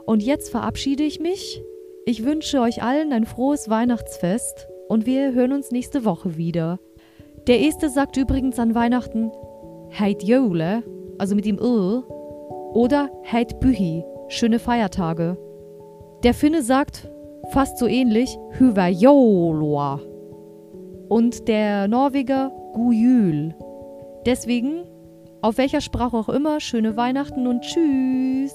Und 0.07 0.23
jetzt 0.23 0.49
verabschiede 0.49 1.03
ich 1.03 1.19
mich. 1.19 1.61
Ich 2.05 2.25
wünsche 2.25 2.61
euch 2.61 2.81
allen 2.81 3.13
ein 3.13 3.25
frohes 3.25 3.69
Weihnachtsfest 3.69 4.67
und 4.89 5.05
wir 5.05 5.33
hören 5.33 5.53
uns 5.53 5.69
nächste 5.69 6.03
Woche 6.03 6.35
wieder. 6.35 6.79
Der 7.47 7.61
Este 7.61 7.89
sagt 7.89 8.17
übrigens 8.17 8.57
an 8.57 8.73
Weihnachten 8.73 9.31
Heit 9.91 10.23
Jole, 10.23 10.83
also 11.19 11.35
mit 11.35 11.45
dem 11.45 11.59
Ö, 11.59 12.01
oder 12.73 13.09
Heit 13.23 13.59
Bühi, 13.59 14.03
schöne 14.27 14.59
Feiertage. 14.59 15.37
Der 16.23 16.33
Finne 16.33 16.61
sagt 16.61 17.09
fast 17.51 17.77
so 17.77 17.87
ähnlich 17.87 18.37
Hyvä 18.59 18.87
joulua 18.89 19.99
und 21.09 21.47
der 21.47 21.87
Norweger 21.87 22.51
Gujul. 22.73 23.53
Deswegen, 24.25 24.85
auf 25.41 25.57
welcher 25.57 25.81
Sprache 25.81 26.17
auch 26.17 26.29
immer, 26.29 26.59
schöne 26.59 26.95
Weihnachten 26.95 27.45
und 27.47 27.61
tschüss. 27.61 28.53